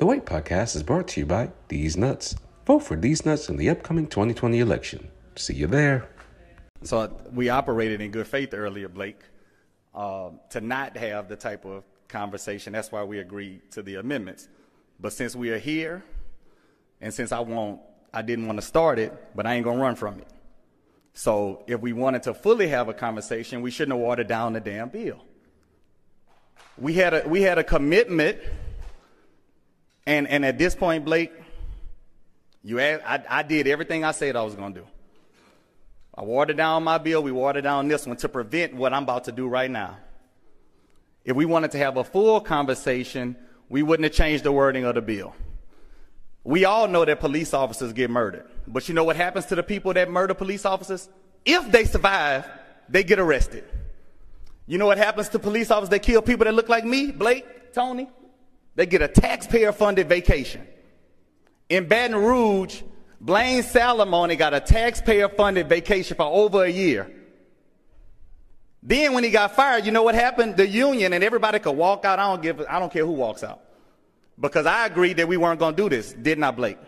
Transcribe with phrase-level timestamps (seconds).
[0.00, 2.34] The White Podcast is brought to you by These Nuts.
[2.64, 5.10] Vote for These Nuts in the upcoming 2020 election.
[5.36, 6.08] See you there.
[6.82, 9.20] So we operated in good faith earlier, Blake,
[9.94, 12.72] uh, to not have the type of conversation.
[12.72, 14.48] That's why we agreed to the amendments.
[14.98, 16.02] But since we are here,
[17.02, 17.82] and since I won't,
[18.14, 20.28] I didn't want to start it, but I ain't gonna run from it.
[21.12, 24.60] So if we wanted to fully have a conversation, we shouldn't have watered down the
[24.60, 25.22] damn bill.
[26.78, 28.38] We had a we had a commitment,
[30.10, 31.32] and and at this point, Blake,
[32.64, 34.86] you asked, I, I did everything I said I was gonna do.
[36.12, 37.22] I watered down my bill.
[37.22, 39.98] We watered down this one to prevent what I'm about to do right now.
[41.24, 43.36] If we wanted to have a full conversation,
[43.68, 45.32] we wouldn't have changed the wording of the bill.
[46.42, 48.46] We all know that police officers get murdered.
[48.66, 51.08] But you know what happens to the people that murder police officers?
[51.44, 52.48] If they survive,
[52.88, 53.64] they get arrested.
[54.66, 57.72] You know what happens to police officers that kill people that look like me, Blake,
[57.72, 58.08] Tony?
[58.74, 60.66] They get a taxpayer funded vacation.
[61.68, 62.82] In Baton Rouge,
[63.20, 67.10] Blane Salamoni got a taxpayer funded vacation for over a year.
[68.82, 70.56] Then when he got fired, you know what happened?
[70.56, 72.18] The union and everybody could walk out.
[72.18, 73.60] I don't give I don't care who walks out.
[74.38, 76.78] Because I agreed that we weren't going to do this, did not Blake?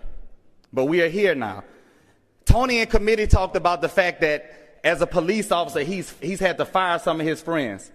[0.72, 1.64] But we are here now.
[2.46, 6.58] Tony and committee talked about the fact that as a police officer, he's, he's had
[6.58, 7.92] to fire some of his friends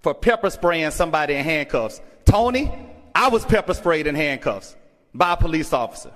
[0.00, 2.00] for pepper spraying somebody in handcuffs.
[2.24, 2.72] Tony,
[3.14, 4.76] I was pepper sprayed in handcuffs
[5.14, 6.12] by a police officer,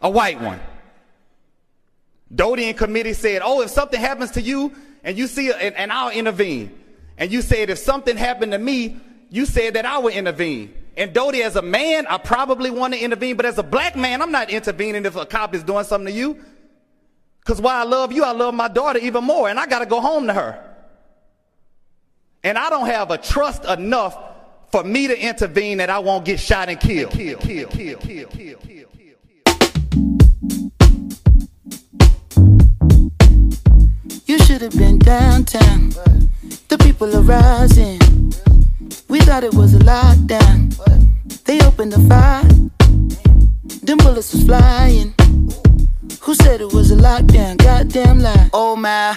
[0.00, 0.60] a white one.
[2.34, 4.72] Doty in committee said, oh, if something happens to you
[5.04, 6.76] and you see, and, and I'll intervene.
[7.18, 8.96] And you said, if something happened to me,
[9.30, 10.74] you said that I would intervene.
[10.96, 14.22] And Doty, as a man, I probably want to intervene, but as a black man,
[14.22, 16.42] I'm not intervening if a cop is doing something to you.
[17.40, 19.86] Because while I love you, I love my daughter even more, and I got to
[19.86, 20.62] go home to her.
[22.42, 24.18] And I don't have a trust enough
[24.70, 27.12] for me to intervene that I won't get shot and killed.
[27.12, 28.86] Kill, kill, kill, kill, kill, kill.
[34.26, 35.90] You should have been downtown.
[36.68, 38.00] The people are rising.
[39.08, 40.74] We thought it was a lockdown.
[41.44, 42.42] They opened the fire.
[43.82, 45.14] Them bullets was flying.
[46.22, 47.58] Who said it was a lockdown?
[47.58, 48.50] Goddamn lie.
[48.52, 49.16] Oh my,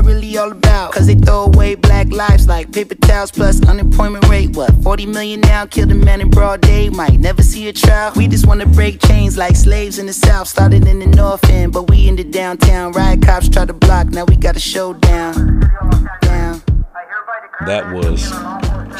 [0.01, 0.93] really all about?
[0.93, 4.55] Cause they throw away black lives like paper towels plus unemployment rate.
[4.55, 5.65] What, 40 million now?
[5.65, 8.11] Killed a man in broad day, might never see a trial.
[8.15, 10.47] We just wanna break chains like slaves in the south.
[10.47, 12.91] Started in the north end, but we in the downtown.
[12.93, 15.59] Riot cops try to block, now we got a showdown.
[16.21, 16.61] Down.
[17.65, 18.23] That was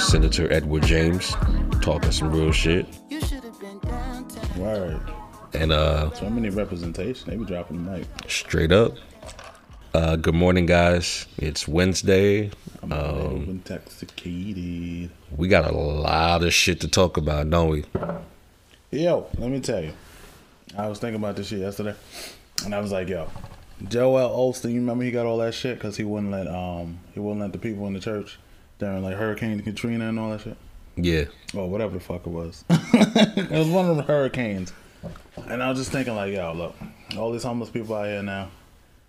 [0.09, 1.35] Senator Edward James
[1.81, 2.85] talking some real shit.
[3.09, 4.59] You should have been downtown.
[4.61, 5.01] Word.
[5.53, 7.29] And uh So many representation.
[7.29, 8.07] They be dropping the mic.
[8.27, 8.93] straight up.
[9.93, 11.25] Uh good morning guys.
[11.37, 12.51] It's Wednesday.
[12.81, 15.11] I'm Um, intoxicated.
[15.35, 17.83] we got a lot of shit to talk about, don't we?
[18.91, 19.93] Yo, let me tell you.
[20.77, 21.95] I was thinking about this shit yesterday,
[22.63, 23.27] and I was like, yo,
[23.89, 24.69] Joel Osteen.
[24.71, 27.51] You remember he got all that shit because he wouldn't let um he wouldn't let
[27.51, 28.39] the people in the church
[28.79, 30.57] during like Hurricane Katrina and all that shit.
[30.95, 31.25] Yeah.
[31.53, 32.63] or whatever the fuck it was.
[32.69, 34.71] it was one of the hurricanes.
[35.47, 36.75] And I was just thinking, like, yo, look,
[37.17, 38.49] all these homeless people out here now,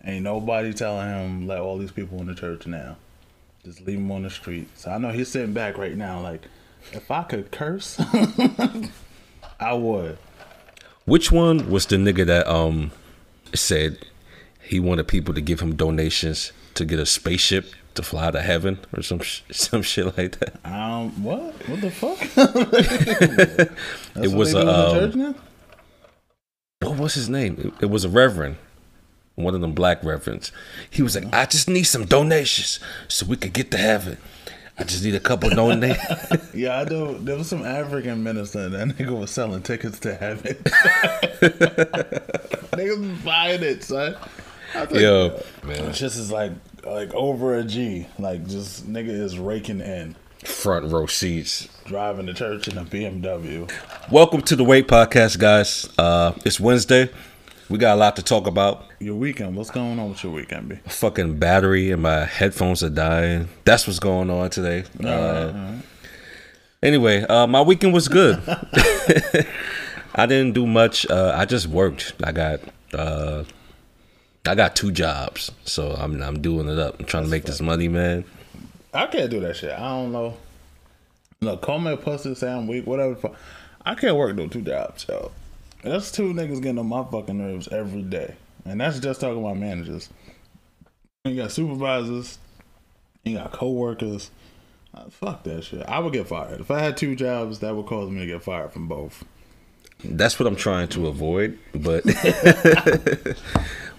[0.04, 2.96] ain't nobody telling him let all these people in the church now.
[3.64, 4.68] Just leave them on the street.
[4.76, 6.42] So I know he's sitting back right now, like,
[6.92, 7.96] if I could curse,
[9.60, 10.18] I would.
[11.04, 12.90] Which one was the nigga that um
[13.54, 13.98] said
[14.62, 18.78] he wanted people to give him donations to get a spaceship to fly to heaven
[18.96, 20.54] or some sh- some shit like that?
[20.64, 21.54] Um, what?
[21.68, 22.18] What the fuck?
[24.24, 25.34] It was a, um.
[26.80, 27.56] What was his name?
[27.78, 28.56] It, it was a reverend,
[29.34, 30.52] one of them black reverends.
[30.90, 34.18] He was like, "I just need some donations so we could get to heaven.
[34.78, 37.18] I just need a couple donations." Yeah, I do.
[37.18, 40.54] There was some African minister that nigga was selling tickets to heaven.
[42.72, 44.16] Niggas was buying it, son.
[44.74, 46.52] I Yo, man, This is like
[46.84, 48.06] like over a G.
[48.18, 51.68] Like just nigga is raking in, front row seats.
[51.84, 53.70] driving to church in a BMW.
[54.10, 55.88] Welcome to the Wait Podcast, guys.
[55.98, 57.10] Uh, it's Wednesday.
[57.68, 58.84] We got a lot to talk about.
[58.98, 60.76] Your weekend, what's going on with your weekend, B?
[60.86, 63.48] Fucking battery and my headphones are dying.
[63.64, 64.84] That's what's going on today.
[65.02, 65.76] Uh,
[66.82, 68.42] Anyway, uh, my weekend was good.
[70.16, 71.08] I didn't do much.
[71.08, 72.12] Uh, I just worked.
[72.24, 72.58] I got
[72.92, 73.44] uh,
[74.44, 76.98] I got two jobs, so I'm I'm doing it up.
[76.98, 78.24] I'm trying to make this money, man.
[78.92, 79.70] I can't do that shit.
[79.70, 80.36] I don't know.
[81.40, 83.30] Look, call me a pussy, say I'm weak, whatever.
[83.86, 85.30] I can't work no two jobs, yo.
[85.82, 88.34] That's two niggas getting on my fucking nerves every day.
[88.64, 90.08] And that's just talking about managers.
[91.24, 92.38] You got supervisors,
[93.24, 94.30] you got coworkers.
[94.94, 95.82] Uh, fuck that shit.
[95.88, 96.60] I would get fired.
[96.60, 99.24] If I had two jobs, that would cause me to get fired from both.
[100.04, 102.04] That's what I'm trying to avoid, but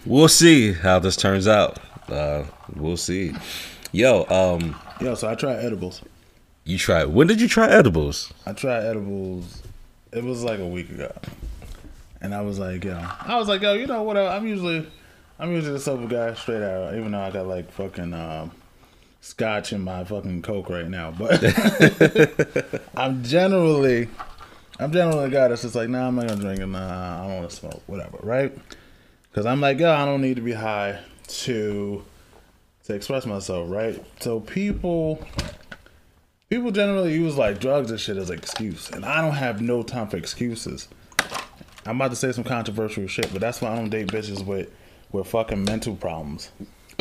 [0.06, 1.80] we'll see how this turns out.
[2.10, 2.44] Uh,
[2.76, 3.34] we'll see.
[3.94, 6.02] Yo, um, Yo, so I tried edibles.
[6.66, 7.06] you tried.
[7.06, 8.34] When did you try edibles?
[8.46, 9.64] I tried edibles.
[10.12, 11.12] It was like a week ago,
[12.24, 14.16] and I was like, yo, I was like, yo, you know what?
[14.18, 14.90] I'm usually,
[15.38, 16.96] I'm usually the sober guy, straight out.
[16.96, 18.52] Even though I got like fucking um,
[19.20, 21.44] scotch in my fucking coke right now, but
[22.96, 24.08] I'm generally,
[24.80, 26.66] I'm generally a guy that's just like, nah, I'm not gonna drink it.
[26.66, 28.58] Nah, I don't want to smoke, whatever, right?
[29.30, 32.06] Because I'm like, yo, I don't need to be high to
[32.86, 34.02] to express myself, right?
[34.22, 35.22] So people
[36.50, 39.84] people generally use like drugs and shit as an excuse, and I don't have no
[39.84, 40.88] time for excuses.
[41.86, 44.70] I'm about to say some controversial shit, but that's why I don't date bitches with
[45.12, 46.52] with fucking mental problems.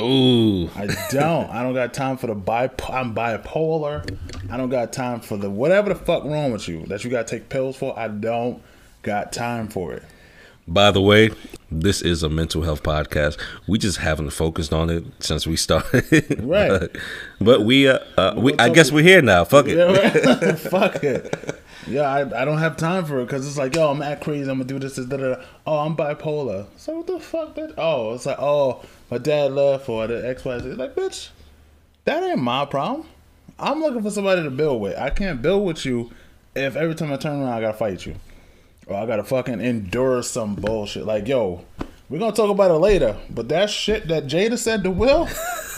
[0.01, 1.51] Ooh, I don't.
[1.51, 2.89] I don't got time for the bip.
[2.91, 4.19] I'm bipolar.
[4.51, 7.27] I don't got time for the whatever the fuck wrong with you that you got
[7.27, 7.99] to take pills for.
[7.99, 8.63] I don't
[9.03, 10.03] got time for it.
[10.67, 11.31] By the way,
[11.71, 13.39] this is a mental health podcast.
[13.67, 16.41] We just haven't focused on it since we started.
[16.43, 16.69] Right.
[16.81, 16.97] but,
[17.41, 19.45] but we, uh, uh we, I guess we're here now.
[19.45, 19.77] Fuck it.
[19.77, 20.59] Yeah, right?
[20.59, 21.62] Fuck it.
[21.87, 24.49] Yeah, I, I don't have time for it because it's like, yo, I'm act crazy.
[24.51, 25.43] I'm gonna do this, this, da, da, da.
[25.67, 26.67] Oh, I'm bipolar.
[26.77, 27.55] So what the fuck?
[27.57, 27.75] That?
[27.77, 30.69] Oh, it's like, oh, my dad left or the X, Y, Z.
[30.75, 31.31] Like, bitch,
[32.05, 33.09] that ain't my problem.
[33.59, 34.97] I'm looking for somebody to build with.
[34.97, 36.11] I can't build with you
[36.55, 38.15] if every time I turn around I gotta fight you,
[38.87, 41.05] or I gotta fucking endure some bullshit.
[41.05, 41.65] Like, yo,
[42.09, 43.17] we're gonna talk about it later.
[43.29, 45.29] But that shit that Jada said to Will,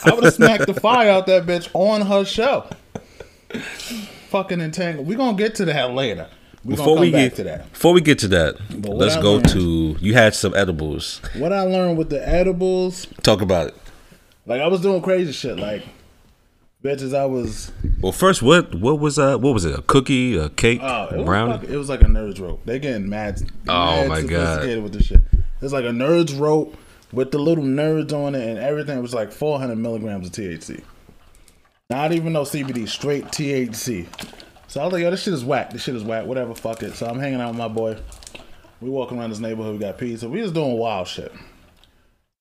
[0.05, 2.69] I would have smacked the fire out that bitch on her show
[4.35, 5.07] fucking entangled.
[5.07, 6.27] We're gonna get to that later.
[6.65, 7.71] We're Before we get to that.
[7.73, 9.97] before we get to that, let's I go learned- to.
[10.01, 11.21] You had some edibles.
[11.37, 13.75] What I learned with the edibles, Talk about it.
[14.45, 15.85] like I was doing crazy shit, like
[16.83, 17.15] bitches.
[17.17, 17.71] I was
[18.01, 19.79] Well, first, what what was uh what was it?
[19.79, 21.53] A cookie, a cake, oh, it was, brownie?
[21.53, 22.61] like, it was like a nerds rope.
[22.65, 23.41] They getting mad.
[23.69, 24.67] Oh, mad my God.
[24.83, 25.21] with this shit.
[25.63, 26.77] It's like a nerds rope
[27.13, 28.99] with the little nerds on it and everything.
[28.99, 30.83] It was like 400 milligrams of THC.
[31.95, 34.09] Not even no CBD, straight THC.
[34.67, 35.71] So I was like, yo, this shit is whack.
[35.71, 36.27] This shit is whack.
[36.27, 36.95] Whatever, fuck it.
[36.95, 37.97] So I'm hanging out with my boy.
[38.81, 39.75] We walking around this neighborhood.
[39.75, 40.29] We got pizza.
[40.29, 41.33] We just doing wild shit.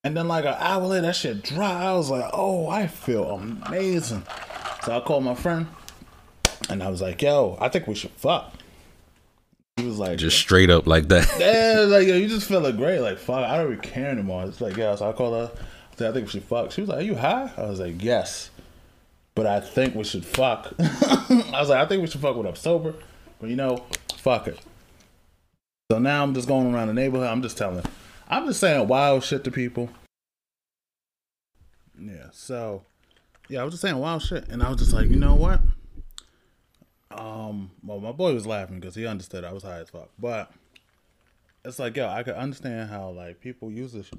[0.04, 1.84] And then like an hour later, that shit dry.
[1.84, 4.24] I was like, oh, I feel amazing.
[4.86, 5.68] So I called my friend,
[6.72, 8.52] and I was like, yo, I think we should fuck.
[9.78, 11.32] He was like, Just straight up like that.
[11.40, 13.02] yeah, like yo, you just feeling great.
[13.02, 14.46] Like fuck, I don't really care anymore.
[14.46, 14.96] It's like yeah.
[14.96, 15.56] So I called her.
[15.56, 16.72] I said I think we should fuck.
[16.72, 18.50] She was like, "Are you high?" I was like, "Yes,"
[19.36, 20.74] but I think we should fuck.
[20.80, 22.94] I was like, "I think we should fuck when I'm sober,"
[23.40, 23.84] but you know,
[24.16, 24.60] fuck it.
[25.92, 27.28] So now I'm just going around the neighborhood.
[27.28, 27.84] I'm just telling.
[28.28, 29.90] I'm just saying wild shit to people.
[32.00, 32.28] Yeah.
[32.32, 32.84] So
[33.50, 35.62] yeah, I was just saying wild shit, and I was just like, you know what?
[37.12, 40.52] Um, well, my boy was laughing because he understood I was high as fuck, but
[41.64, 44.10] it's like, yo, I could understand how like people use this.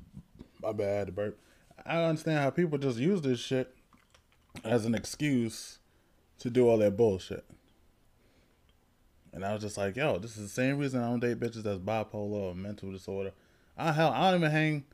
[0.62, 1.38] My bad, the burp.
[1.84, 3.74] I understand how people just use this shit
[4.62, 5.78] as an excuse
[6.38, 7.44] to do all that bullshit.
[9.32, 11.64] And I was just like, yo, this is the same reason I don't date bitches
[11.64, 13.32] that's bipolar or mental disorder.
[13.76, 14.84] I hell, I don't even hang.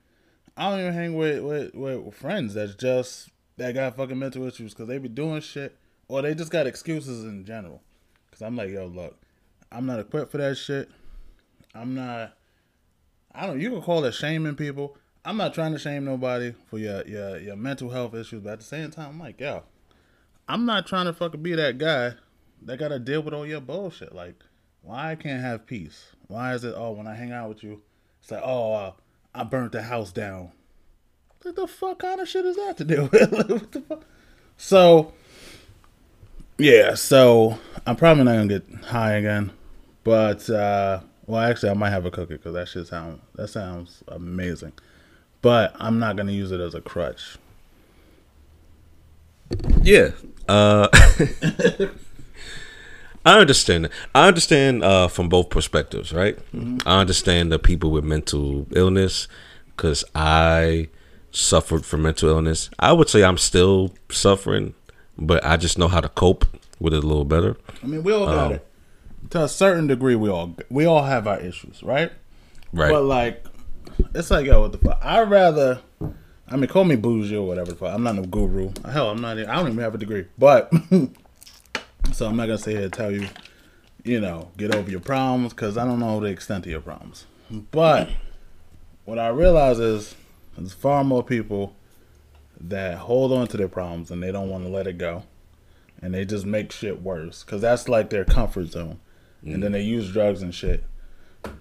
[0.56, 4.72] I don't even hang with with, with friends that's just that got fucking mental issues
[4.72, 5.76] because they be doing shit
[6.08, 7.82] or they just got excuses in general.
[8.30, 9.18] Cause I'm like, yo, look,
[9.70, 10.90] I'm not equipped for that shit.
[11.74, 12.36] I'm not.
[13.34, 13.60] I don't.
[13.60, 14.96] You can call it shaming people.
[15.24, 18.58] I'm not trying to shame nobody for your your your mental health issues, but at
[18.60, 19.64] the same time, I'm like, yo,
[20.48, 22.14] I'm not trying to fucking be that guy
[22.62, 24.14] that gotta deal with all your bullshit.
[24.14, 24.36] Like,
[24.82, 26.12] why I can't have peace?
[26.26, 26.74] Why is it?
[26.76, 27.82] Oh, when I hang out with you,
[28.22, 28.92] it's like, oh, uh,
[29.34, 30.52] I burnt the house down.
[31.42, 33.32] What the fuck kind of shit is that to deal with?
[33.32, 34.04] Like, what the fuck?
[34.56, 35.12] So,
[36.58, 36.94] yeah.
[36.94, 39.52] So I'm probably not gonna get high again,
[40.02, 44.02] but uh, well, actually, I might have a cookie because that shit sound that sounds
[44.08, 44.72] amazing.
[45.42, 47.36] But I'm not gonna use it as a crutch.
[49.82, 50.10] Yeah.
[50.48, 50.88] Uh,
[53.26, 53.90] I understand.
[54.14, 56.38] I understand uh, from both perspectives, right?
[56.86, 59.28] I understand the people with mental illness
[59.76, 60.88] because I
[61.30, 62.70] suffered from mental illness.
[62.78, 64.74] I would say I'm still suffering,
[65.18, 66.44] but I just know how to cope
[66.78, 67.56] with it a little better.
[67.82, 68.66] I mean, we all got it.
[69.30, 72.10] to a certain degree, we all we all have our issues, right?
[72.72, 72.90] Right.
[72.90, 73.44] But like,
[74.14, 74.98] it's like yo, what the fuck?
[75.02, 75.80] I'd rather.
[76.48, 77.72] I mean, call me bougie or whatever.
[77.72, 77.86] the.
[77.86, 78.72] I'm not no guru.
[78.90, 79.38] Hell, I'm not.
[79.38, 80.26] I don't even have a degree.
[80.36, 80.72] But
[82.12, 83.28] so I'm not gonna sit here and tell you,
[84.04, 87.26] you know, get over your problems because I don't know the extent of your problems.
[87.50, 88.10] But
[89.04, 90.14] what I realize is
[90.56, 91.74] there's far more people
[92.60, 95.22] that hold on to their problems and they don't want to let it go,
[96.02, 98.98] and they just make shit worse because that's like their comfort zone,
[99.44, 99.74] and then mm.
[99.74, 100.84] they use drugs and shit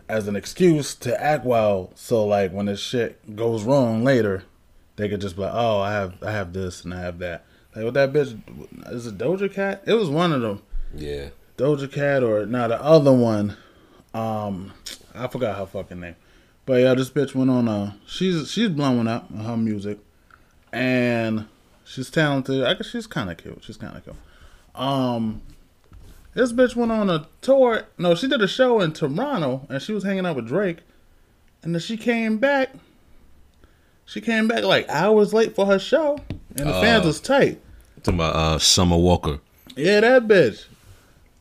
[0.07, 1.91] as an excuse to act well.
[1.95, 4.43] So like when this shit goes wrong later,
[4.95, 7.45] they could just be like, "Oh, I have I have this and I have that."
[7.75, 8.39] Like with that bitch,
[8.91, 9.83] is it Doja Cat?
[9.85, 10.61] It was one of them.
[10.95, 11.29] yeah.
[11.57, 13.57] Doja Cat or now the other one,
[14.13, 14.71] um,
[15.13, 16.15] I forgot her fucking name.
[16.65, 19.99] But yeah, this bitch went on uh she's she's blowing up her music
[20.71, 21.47] and
[21.83, 22.63] she's talented.
[22.63, 23.63] I guess she's kinda cute.
[23.63, 24.15] She's kinda cute.
[24.75, 25.41] Um
[26.39, 29.91] this bitch went on a tour no, she did a show in Toronto and she
[29.91, 30.79] was hanging out with Drake
[31.63, 32.71] and then she came back
[34.05, 36.17] she came back like hours late for her show
[36.55, 37.61] and the fans was tight.
[38.03, 39.39] To my uh, Summer Walker.
[39.75, 40.65] Yeah, that bitch.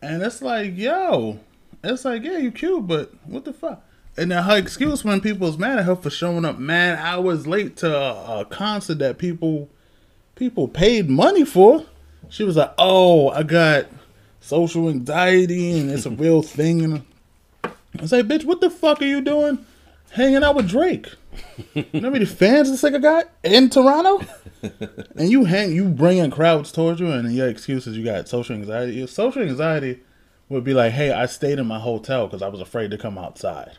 [0.02, 1.40] And it's like, yo,
[1.82, 3.82] it's like, yeah, you cute, but what the fuck?
[4.16, 7.46] And then her excuse when people was mad at her for showing up mad hours
[7.46, 9.68] late to a, a concert that people
[10.34, 11.84] people paid money for.
[12.28, 13.86] She was like, oh, I got
[14.48, 16.82] social anxiety and it's a real thing.
[16.82, 17.02] And
[18.00, 19.64] I say, bitch, what the fuck are you doing
[20.12, 21.08] hanging out with Drake?
[21.74, 24.24] You know how many fans this nigga got in Toronto?
[25.16, 28.94] and you hang, you bringing crowds towards you, and your excuses you got social anxiety.
[28.94, 30.00] Your social anxiety
[30.48, 33.16] would be like, "Hey, I stayed in my hotel because I was afraid to come
[33.18, 33.76] outside."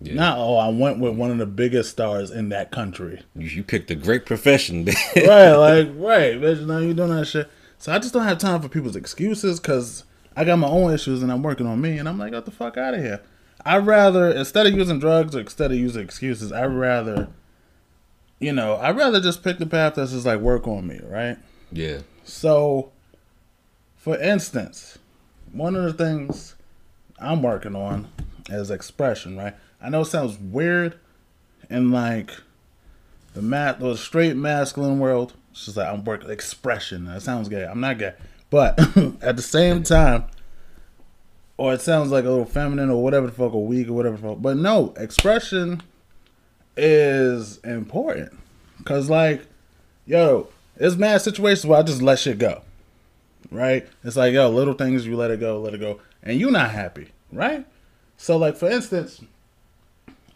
[0.00, 0.14] Yeah.
[0.14, 3.62] Not, "Oh, I went with one of the biggest stars in that country." You, you
[3.64, 4.84] picked a great profession.
[4.84, 4.94] right,
[5.56, 6.64] like right, bitch.
[6.64, 7.50] Now you doing that shit.
[7.80, 10.04] So I just don't have time for people's excuses because
[10.36, 11.96] I got my own issues and I'm working on me.
[11.96, 13.22] And I'm like, get the fuck out of here.
[13.64, 17.28] I'd rather instead of using drugs or instead of using excuses, I'd rather,
[18.38, 21.38] you know, I'd rather just pick the path that's just like work on me, right?
[21.72, 22.00] yeah.
[22.22, 22.92] So,
[23.96, 24.98] for instance,
[25.52, 26.54] one of the things
[27.18, 28.08] I'm working on
[28.50, 29.54] is expression, right?
[29.80, 30.96] I know it sounds weird
[31.70, 32.30] in like
[33.32, 35.32] the mat the straight masculine world.
[35.52, 37.06] It's just like I'm working expression.
[37.06, 37.64] That sounds gay.
[37.64, 38.14] I'm not gay.
[38.50, 38.78] But
[39.22, 40.24] at the same time,
[41.56, 44.16] or it sounds like a little feminine or whatever the fuck, or weak or whatever
[44.16, 44.42] the fuck.
[44.42, 45.82] But no, expression
[46.76, 48.32] is important.
[48.84, 49.46] Cause like,
[50.06, 52.62] yo, it's mad situations where I just let shit go.
[53.50, 53.86] Right?
[54.04, 56.00] It's like, yo, little things you let it go, let it go.
[56.22, 57.66] And you're not happy, right?
[58.16, 59.20] So like for instance,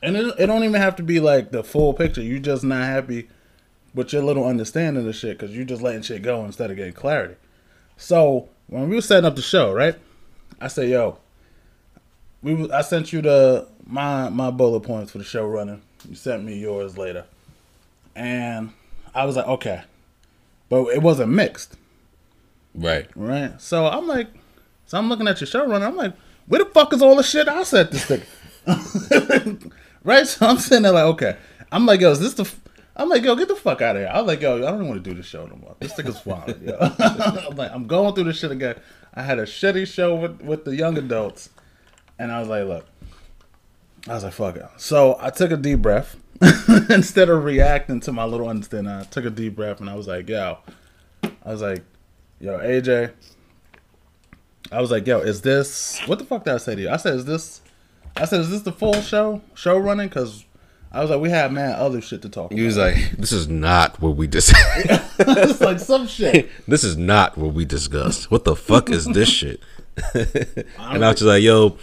[0.02, 2.21] and it, it don't even have to be like the full picture.
[2.21, 3.28] You're just not happy
[3.94, 6.92] with your little understanding of shit because you're just letting shit go instead of getting
[6.92, 7.36] clarity.
[7.96, 9.94] So when we were setting up the show, right?
[10.60, 11.18] I said, yo,
[12.42, 15.80] we was- I sent you the my my bullet points for the show running.
[16.08, 17.24] You sent me yours later,
[18.16, 18.70] and
[19.14, 19.82] I was like, okay,
[20.68, 21.76] but it wasn't mixed,
[22.74, 23.08] Right.
[23.14, 23.60] right?
[23.60, 24.28] So I'm like,
[24.86, 25.86] so I'm looking at your show running.
[25.86, 26.12] I'm like,
[26.46, 28.22] where the fuck is all the shit I sent this thing?
[30.04, 30.26] right?
[30.26, 31.36] So I'm sitting there like, okay.
[31.72, 32.50] I'm like, yo, is this the?
[32.96, 34.10] I'm like, yo, get the fuck out of here.
[34.12, 35.74] I was like, yo, I don't even want to do this show no more.
[35.80, 36.76] This thing is wild, yo.
[36.98, 38.76] I'm like, I'm going through this shit again.
[39.12, 41.50] I had a shitty show with with the young adults,
[42.18, 42.86] and I was like, look,
[44.08, 44.66] I was like, fuck it.
[44.76, 46.16] So I took a deep breath
[46.90, 48.92] instead of reacting to my little understanding.
[48.92, 50.58] I took a deep breath and I was like, yo,
[51.22, 51.82] I was like,
[52.38, 53.12] yo, AJ.
[54.70, 56.90] I was like, yo, is this what the fuck did I say to you?
[56.90, 57.60] I said, is this?
[58.16, 60.08] I said, is this the full show show running?
[60.08, 60.44] Because
[60.94, 62.52] I was like, we have man other shit to talk.
[62.52, 62.66] He about.
[62.66, 64.52] was like, "This is not what we dis.
[65.18, 66.48] it's like some shit.
[66.68, 68.30] this is not what we discussed.
[68.30, 69.60] What the fuck is this shit?"
[70.14, 71.76] and I was just like, "Yo,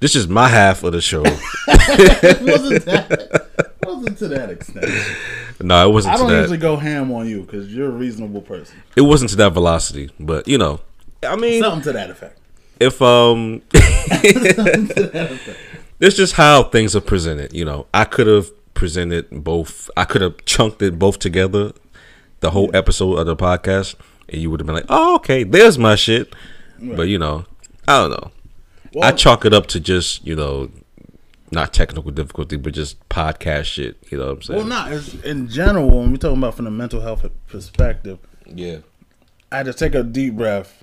[0.00, 1.22] this is my half of the show."
[1.66, 3.48] It wasn't that.
[3.82, 4.86] It wasn't to that extent.
[5.60, 6.40] no, it wasn't I to don't that.
[6.40, 8.76] usually go ham on you because you're a reasonable person.
[8.96, 10.80] it wasn't to that velocity, but you know,
[11.26, 12.38] I mean, Something to that effect.
[12.80, 13.62] if um
[16.02, 17.86] it's just how things are presented you know.
[17.94, 21.72] I could have presented both i could have chunked it both together
[22.40, 23.94] the whole episode of the podcast
[24.28, 26.34] and you would have been like oh okay there's my shit.
[26.80, 27.44] But you know
[27.86, 28.30] i don't know.
[29.00, 30.70] I chalk it up to just you know
[31.50, 34.58] not technical difficulty but just podcast shit you know what i'm saying?
[34.58, 35.88] Well, not as in general.
[35.90, 38.78] When we're talking about from the mental health perspective, yeah.
[39.52, 40.82] I had to take a deep breath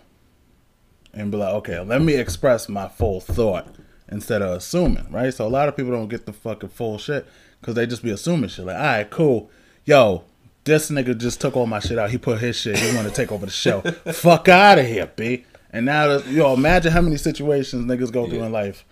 [1.11, 3.67] and be like, okay, let me express my full thought
[4.11, 5.33] instead of assuming, right?
[5.33, 7.25] So a lot of people don't get the fucking full shit
[7.59, 8.65] because they just be assuming shit.
[8.65, 9.49] Like, all right, cool,
[9.85, 10.23] yo,
[10.63, 12.09] this nigga just took all my shit out.
[12.11, 12.77] He put his shit.
[12.77, 13.81] He want to take over the show.
[14.13, 15.45] Fuck out of here, b.
[15.71, 18.47] And now, yo, imagine how many situations niggas go through Yeah.
[18.47, 18.85] in life,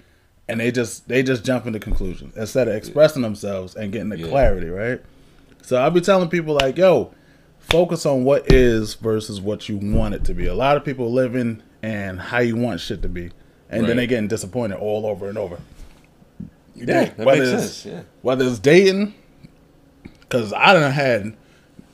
[0.48, 4.20] and they just they just jump into conclusions instead of expressing themselves and getting the
[4.20, 4.28] Yeah.
[4.28, 5.02] clarity, right?
[5.64, 7.14] So I'll be telling people like, yo,
[7.60, 10.46] focus on what is versus what you want it to be.
[10.48, 13.32] A lot of people living and how you want shit to be,
[13.70, 13.88] and Right.
[13.88, 15.58] then they getting disappointed all over and over.
[16.76, 17.94] Yeah, that whether makes it's- sense.
[17.94, 18.02] Yeah.
[18.22, 19.14] Whether it's dating,
[20.22, 21.34] because I done had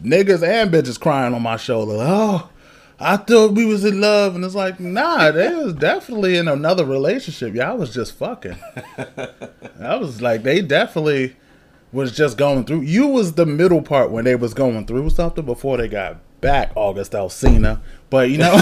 [0.03, 1.93] niggas and bitches crying on my shoulder.
[1.93, 2.49] Like, oh,
[2.99, 6.85] I thought we was in love, and it's like, nah, they was definitely in another
[6.85, 7.53] relationship.
[7.55, 8.57] Y'all was just fucking.
[9.81, 11.35] I was like, they definitely
[11.93, 12.81] was just going through.
[12.81, 16.71] You was the middle part when they was going through something before they got back,
[16.75, 17.79] August Alsina.
[18.09, 18.59] But you know,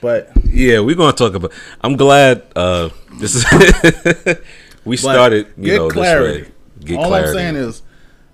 [0.00, 1.52] but Yeah, we're gonna talk about.
[1.80, 3.44] I'm glad uh, this is.
[4.84, 6.38] we started, you know, clarity.
[6.40, 6.54] this way.
[6.84, 7.28] Get All clarity.
[7.30, 7.82] I'm saying is,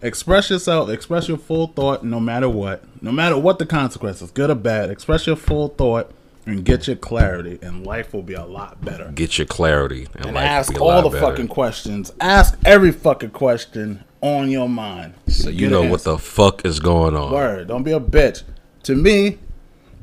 [0.02, 4.50] express yourself, express your full thought, no matter what, no matter what the consequences, good
[4.50, 4.90] or bad.
[4.90, 6.12] Express your full thought
[6.46, 9.10] and get your clarity, and life will be a lot better.
[9.14, 11.26] get your clarity and, And life will ask be a all the better.
[11.26, 12.12] fucking questions.
[12.20, 15.14] Ask every fucking question on your mind.
[15.28, 17.32] So you know what the fuck is going on.
[17.32, 17.68] Word.
[17.68, 18.42] Don't be a bitch.
[18.84, 19.38] To me,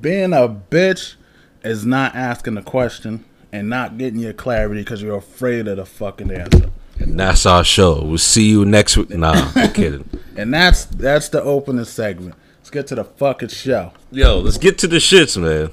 [0.02, 1.16] being a bitch
[1.64, 5.86] is not asking the question and not getting your clarity because you're afraid of the
[5.86, 6.70] fucking answer.
[7.00, 8.04] And that's our show.
[8.04, 9.10] We'll see you next week.
[9.10, 10.08] Nah, I'm kidding.
[10.38, 12.36] And that's that's the opening segment.
[12.60, 13.92] Let's get to the fucking show.
[14.12, 15.72] Yo, let's get to the shits, man.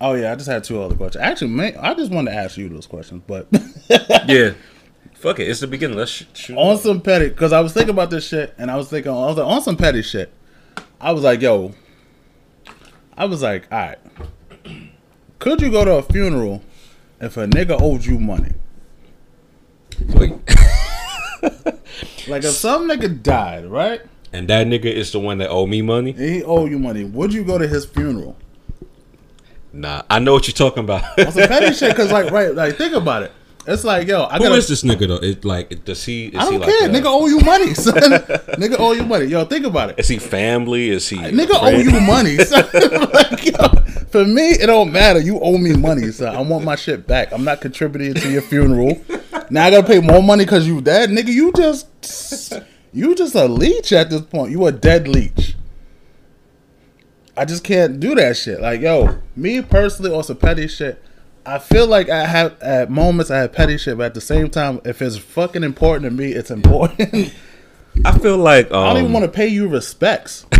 [0.00, 1.22] Oh yeah, I just had two other questions.
[1.22, 3.46] Actually, man, I just wanted to ask you those questions, but
[4.28, 4.52] Yeah.
[5.14, 5.48] Fuck it.
[5.48, 5.96] It's the beginning.
[5.96, 6.56] Let's sh- shoot.
[6.56, 9.14] on some petty, because I was thinking about this shit, and I was thinking, I
[9.26, 10.30] was like, on some petty shit.
[11.00, 11.72] I was like, yo,
[13.16, 13.98] I was like, all right,
[15.44, 16.62] could you go to a funeral
[17.20, 18.54] if a nigga owed you money?
[20.14, 20.32] Wait.
[22.26, 24.00] Like if some nigga died, right?
[24.32, 26.12] And that nigga is the one that owe me money?
[26.12, 27.04] And he owe you money.
[27.04, 28.38] Would you go to his funeral?
[29.70, 31.04] Nah, I know what you're talking about.
[31.18, 33.32] On some petty shit, because like, right, like think about it.
[33.66, 35.14] It's like, yo, I Who gotta, is this nigga though?
[35.26, 36.26] It like does he?
[36.26, 36.88] Is I don't like care.
[36.88, 37.94] a- nigga owe you money, son.
[37.94, 39.26] nigga owe you money.
[39.26, 39.98] Yo, think about it.
[39.98, 40.90] Is he family?
[40.90, 41.16] Is he?
[41.16, 42.36] Nigga owe you money.
[42.44, 42.64] son.
[43.12, 43.68] like, yo,
[44.10, 45.18] for me, it don't matter.
[45.20, 47.32] You owe me money, so I want my shit back.
[47.32, 49.00] I'm not contributing to your funeral.
[49.50, 51.28] Now I gotta pay more money because you dead, nigga.
[51.28, 52.52] You just,
[52.92, 54.50] you just a leech at this point.
[54.50, 55.56] You a dead leech.
[57.36, 58.60] I just can't do that shit.
[58.60, 61.02] Like, yo, me personally, on some petty shit.
[61.46, 64.48] I feel like I have at moments I have petty shit, but at the same
[64.50, 67.34] time, if it's fucking important to me, it's important.
[68.04, 70.46] I feel like um, I don't even want to pay you respects.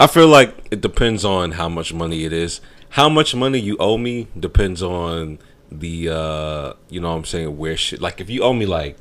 [0.00, 2.60] I feel like it depends on how much money it is.
[2.90, 5.38] How much money you owe me depends on
[5.70, 8.98] the uh you know what I'm saying where shit like if you owe me like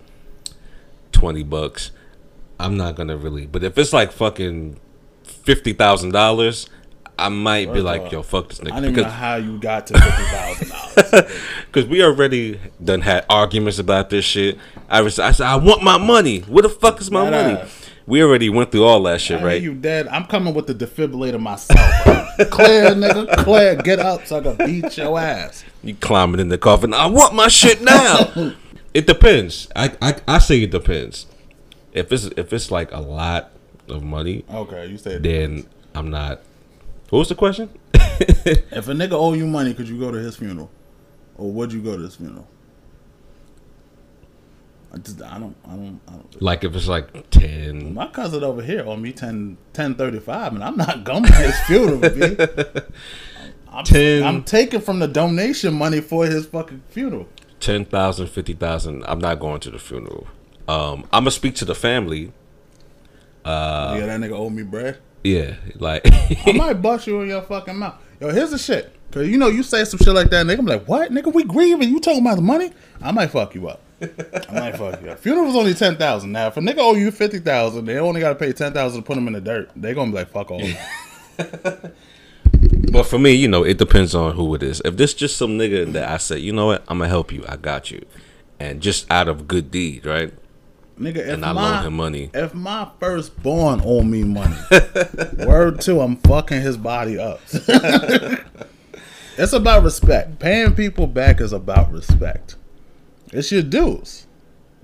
[1.12, 1.92] 20 bucks
[2.58, 4.80] I'm not going to really but if it's like fucking
[5.26, 6.70] $50,000
[7.22, 8.72] I might be like off, yo fuck this nigga.
[8.74, 11.32] I don't nigga know how you got to fifty thousand dollars.
[11.72, 14.58] cuz we already done had arguments about this shit.
[14.90, 16.40] I was I said I want my money.
[16.42, 17.60] Where the fuck is my money?
[18.08, 19.46] We already went through all that shit, Right.
[19.46, 19.62] right?
[19.62, 20.08] You dead?
[20.08, 21.80] I'm coming with the defibrillator myself.
[22.50, 25.64] Claire, nigga, Claire, get up so I can beat your ass.
[25.84, 26.94] You climbing in the coffin.
[26.94, 28.54] I want my shit now.
[28.94, 29.68] it depends.
[29.76, 31.28] I, I I say it depends.
[31.94, 33.52] If it's if it's like a lot
[33.88, 36.42] of money, Okay, you said then I'm not.
[37.12, 37.70] What was the question?
[37.94, 40.72] if a nigga owe you money, could you go to his funeral,
[41.36, 42.48] or would you go to his funeral?
[44.94, 46.42] I just, I don't, I don't, I don't.
[46.42, 47.94] Like if it's like ten.
[47.94, 52.00] My cousin over here owe me 10, 1035, and I'm not going to his funeral,
[52.00, 52.38] B.
[53.70, 54.24] I'm, 10.
[54.24, 57.28] I'm taking from the donation money for his fucking funeral.
[57.60, 60.28] 10,000, 50,000, I'm not going to the funeral.
[60.70, 62.32] Um, I'm gonna speak to the family.
[63.44, 65.00] Uh, yeah, that nigga owe me bread.
[65.24, 67.96] Yeah, like I might bust you in your fucking mouth.
[68.20, 68.96] Yo, here's the shit.
[69.12, 70.60] Cause you know you say some shit like that, nigga.
[70.60, 71.34] I'm like, what, nigga?
[71.34, 71.90] We grieving?
[71.90, 72.72] You talking about the money?
[73.02, 73.82] I might fuck you up.
[74.02, 75.22] I might fuck you up.
[75.22, 76.32] Funeral's only ten thousand.
[76.32, 79.06] Now, if a nigga owe you fifty thousand, they only gotta pay ten thousand to
[79.06, 79.70] put them in the dirt.
[79.76, 80.62] They gonna be like, fuck all.
[82.92, 84.82] But for me, you know, it depends on who it is.
[84.84, 87.46] If this just some nigga that I say, you know what, I'm gonna help you,
[87.48, 88.06] I got you,
[88.60, 90.34] and just out of good deed, right?
[91.02, 92.30] Nigga, if And I my, loan him money.
[92.34, 94.56] If my firstborn owe me money,
[95.46, 97.40] word two, I'm fucking his body up.
[99.38, 100.40] it's about respect.
[100.40, 102.56] Paying people back is about respect.
[103.32, 104.28] It's your dues,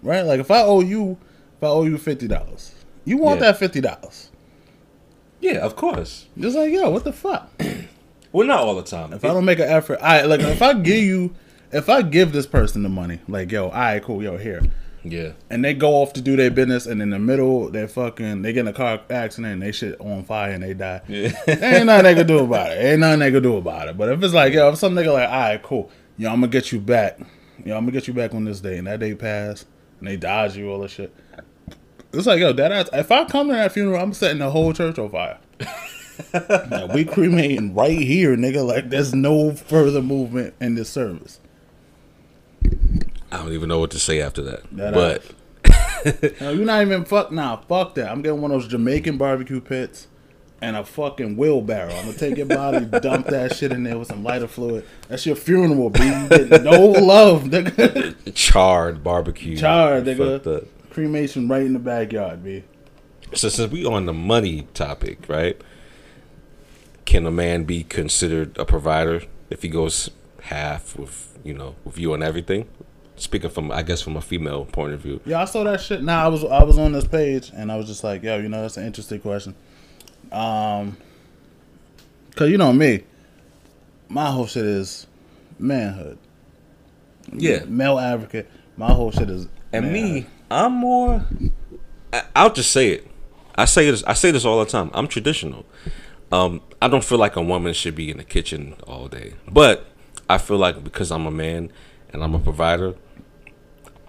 [0.01, 0.21] right?
[0.21, 1.17] Like if I owe you,
[1.57, 2.73] if I owe you fifty dollars,
[3.05, 3.47] you want Yeah.
[3.47, 4.31] that fifty dollars.
[5.39, 6.25] Yeah, of course.
[6.37, 7.49] Just like yo, what the fuck?
[8.33, 9.13] Well, not all the time.
[9.13, 11.33] If I don't make an effort, I like if I give you,
[11.71, 14.61] if I give this person the money, like yo, all right, cool, yo, here,
[15.11, 15.31] Yeah.
[15.49, 18.53] and they go off to do their business, and in the middle, they fucking they
[18.53, 21.01] get in a car accident, and they shit on fire, and they die.
[21.07, 21.31] Yeah.
[21.47, 22.83] Ain't nothing they can do about it.
[22.83, 23.97] Ain't nothing they can do about it.
[23.97, 26.47] But if it's like, yo, if some nigga like, all right, cool, yo, I'm gonna
[26.47, 27.19] get you back,
[27.65, 29.65] yo, I'm gonna get you back on this day, and that day pass,
[29.99, 31.13] and they dodge you all this shit.
[32.13, 34.73] It's like, yo, that ass, if I come to that funeral, I'm setting the whole
[34.73, 35.37] church on fire.
[36.33, 38.65] Like, we cremating right here, nigga.
[38.65, 41.39] Like, there's no further movement in this service.
[43.37, 44.63] I don't even know what to say after that.
[44.71, 45.23] That but
[46.41, 47.31] No, you're not even fuck.
[47.31, 48.09] Nah, fuck that.
[48.09, 50.07] I'm getting one of those Jamaican barbecue pits
[50.61, 51.93] and a fucking wheelbarrow.
[51.93, 54.85] I'm gonna take your body, dump that shit in there with some lighter fluid.
[55.07, 55.99] That's your funeral, B.
[55.99, 58.15] No love, nigga.
[58.33, 59.57] charred barbecue.
[59.57, 60.67] Charred, nigga.
[60.89, 62.63] Cremation right in the backyard, B.
[63.33, 65.59] So since we on the money topic, right?
[67.05, 70.09] Can a man be considered a provider if he goes
[70.43, 72.67] half with you know with you and everything?
[73.17, 75.19] Speaking from I guess from a female point of view.
[75.25, 76.03] Yeah, I saw that shit.
[76.03, 78.47] Nah, I was I was on this page and I was just like, yo, you
[78.49, 79.55] know, that's an interesting question.
[80.31, 80.97] Um,
[82.35, 83.03] cause you know me,
[84.09, 85.07] my whole shit is
[85.57, 86.17] manhood,
[87.31, 88.49] Yeah, male advocate.
[88.75, 90.27] My whole shit is and me.
[90.51, 91.25] I'm more.
[92.13, 93.07] I, I'll just say it.
[93.55, 94.03] I say this.
[94.03, 94.91] I say this all the time.
[94.93, 95.65] I'm traditional.
[96.31, 99.85] Um, I don't feel like a woman should be in the kitchen all day, but
[100.29, 101.71] I feel like because I'm a man
[102.11, 102.95] and I'm a provider,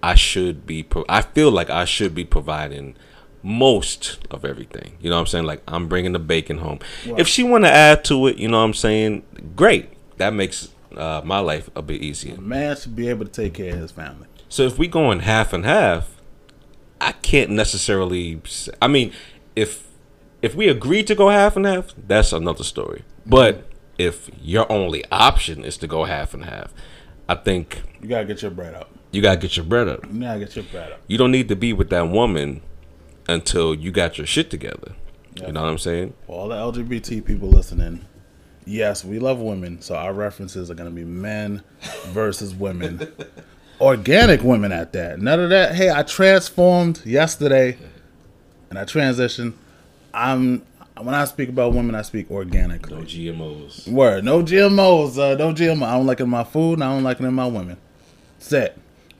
[0.02, 0.82] I should be.
[0.82, 2.96] Pro- I feel like I should be providing
[3.42, 4.96] most of everything.
[5.00, 5.44] You know what I'm saying?
[5.46, 6.80] Like I'm bringing the bacon home.
[7.04, 9.22] If she want to add to it, you know what I'm saying?
[9.56, 9.90] Great.
[10.18, 12.36] That makes uh, my life a bit easier.
[12.40, 14.26] man should be able to take care of his family.
[14.48, 16.20] So if we going half and half,
[17.00, 18.40] I can't necessarily.
[18.82, 19.12] I mean,
[19.54, 19.86] if
[20.42, 23.02] if we agree to go half and half, that's another story.
[23.26, 23.64] But
[23.98, 26.72] if your only option is to go half and half,
[27.28, 28.90] I think You gotta get your bread up.
[29.10, 30.06] You gotta get your bread up.
[30.12, 31.00] You gotta get your bread up.
[31.06, 32.60] You don't need to be with that woman
[33.28, 34.94] until you got your shit together.
[35.36, 36.14] You know what I'm saying?
[36.26, 38.04] For all the LGBT people listening,
[38.64, 41.62] yes, we love women, so our references are gonna be men
[42.06, 43.06] versus women.
[43.80, 45.20] Organic women at that.
[45.20, 45.74] None of that.
[45.76, 47.78] Hey, I transformed yesterday
[48.70, 49.54] and I transitioned.
[50.12, 50.62] I'm
[51.00, 52.96] when I speak about women, I speak organically.
[52.96, 53.86] No GMOs.
[53.86, 54.24] Word.
[54.24, 55.16] No GMOs.
[55.16, 55.84] Uh, no GMO.
[55.84, 57.76] I don't like it in my food and I don't like it in my women.
[58.40, 58.76] Set.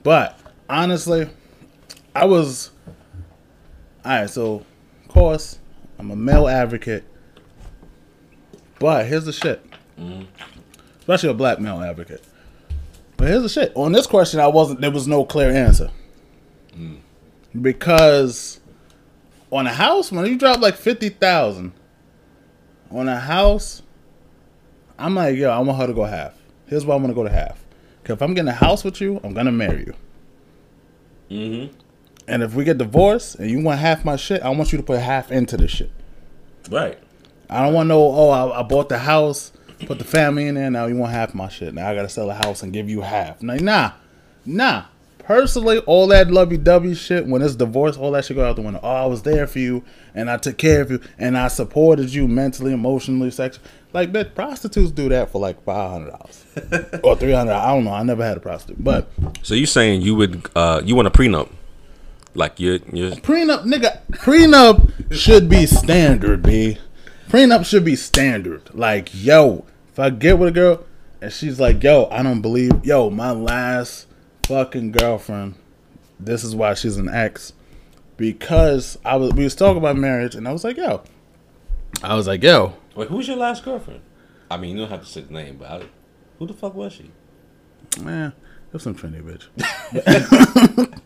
[0.09, 1.29] But honestly,
[2.15, 2.71] I was.
[4.03, 4.65] Alright, so
[5.03, 5.59] of course,
[5.99, 7.03] I'm a male advocate.
[8.79, 9.63] But here's the shit.
[9.99, 10.23] Mm-hmm.
[10.97, 12.23] Especially a black male advocate.
[13.17, 13.71] But here's the shit.
[13.75, 14.81] On this question, I wasn't.
[14.81, 15.91] There was no clear answer.
[16.75, 17.01] Mm.
[17.61, 18.61] Because
[19.51, 21.71] on a house, when you drop like fifty thousand
[22.89, 23.83] on a house,
[24.97, 26.33] I'm like, yo, I want her to go half.
[26.65, 27.63] Here's why I want to go to half.
[28.09, 29.93] Cause if I'm getting a house with you, I'm gonna marry you.
[31.29, 31.79] Mm-hmm.
[32.27, 34.83] And if we get divorced and you want half my shit, I want you to
[34.83, 35.91] put half into the shit.
[36.71, 36.97] Right.
[37.51, 38.01] I don't want no.
[38.01, 39.51] Oh, I, I bought the house,
[39.85, 40.71] put the family in there.
[40.71, 41.71] Now you want half my shit.
[41.75, 43.43] Now I gotta sell the house and give you half.
[43.43, 43.91] Like, nah,
[44.43, 44.85] nah.
[45.29, 48.79] Personally, all that lovey-dovey shit when it's divorce, all that shit go out the window.
[48.81, 49.83] Oh, I was there for you,
[50.15, 53.69] and I took care of you, and I supported you mentally, emotionally, sexually.
[53.93, 56.45] Like, bitch, prostitutes do that for like five hundred dollars
[57.03, 57.53] or three hundred.
[57.53, 57.93] I don't know.
[57.93, 59.07] I never had a prostitute, but
[59.43, 61.51] So you saying you would uh you want a prenup?
[62.33, 66.79] Like you're you're prenup, nigga, prenup should be standard, b.
[67.29, 68.63] Prenup should be standard.
[68.73, 70.85] Like, yo, if I get with a girl
[71.21, 74.07] and she's like, yo, I don't believe, yo, my last
[74.49, 75.53] fucking girlfriend,
[76.19, 77.53] this is why she's an ex,
[78.17, 81.03] because I was we was talking about marriage and I was like, yo,
[82.03, 84.01] I was like, yo, Wait, who's your last girlfriend?
[84.51, 85.83] I mean, you don't have to say the name, but I,
[86.39, 87.11] who the fuck was she?
[88.01, 88.33] man,
[88.71, 89.45] there's some trendy bitch.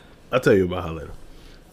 [0.32, 1.10] I'll tell you about her later.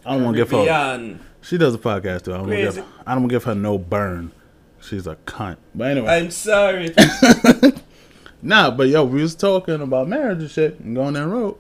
[0.06, 1.20] I don't want to give her.
[1.42, 2.34] She does a podcast too.
[2.34, 2.82] I don't want to Crazy.
[2.82, 2.90] give.
[3.06, 4.32] I don't give her no burn.
[4.82, 5.58] She's a cunt.
[5.76, 6.94] But anyway, I'm sorry.
[8.42, 8.72] nah.
[8.72, 11.58] But yo, we was talking about marriage and shit and going that road.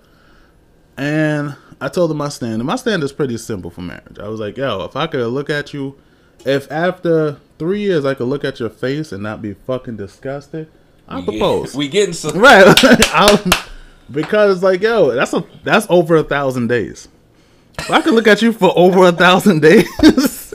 [0.97, 2.55] And I told him my stand.
[2.55, 4.19] And my stand is pretty simple for marriage.
[4.19, 5.95] I was like, yo, if I could look at you,
[6.45, 10.69] if after three years I could look at your face and not be fucking disgusted,
[11.07, 11.75] I propose.
[11.75, 12.37] we getting some.
[12.37, 12.75] Right.
[14.09, 17.09] Because like yo, that's a that's over a thousand days.
[17.77, 19.85] If I could look at you for over a thousand days,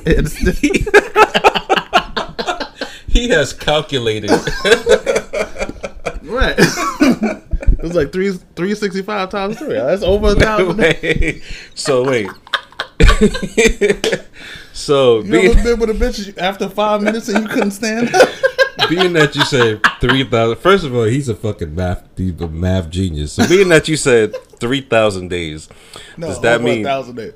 [3.08, 4.30] He has calculated.
[6.42, 7.42] Right.
[7.82, 9.74] was like three three sixty five times three.
[9.74, 10.76] That's over a thousand.
[10.76, 11.42] wait.
[11.74, 12.28] So wait.
[14.72, 18.10] so You being, ever been with a bitch after five minutes and you couldn't stand?
[18.88, 20.58] being that you say Three thousand.
[20.58, 23.32] First of all, he's a fucking math, he's a math genius.
[23.32, 25.68] So being that you said three thousand days,
[26.18, 27.32] does that over mean a thousand days?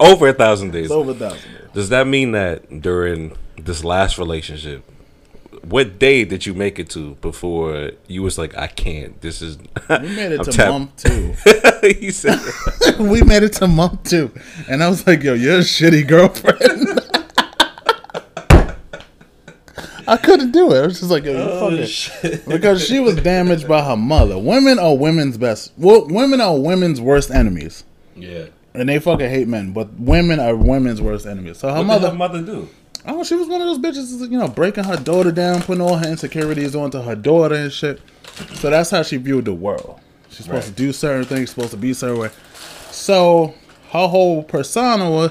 [0.00, 0.86] over a thousand days?
[0.86, 1.70] It's over a thousand days.
[1.74, 4.84] Does that mean that during this last relationship,
[5.68, 9.20] what day did you make it to before you was like, I can't.
[9.20, 9.58] This is.
[9.58, 11.34] We made it I'm to tapped." month two.
[12.00, 12.38] he said,
[12.98, 14.30] we made it to month two,
[14.68, 17.00] and I was like, "Yo, you're a shitty girlfriend."
[20.08, 20.78] I couldn't do it.
[20.78, 24.38] I was just like, "Yo, you oh, fucking," because she was damaged by her mother.
[24.38, 25.72] Women are women's best.
[25.76, 27.82] Well, women are women's worst enemies,
[28.14, 29.72] "Yeah." and they fucking hate men.
[29.72, 31.58] But women are women's worst enemies.
[31.58, 32.68] So her What mother, did her mother do?
[33.06, 35.96] Oh, she was one of those bitches, you know, breaking her daughter down, putting all
[35.96, 38.00] her insecurities onto her daughter and shit.
[38.54, 40.00] So that's how she viewed the world.
[40.28, 40.76] She's supposed Right.
[40.76, 42.30] to do certain things, supposed to be certain way.
[42.90, 43.54] So
[43.90, 45.30] her whole persona was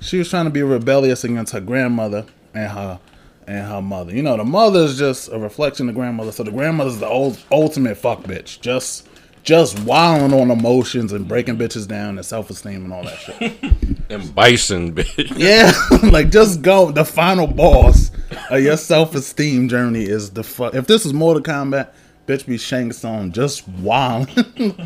[0.00, 2.98] she was trying to be rebellious against her grandmother and her
[3.46, 4.12] and her mother.
[4.12, 6.32] You know, the mother's just a reflection of grandmother.
[6.32, 8.60] So the grandmother's the old, ultimate fuck bitch.
[8.60, 9.06] Just
[9.42, 13.52] just wilding on emotions and breaking bitches down and self esteem and all that shit.
[14.10, 15.38] And Bison, bitch.
[15.38, 15.72] Yeah,
[16.10, 16.90] like just go.
[16.90, 18.10] The final boss
[18.50, 20.74] of your self esteem journey is the fuck.
[20.74, 21.92] If this is Mortal Kombat,
[22.26, 24.26] bitch, be Shang Tsung just wow.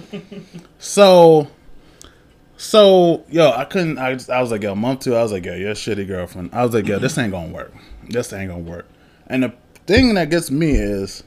[0.79, 1.49] so,
[2.57, 3.99] so yo, I couldn't.
[3.99, 5.17] I just, I was like, yo, month two.
[5.17, 6.51] I was like, yo, you're a shitty girlfriend.
[6.53, 7.75] I was like, yo, this ain't gonna work.
[8.09, 8.87] This ain't gonna work.
[9.27, 9.53] And the
[9.87, 11.25] thing that gets me is,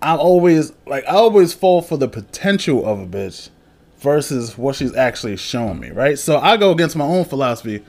[0.00, 3.50] I always like I always fall for the potential of a bitch
[3.98, 6.18] versus what she's actually showing me, right?
[6.18, 7.84] So I go against my own philosophy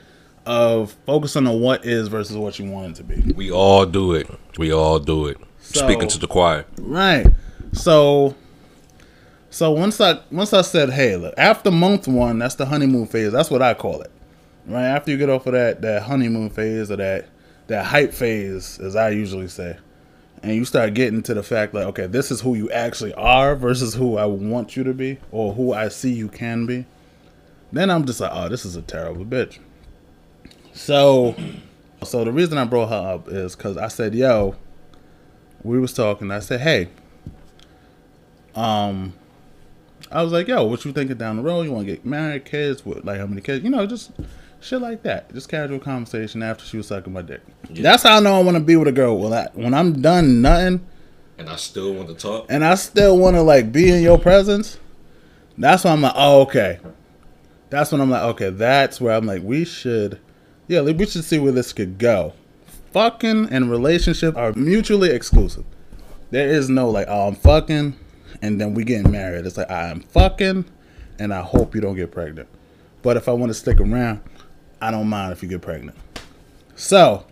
[0.46, 3.32] of focusing on what is versus what you want it to be.
[3.34, 4.28] We all do it.
[4.58, 5.36] We all do it.
[5.60, 6.64] So- Speaking to the choir.
[6.80, 7.26] Right.
[7.72, 8.34] So
[9.50, 13.30] so once I once I said, hey, look, after month one, that's the honeymoon phase.
[13.32, 14.10] That's what I call it.
[14.66, 14.84] Right?
[14.86, 17.28] After you get off of that that honeymoon phase or that
[17.68, 19.76] that hype phase, as I usually say.
[20.42, 23.54] And you start getting to the fact like, okay, this is who you actually are
[23.54, 26.86] versus who I want you to be or who I see you can be.
[27.72, 29.58] Then I'm just like, oh, this is a terrible bitch.
[30.72, 31.34] So
[32.02, 34.56] so the reason I brought her up is because I said, yo,
[35.62, 36.30] we was talking.
[36.30, 36.88] I said, "Hey,
[38.54, 39.12] um,
[40.10, 41.62] I was like, yo, what you thinking down the road?
[41.62, 42.84] You want to get married, kids?
[42.84, 43.62] What, like how many kids?
[43.62, 44.10] You know, just
[44.60, 45.32] shit like that.
[45.34, 47.40] Just casual conversation after she was sucking my dick.
[47.70, 49.18] That's how I know I want to be with a girl.
[49.18, 50.86] Well, I, when I'm done nothing,
[51.38, 52.46] And I still want to talk.
[52.48, 54.78] and I still want to like be in your presence.
[55.58, 56.78] That's when I'm like, oh, okay.
[57.70, 60.18] That's when I'm like, okay, that's where I'm like, we should,
[60.68, 62.32] yeah, we should see where this could go.
[62.92, 65.64] Fucking and relationship are mutually exclusive.
[66.30, 67.96] There is no like, oh, I'm fucking,
[68.42, 69.46] and then we getting married.
[69.46, 70.64] It's like I'm fucking,
[71.18, 72.48] and I hope you don't get pregnant.
[73.02, 74.20] But if I want to stick around,
[74.80, 75.96] I don't mind if you get pregnant.
[76.74, 77.26] So,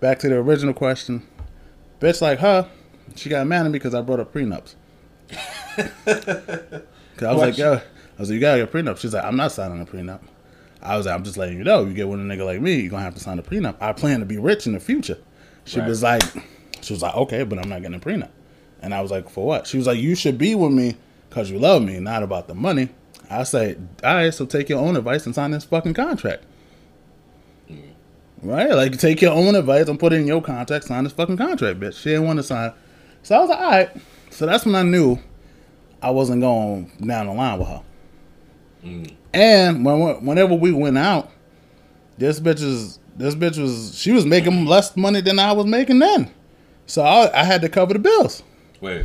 [0.00, 1.26] back to the original question.
[2.00, 2.70] Bitch like her,
[3.16, 4.74] she got mad at me because I brought up prenups.
[7.16, 7.82] Cause I was like, yo, I
[8.18, 8.98] was like, you gotta get a prenup.
[8.98, 10.20] She's like, I'm not signing a prenup.
[10.80, 12.80] I was like, I'm just letting you know, you get with a nigga like me,
[12.80, 13.76] you're gonna have to sign a prenup.
[13.80, 15.18] I plan to be rich in the future.
[15.64, 16.22] She was like,
[16.80, 18.30] she was like, okay, but I'm not getting a prenup.
[18.80, 19.66] And I was like, for what?
[19.66, 20.96] She was like, you should be with me
[21.28, 22.88] because you love me, not about the money.
[23.28, 26.44] I said, all right, so take your own advice and sign this fucking contract.
[28.42, 28.70] Right?
[28.70, 31.80] Like, take your own advice and put it in your contract, sign this fucking contract,
[31.80, 32.00] bitch.
[32.00, 32.72] She didn't want to sign.
[33.22, 33.90] So I was like, all right.
[34.30, 35.18] So that's when I knew
[36.00, 37.82] I wasn't going down the line with her.
[39.34, 41.30] And when, whenever we went out,
[42.16, 45.98] this bitch is this bitch was she was making less money than I was making
[45.98, 46.32] then.
[46.86, 48.42] So I, I had to cover the bills.
[48.80, 49.04] Wait.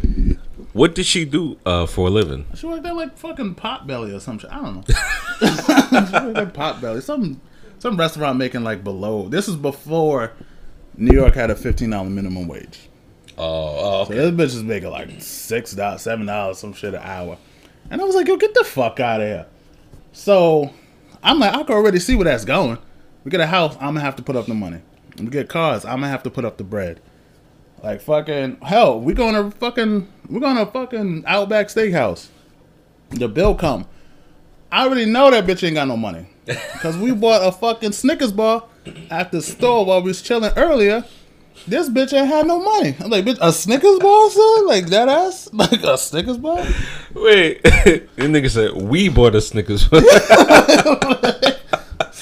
[0.74, 2.46] What did she do uh, for a living?
[2.56, 4.52] She worked at like fucking Potbelly or some shit.
[4.52, 4.84] I don't know.
[5.40, 7.02] she worked at Potbelly.
[7.02, 7.42] Some
[7.84, 9.28] some restaurant making like below.
[9.28, 10.32] This is before
[10.96, 12.88] New York had a fifteen dollar minimum wage.
[13.38, 13.44] Oh,
[14.02, 17.38] oh So this bitch is making like six dollars, seven dollars, some shit an hour.
[17.92, 19.46] And I was like, yo, get the fuck out of here.
[20.14, 20.72] So
[21.22, 22.78] I'm like, I can already see where that's going.
[23.26, 24.80] We get a house, I'm gonna have to put up the money.
[25.20, 27.02] We get cars, I'm gonna have to put up the bread.
[27.84, 32.30] Like fucking hell, we going to fucking we're going to fucking Outback Steakhouse.
[33.10, 33.88] The bill come.
[34.74, 36.26] I already know that bitch ain't got no money.
[36.82, 38.64] Cause we bought a fucking Snickers bar
[39.12, 41.06] at the store while we was chilling earlier.
[41.68, 42.96] This bitch ain't had no money.
[43.00, 44.66] I'm like, bitch, a Snickers bar, son?
[44.66, 45.48] Like that ass?
[45.54, 46.66] Like a Snickers bar?
[47.14, 47.62] Wait.
[47.64, 49.84] the nigga said, we bought a Snickers.
[49.84, 50.10] Snickers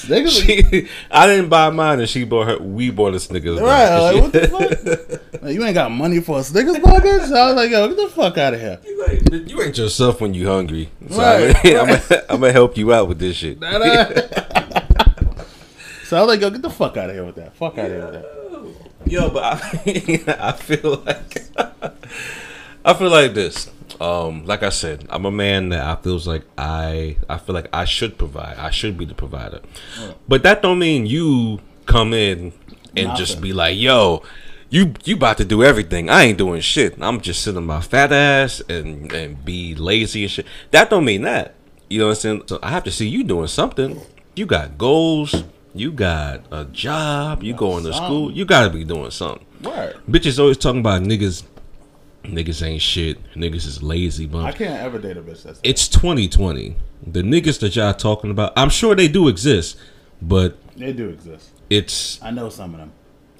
[1.10, 3.60] I didn't buy mine and she bought her, we bought a Snickers.
[3.60, 4.48] Right, like what the
[5.32, 5.42] fuck?
[5.42, 7.28] Like, you ain't got money for a Snickers bar, bitch?
[7.28, 8.78] So I was like, yo, get the fuck out of here.
[8.84, 10.90] You ain't- You ain't yourself when you hungry.
[11.10, 13.58] So Right, I'm, gonna, I'm gonna help you out with this shit.
[16.04, 17.54] So I was like, yo, get the fuck out of here with that.
[17.56, 19.10] Fuck out of here with that.
[19.10, 19.58] Yo, but I,
[20.48, 21.42] I feel like
[22.84, 23.70] I feel like this.
[24.02, 27.68] Um, like I said, I'm a man that I feels like I I feel like
[27.72, 28.56] I should provide.
[28.58, 29.60] I should be the provider.
[30.26, 32.52] But that don't mean you come in
[32.96, 34.24] and just be like, yo,
[34.70, 36.10] you you about to do everything.
[36.10, 36.96] I ain't doing shit.
[37.00, 40.46] I'm just sitting my fat ass and and be lazy and shit.
[40.72, 41.54] That don't mean that.
[41.88, 42.42] You know what I'm saying?
[42.46, 44.00] So I have to see you doing something.
[44.34, 45.44] You got goals.
[45.74, 47.42] You got a job.
[47.42, 48.32] You going to school.
[48.32, 49.46] You got to be doing something.
[49.62, 49.96] Word.
[50.10, 51.44] Bitches always talking about niggas.
[52.24, 53.18] Niggas ain't shit.
[53.34, 54.44] Niggas is lazy, man.
[54.44, 56.76] I can't ever date a bitch that's it's 2020.
[57.04, 59.76] The niggas that y'all talking about, I'm sure they do exist,
[60.20, 61.50] but they do exist.
[61.68, 62.92] it's I know some of them.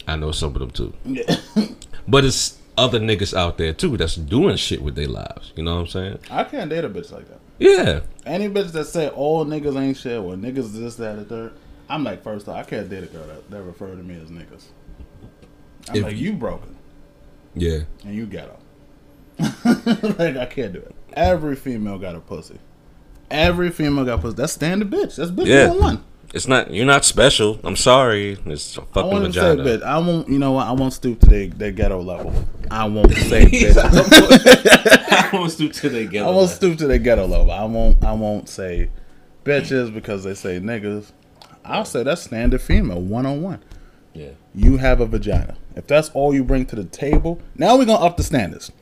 [0.09, 0.93] I know some of them too.
[2.09, 5.53] but it's other niggas out there too that's doing shit with their lives.
[5.55, 6.19] You know what I'm saying?
[6.31, 7.39] I can't date a bitch like that.
[7.61, 8.01] Yeah.
[8.27, 11.53] Any bitch that say all niggas ain't shit or niggas this, that, and third,
[11.89, 14.29] I'm like, first off, I can't date a girl that, that refer to me as
[14.29, 14.65] niggas.
[15.91, 16.75] I'm If like, you- you broken
[17.55, 17.81] Yeah.
[18.05, 18.59] and you ghetto.
[20.19, 20.95] like, I can't do it.
[21.15, 22.59] Every female got a pussy.
[23.31, 24.37] Every female got pussy.
[24.37, 25.17] That's standard bitch.
[25.17, 25.71] That's bitch Yeah.
[25.73, 26.05] one.
[26.35, 27.61] It's not you're not special.
[27.63, 28.39] I'm sorry.
[28.47, 29.65] It's a I fucking want to say vagina.
[29.69, 29.83] bitch.
[29.83, 30.29] I won't.
[30.31, 30.67] You know what?
[30.67, 32.33] I won't stoop to their, their ghetto level.
[32.71, 33.77] I won't say bitch.
[33.77, 36.27] I won't stoop to the ghetto.
[36.27, 37.51] I won't stoop to their ghetto level.
[37.51, 38.03] I won't.
[38.03, 38.89] I won't say
[39.45, 41.13] bitches because they say niggas.
[41.67, 43.63] I'll say that's standard female one on one.
[44.15, 44.31] Yeah.
[44.55, 45.57] You have a vagina.
[45.77, 48.73] If that's all you bring to the table, now we're gonna up the standards.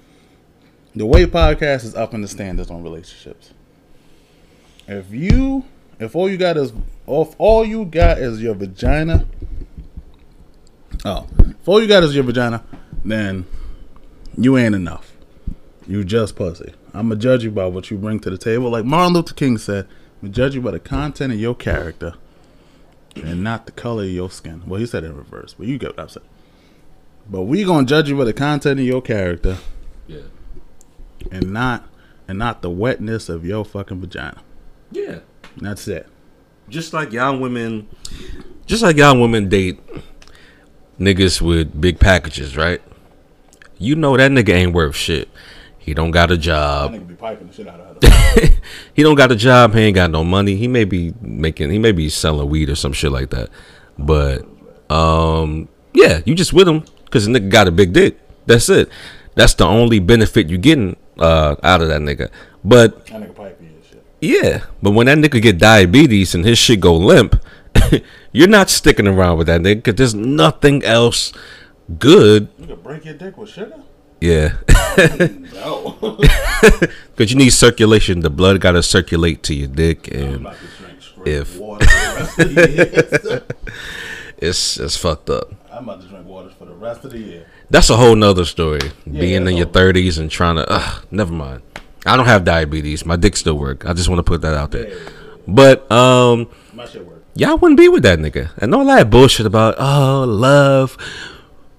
[0.94, 3.53] The way podcast is upping the standards on relationships.
[4.88, 5.64] If you,
[6.00, 6.72] if all you got is,
[7.07, 9.26] if all you got is your vagina,
[11.05, 12.64] oh, if all you got is your vagina,
[13.05, 13.46] then
[14.37, 15.12] you ain't enough.
[15.87, 16.72] You just pussy.
[16.92, 18.70] I'ma judge you by what you bring to the table.
[18.70, 19.87] Like Martin Luther King said,
[20.20, 22.14] "We judge you by the content of your character."
[23.16, 24.62] and not the color of your skin.
[24.66, 26.26] Well, he said it in reverse, but you get what I'm saying.
[27.29, 29.59] But we gonna judge you by the content of your character
[30.07, 30.22] Yeah.
[31.30, 31.88] And not
[32.28, 34.42] and not the wetness of your fucking vagina.
[34.90, 35.20] Yeah.
[35.56, 36.06] That's it.
[36.68, 37.88] just like young women,
[38.66, 39.80] just like young women date
[40.98, 42.80] niggas with big packages, right?
[43.78, 45.28] You know that nigga ain't worth shit.
[45.78, 46.92] He don't got a job.
[46.92, 48.48] nigga be piping the shit out of her.
[48.94, 49.74] he don't got a job.
[49.74, 50.54] He ain't got no money.
[50.56, 51.70] He may be making.
[51.70, 53.48] He may be selling weed or some shit like that.
[53.98, 54.46] But
[54.90, 58.18] um, yeah, you just with him because the nigga got a big dick.
[58.46, 58.88] That's it.
[59.35, 62.30] That's the only benefit you getting uh, out of that nigga.
[62.64, 63.50] But that nigga
[64.20, 67.42] yeah, but when that nigga get diabetes and his shit go limp,
[68.33, 71.33] you're not sticking around with that nigga because there's nothing else
[71.98, 72.48] good.
[72.59, 73.80] You could break your dick with sugar?
[74.20, 74.56] Yeah,
[75.54, 75.96] No.
[77.16, 78.20] because you need circulation.
[78.20, 81.87] The blood got to circulate to your dick, and about to drink straight If- water
[81.87, 82.70] for the rest of the
[83.24, 83.42] year.
[84.37, 85.54] it's it's fucked up.
[85.72, 87.46] I'm about to drink water for the rest of the year.
[87.70, 88.80] That's a whole nother story.
[89.11, 90.68] Being in your thirties and trying to.
[90.68, 91.62] Ugh, never mind.
[92.04, 93.06] I don't have diabetes.
[93.06, 93.87] My dick still work.
[93.87, 94.90] I just want to put that out there.
[95.46, 97.24] But um, My shit work.
[97.35, 98.50] y'all wouldn't be with that nigga.
[98.59, 100.96] And all that bullshit about oh love.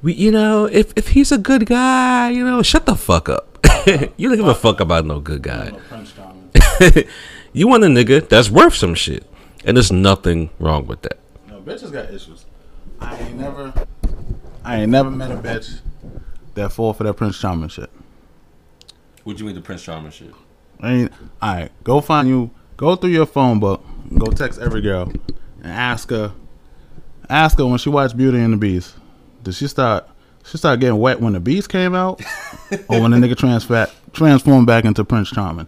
[0.02, 3.60] We you know, if if he's a good guy, you know, shut the fuck up.
[4.18, 5.70] you don't give a fuck about no good guy.
[5.72, 7.08] No French comment.
[7.54, 9.26] You want a nigga that's worth some shit.
[9.66, 11.20] And there's nothing wrong with that.
[11.50, 12.46] No, bitches got issues.
[13.02, 13.74] I ain't never,
[14.64, 15.80] I ain't never met a bitch
[16.54, 17.90] that fall for that Prince Charming shit.
[19.24, 20.34] What do you mean the Prince Charming shit?
[20.80, 21.12] I ain't.
[21.42, 22.52] All right, go find you.
[22.78, 23.84] Go through your phone book.
[24.18, 25.12] Go text every girl
[25.64, 26.34] and ask her.
[27.30, 28.96] Ask her when she watched Beauty and the Beast.
[29.44, 30.08] Did she start?
[30.44, 32.22] She start getting wet when the Beast came out,
[32.90, 35.68] or when the nigga transfer, transformed back into Prince Charming.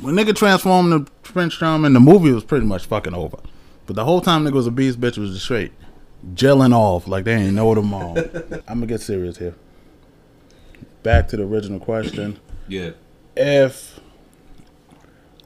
[0.00, 3.38] When nigga transformed to Prince Charming, the movie was pretty much fucking over.
[3.86, 5.72] But the whole time nigga was a Beast, bitch was just straight
[6.34, 8.18] gelling off like they ain't know them all.
[8.68, 9.54] I'm gonna get serious here.
[11.02, 12.90] Back to the original question Yeah.
[13.36, 13.98] if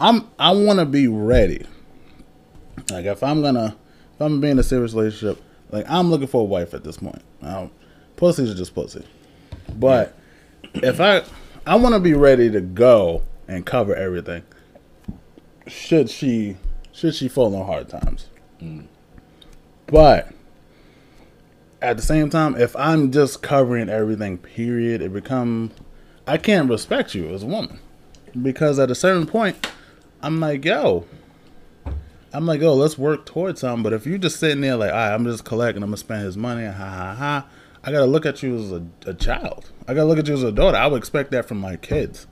[0.01, 1.67] I'm I want to be ready.
[2.91, 3.77] Like if I'm gonna
[4.15, 6.99] if I'm being in a serious relationship, like I'm looking for a wife at this
[6.99, 7.23] point.
[8.17, 9.05] Pussies are just pussy.
[9.75, 10.15] But
[10.75, 11.23] if I
[11.67, 14.43] I want to be ready to go and cover everything.
[15.67, 16.57] Should she
[16.93, 18.29] should she fall on hard times?
[18.61, 18.87] Mm.
[19.87, 20.31] But
[21.87, 25.71] at the same time, if I'm just covering everything, period, it become
[26.27, 27.79] I can't respect you as a woman
[28.43, 29.71] because at a certain point,
[30.21, 31.07] I'm like, yo,
[32.33, 33.85] I'm like, yo, let's work towards something.
[33.85, 36.37] But if you're just sitting there like, right, I'm just collecting, I'm gonna spend his
[36.37, 37.47] money, ha ha ha.
[37.85, 39.71] I gotta look at you as a, a child.
[39.87, 40.77] I gotta look at you as a daughter.
[40.77, 42.27] I would expect that from my kids.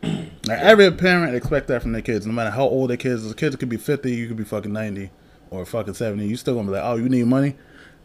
[0.48, 3.28] Every parent expect that from their kids, no matter how old their kids.
[3.28, 5.10] The kids could be 50, you could be fucking 90
[5.50, 6.24] or fucking 70.
[6.24, 7.56] You still gonna be like, oh, you need money.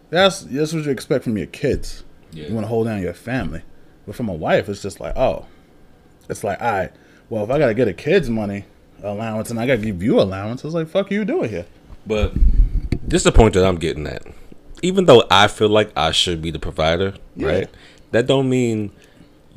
[0.10, 2.04] That's that's what you expect from your kids.
[2.32, 2.48] Yeah.
[2.48, 3.62] You want to hold down your family.
[4.06, 5.46] But from a wife, it's just like, oh,
[6.30, 6.92] it's like, all right,
[7.30, 8.66] well, if I gotta get a kid's money
[9.04, 11.66] allowance and I gotta give you allowance, it's like, fuck you doing here.
[12.08, 12.34] But
[13.08, 14.24] this is the point that I'm getting at.
[14.82, 17.70] Even though I feel like I should be the provider, right?
[18.12, 18.92] That don't mean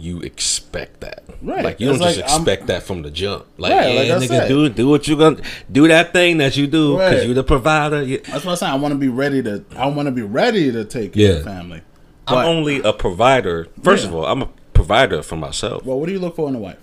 [0.03, 1.23] you expect that.
[1.43, 1.65] Right.
[1.65, 3.47] Like you don't It's just like, I'm- expect that from the jump.
[3.57, 4.49] Like, Right, like yeah, I nigga, said.
[4.49, 5.37] do do what you gonna
[5.71, 7.25] do that thing that you do because Right.
[7.27, 8.03] you're the provider.
[8.03, 8.73] You- That's what I'm saying.
[8.73, 9.65] I want to be ready to.
[9.77, 11.45] I want to be ready to take care of Yeah.
[11.45, 11.83] family.
[12.27, 13.69] I'm only a provider.
[13.83, 16.55] First of all, I'm a provider for myself Well, what do you look for in
[16.55, 16.79] a wife?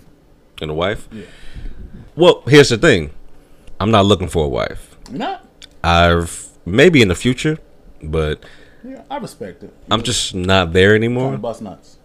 [0.61, 1.07] In a wife.
[1.11, 1.23] Yeah.
[2.15, 3.11] Well, here's the thing.
[3.79, 4.95] I'm not looking for a wife.
[5.09, 5.45] You're not.
[5.83, 7.57] I've maybe in the future,
[8.03, 8.43] but
[8.87, 9.73] Yeah, I respect it.
[9.91, 11.37] I'm just not there anymore.
[11.37, 11.97] bust nuts.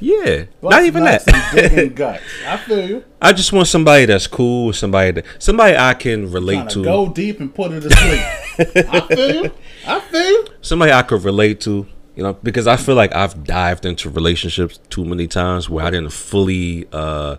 [0.00, 1.24] Yeah, not even that.
[2.46, 3.04] I feel you.
[3.20, 7.40] I just want somebody that's cool, somebody that somebody I can relate to go deep
[7.40, 8.86] and put it to sleep.
[8.88, 9.52] I feel you.
[9.86, 10.46] I feel you.
[10.60, 11.86] somebody I could relate to.
[12.14, 15.90] You know, because I feel like I've dived into relationships too many times where I
[15.90, 17.36] didn't fully, uh,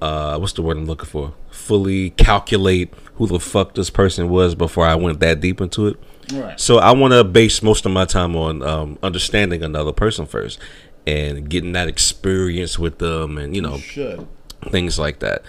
[0.00, 1.32] uh, what's the word I'm looking for?
[1.50, 5.96] Fully calculate who the fuck this person was before I went that deep into it.
[6.32, 6.58] Right.
[6.58, 10.58] So I want to base most of my time on um, understanding another person first
[11.06, 14.26] and getting that experience with them, and you know, Should.
[14.70, 15.42] things like that.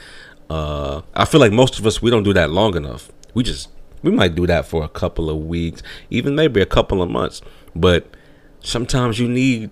[0.50, 3.12] Uh, I feel like most of us we don't do that long enough.
[3.34, 3.70] We just
[4.04, 7.42] we might do that for a couple of weeks, even maybe a couple of months.
[7.76, 8.16] But
[8.60, 9.72] sometimes you need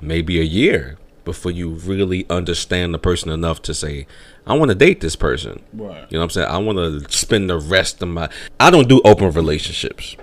[0.00, 4.06] maybe a year before you really understand the person enough to say,
[4.46, 6.06] "I want to date this person." Right.
[6.10, 6.48] You know what I'm saying?
[6.48, 8.28] I want to spend the rest of my.
[8.60, 10.16] I don't do open relationships.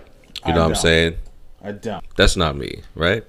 [0.46, 1.18] You I know what I'm saying?
[1.62, 2.04] I don't.
[2.16, 3.26] That's not me, right?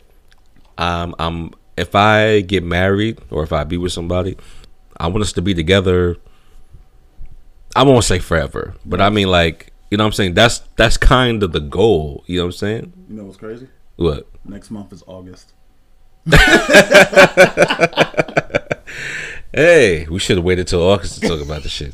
[0.79, 4.37] Um, I'm if I get married or if I be with somebody,
[4.97, 6.17] I want us to be together.
[7.75, 10.35] I won't say forever, but I mean like you know what I'm saying.
[10.35, 12.25] That's that's kind of the goal.
[12.27, 12.93] You know what I'm saying?
[13.09, 13.69] You know what's crazy?
[13.97, 14.29] What?
[14.45, 15.53] Next month is August.
[19.53, 21.93] Hey, we should have waited till August to talk about the shit.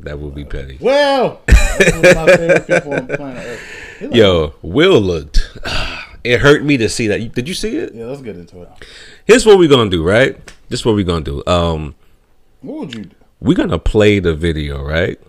[0.00, 0.76] That would be petty.
[0.78, 3.58] Well, one of my favorite people on planet
[4.02, 5.58] like, Yo, Will looked.
[6.26, 7.32] It hurt me to see that.
[7.34, 7.94] Did you see it?
[7.94, 8.68] Yeah, let's get into it.
[9.26, 10.36] Here's what we're gonna do, right?
[10.68, 11.42] This is what we're gonna do.
[11.46, 11.94] Um,
[12.60, 13.16] What would you do?
[13.40, 15.20] we're gonna play the video, right?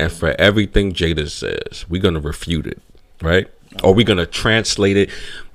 [0.00, 2.80] And for everything Jada says, we're gonna refute it,
[3.22, 3.48] right?
[3.82, 5.10] Or we're gonna translate it.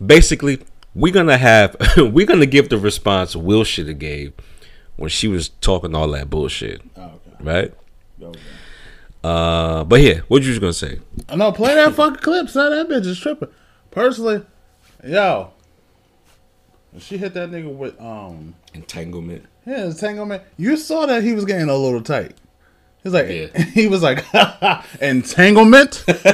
[0.06, 0.60] Basically,
[0.94, 4.34] we're gonna have we're gonna give the response Will should have gave
[4.98, 7.38] when she was talking all that bullshit, Oh, okay.
[7.42, 7.74] right?
[8.20, 8.36] With
[9.24, 11.00] Uh, but here, what you was gonna say?
[11.28, 11.38] that.
[11.38, 12.50] No, play that fucking clip.
[12.50, 13.50] Son, that bitch is tripping.
[13.92, 14.44] Personally,
[15.06, 15.52] yo,
[17.00, 19.46] she hit that nigga with um, Entanglement.
[19.66, 20.44] yeah, entanglement.
[20.58, 22.36] You saw that he was getting a little tight.
[23.04, 23.62] He's like, Yeah.
[23.74, 24.26] he was like,
[25.02, 26.04] entanglement.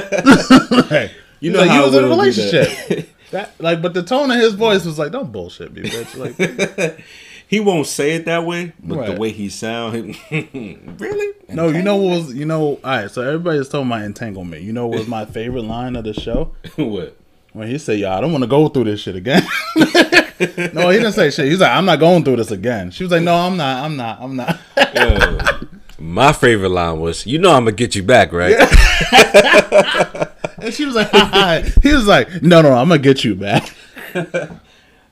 [0.90, 1.10] like,
[1.40, 2.08] You know like, how he was in a do that.
[2.08, 3.08] relationship.
[3.32, 3.52] That.
[3.60, 7.00] like, but the tone of his voice was like, "Don't bullshit me, bitch." Like,
[7.48, 9.14] He won't say it that way, but Right.
[9.14, 11.34] the way he sound, really?
[11.48, 13.10] no, you know what was, you know, all right.
[13.10, 14.62] So everybody's talking about entanglement.
[14.62, 16.52] You know what was my favorite line of the show?
[16.76, 17.16] what?
[17.56, 19.42] When he said, "Yo, I don't want to go through this shit again."
[19.76, 21.46] no, he didn't say shit.
[21.46, 23.82] He's like, "I'm not going through this again." She was like, "No, I'm not.
[23.82, 24.20] I'm not.
[24.20, 25.64] I'm not."
[25.98, 28.56] My favorite line was, "You know I'm gonna get you back, right?"
[30.58, 31.62] and she was like, Hi.
[31.82, 33.74] "He was like, no, no, I'm gonna get you back."
[34.14, 34.60] I'm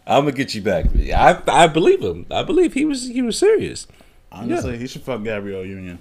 [0.07, 0.85] gonna get you back.
[1.17, 2.27] I I believe him.
[2.31, 3.87] I believe he was he was serious.
[4.31, 5.99] Honestly, he should fuck Gabrielle Union.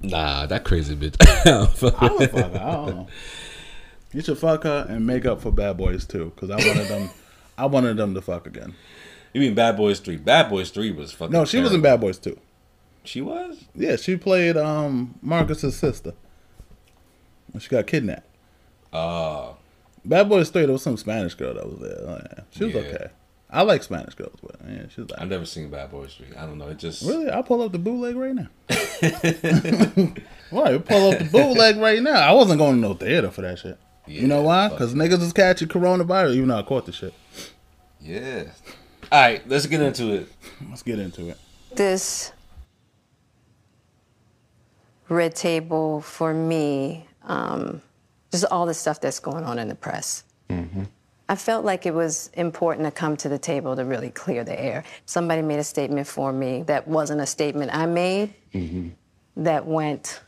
[0.00, 1.16] Nah, that crazy bitch.
[1.46, 2.02] I would fuck.
[2.02, 3.06] I don't know.
[4.14, 7.10] You should fuck her and make up for Bad Boys too, because I wanted them.
[7.58, 8.74] I wanted them to fuck again.
[9.32, 10.16] you mean Bad Boys Three?
[10.16, 11.32] Bad Boys Three was fucking.
[11.32, 11.82] No, she was in.
[11.82, 12.38] Bad Boys II.
[13.02, 13.64] She was.
[13.74, 16.14] Yeah, she played um Marcus's sister.
[17.58, 18.26] She got kidnapped.
[18.92, 19.52] Uh
[20.06, 21.96] Bad Boys 3, there was some Spanish girl that was there.
[22.06, 22.42] Oh, yeah.
[22.50, 22.80] She was Yeah.
[22.80, 23.06] okay.
[23.50, 26.36] I like Spanish girls, but yeah, she was like, I've never seen Bad Boys Three.
[26.36, 26.68] I don't know.
[26.68, 27.30] It just really?
[27.30, 28.48] I'll pull up the bootleg right now.
[30.52, 32.20] right, pull up the bootleg right now.
[32.20, 33.78] I wasn't going to no theater for that shit.
[34.06, 34.68] You know why?
[34.68, 37.14] Because niggas is catching coronavirus, even though I caught the shit.
[38.00, 38.44] yeah.
[39.12, 40.28] All right, let's get into it.
[40.68, 41.38] Let's get into it.
[41.74, 42.32] this
[45.08, 47.82] red table for me, um,
[48.32, 50.24] just all the stuff that's going on in the press.
[51.28, 54.58] I felt like it was important to come to the table to really clear the
[54.60, 54.84] air.
[55.06, 58.34] Somebody made a statement for me that wasn't a statement I made
[59.36, 60.20] that went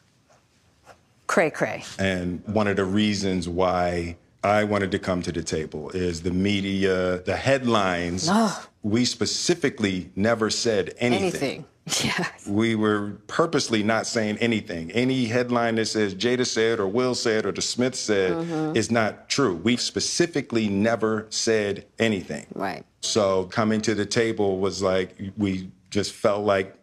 [1.26, 1.84] cray cray.
[1.98, 6.30] And one of the reasons why I wanted to come to the table is the
[6.30, 8.28] media, the headlines.
[8.30, 8.66] Ugh.
[8.82, 11.22] We specifically never said anything.
[11.24, 11.64] Anything.
[12.02, 12.48] Yes.
[12.48, 14.90] We were purposely not saying anything.
[14.90, 18.76] Any headline that says Jada said or Will said or the Smith said Mm-hmm.
[18.76, 19.54] is not true.
[19.62, 22.46] We specifically never said anything.
[22.56, 22.84] Right.
[23.02, 26.76] So coming to the table was like we just felt like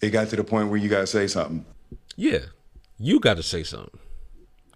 [0.00, 1.62] it got to the point where you gotta say something.
[2.16, 2.38] Yeah,
[2.98, 3.98] you got to say something.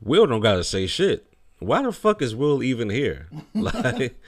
[0.03, 1.27] Will don't got to say shit.
[1.59, 3.29] Why the fuck is Will even here?
[3.55, 4.19] Like,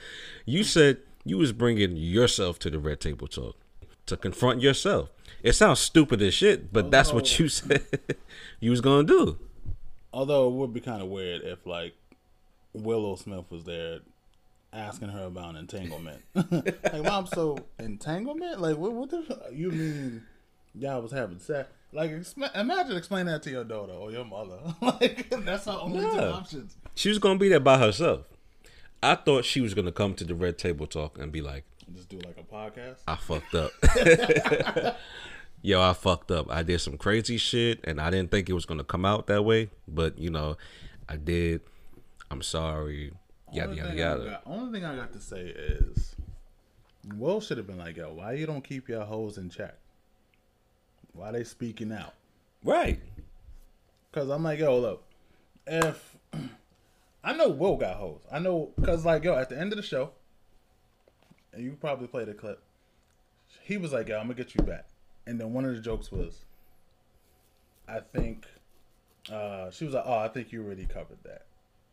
[0.45, 3.55] you said you was bringing yourself to the red table talk
[4.05, 5.09] to confront yourself.
[5.41, 7.85] It sounds stupid as shit, but that's what you said
[8.59, 9.39] you was gonna do.
[10.13, 11.95] Although it would be kind of weird if like
[12.73, 13.99] Willow Smith was there
[14.71, 16.21] asking her about entanglement.
[16.35, 18.59] like, mom, so entanglement?
[18.59, 18.93] Like, what?
[18.93, 19.49] What the?
[19.51, 20.23] You mean
[20.75, 21.69] y'all was having sex?
[21.93, 24.57] Like, exp- imagine explaining that to your daughter or your mother.
[24.81, 26.29] like, that's our only two Yeah.
[26.31, 26.75] options.
[26.95, 28.25] She was gonna be there by herself.
[29.01, 32.09] I thought she was gonna come to the red table talk and be like, Just
[32.09, 32.97] do like a podcast.
[33.07, 33.71] I fucked up.
[35.61, 36.47] Yo, I fucked up.
[36.51, 39.43] I did some crazy shit and I didn't think it was gonna come out that
[39.43, 39.69] way.
[39.87, 40.57] But you know,
[41.07, 41.61] I did.
[42.31, 43.11] I'm sorry.
[43.51, 44.23] Yada only yada yada.
[44.25, 46.15] got- only thing I got to say is,
[47.15, 49.75] Will should have been like, "Yo, why you don't keep your hoes in check?
[51.13, 52.13] Why they speaking out?"
[52.63, 52.99] Right.
[54.11, 55.03] Cause I'm like, yo, look,
[55.65, 56.17] if
[57.23, 59.83] I know Will got hoes, I know, cause like, yo, at the end of the
[59.83, 60.11] show,
[61.51, 62.61] and you probably played a clip.
[63.63, 64.85] He was like, yo, I'm gonna get you back,
[65.25, 66.45] and then one of the jokes was,
[67.87, 68.45] I think,
[69.31, 71.45] uh, she was like, oh, I think you already covered that,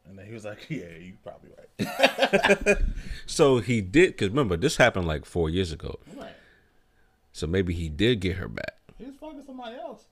[0.06, 2.78] and then he was like, yeah, you probably right.
[3.26, 5.98] So he did because remember this happened like four years ago.
[6.16, 6.34] right.
[7.32, 8.76] So maybe he did get her back.
[9.00, 10.04] He was fucking somebody else.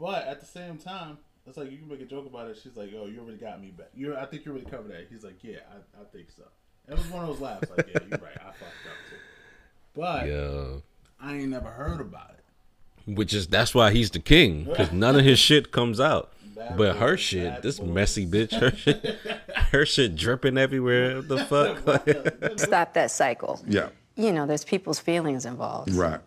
[0.00, 2.58] But at the same time, it's like you can make a joke about it.
[2.62, 3.88] She's like, "Oh, you already got me back.
[3.94, 6.44] You, I think you already covered that." He's like, "Yeah, I, I think so."
[6.88, 7.68] It was one of those laughs.
[7.76, 8.36] Like, "Yeah, you're right.
[8.36, 9.16] I fucked up too."
[9.94, 10.80] But Yeah.
[11.20, 13.10] I ain't never heard about it.
[13.12, 16.32] Which is that's why he's the king because none of his shit comes out.
[16.54, 17.88] Bad But her shit, this boys.
[17.88, 19.04] messy bitch, her shit,
[19.72, 21.16] her shit dripping everywhere.
[21.16, 21.38] What the
[22.46, 22.58] fuck?
[22.60, 23.60] Stop that cycle.
[23.66, 23.88] Yeah.
[24.16, 25.92] You know, there's people's feelings involved.
[25.92, 26.20] Right.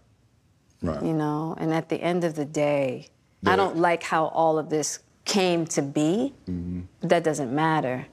[0.82, 1.02] Right.
[1.04, 3.08] You know, and at the end of the day,
[3.44, 3.54] Yeah.
[3.54, 6.34] I don't like how all of this came to be.
[6.50, 7.08] Mm-hmm.
[7.08, 8.06] That doesn't matter.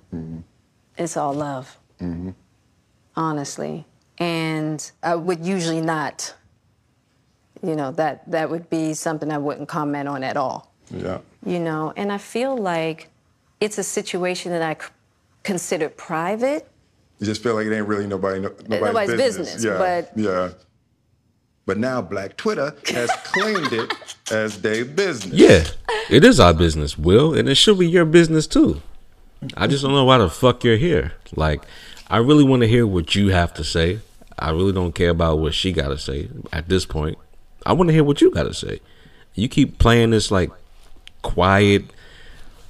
[0.99, 1.79] It's all love.
[3.17, 3.87] Honestly.
[4.19, 6.35] And I would usually not,
[7.63, 10.73] you know, that, that would be something I wouldn't comment on at all.
[10.91, 11.19] Yeah.
[11.45, 13.11] you know and i feel like
[13.61, 14.89] it's a situation that i c-
[15.43, 16.67] consider private
[17.19, 19.53] You just feel like it ain't really nobody, no, nobody's, nobody's business.
[19.55, 19.77] business, Yeah.
[19.79, 20.49] but- yeah.
[21.69, 23.93] But now Black Twitter has claimed it
[24.33, 25.35] as their business.
[25.35, 25.65] yeah,
[26.09, 28.81] it is our business, Will, and it should be your business too.
[29.55, 31.13] I just don't know why the fuck you're here.
[31.37, 31.63] Like,
[32.09, 34.01] I really want to hear what you have to say.
[34.39, 37.19] I really don't care about what she got to say at this point.
[37.67, 38.81] I want to hear what you got to say.
[39.35, 40.51] You keep playing this like
[41.21, 41.85] quiet,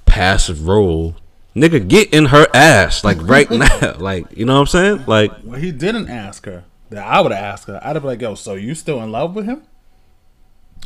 [0.06, 1.14] passive role.
[1.54, 3.94] Nigga, get in her ass like right now.
[3.96, 5.04] Like, you know what I'm saying?
[5.06, 6.64] Like, Well, he didn't ask her.
[6.90, 7.78] That I would have asked her.
[7.82, 9.62] I'd have been like, "Yo, so you still in love with him?"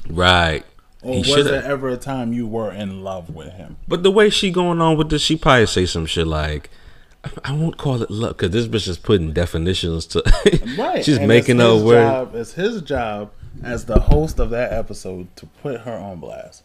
[0.08, 0.64] right.
[1.02, 3.76] Or He was shoulda- there ever a time you were in love with him?
[3.88, 6.70] But the way she going on with this, she probably say some shit like,
[7.44, 10.22] I won't call it love because this bitch is putting definitions to.
[10.78, 11.04] Right.
[11.04, 11.80] She's and making up.
[11.82, 13.32] Job, it's his job
[13.64, 16.62] as the host of that episode to put her on blast.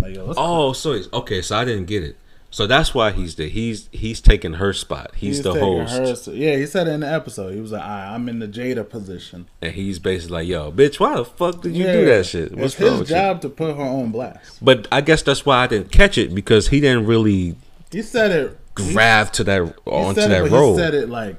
[0.00, 1.42] Like, yo, Oh, so he's okay.
[1.42, 2.16] So I didn't get it.
[2.50, 5.12] So that's why he's the he's he's taking her spot.
[5.16, 7.52] He's, the host, her- yeah, he said it in the episode.
[7.52, 10.98] He was like, "I- "I'm in the Jada position." and he's basically like, "Yo, bitch,
[10.98, 12.52] why the fuck did you Yeah, do that shit?
[12.52, 14.64] What's it's his with you?" job to put her on blast.
[14.64, 17.56] But I guess that's why I didn't catch it because he didn't really
[17.92, 18.58] He said it.
[18.74, 20.72] grab to that onto it, that but role.
[20.72, 21.36] He said it like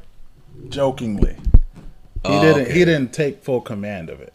[0.69, 1.33] jokingly.
[1.33, 1.39] He
[2.25, 2.61] Oh, didn't.
[2.63, 2.71] okay.
[2.73, 4.31] He didn't take full command of it.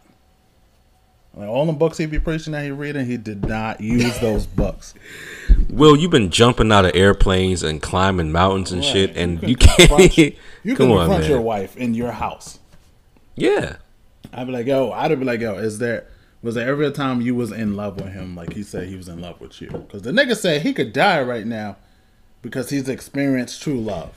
[1.37, 4.47] Like all the books he'd be preaching that he reading, he did not use those
[4.47, 4.95] books.
[5.71, 9.57] Will, you've been jumping out of airplanes and climbing mountains and shit, and can you
[9.57, 9.77] can't.
[9.91, 10.17] confront-
[10.65, 11.31] You come can on, confront man.
[11.31, 12.59] your wife in your house.
[13.37, 13.77] Yeah.
[14.33, 16.07] I'd be like, yo, I'd be like, yo, is there
[16.43, 18.97] was there ever a time you was in love with him like he said he
[18.97, 19.69] was in love with you?
[19.69, 21.77] Because the nigga said he could die right now
[22.43, 24.13] because he's experienced true love.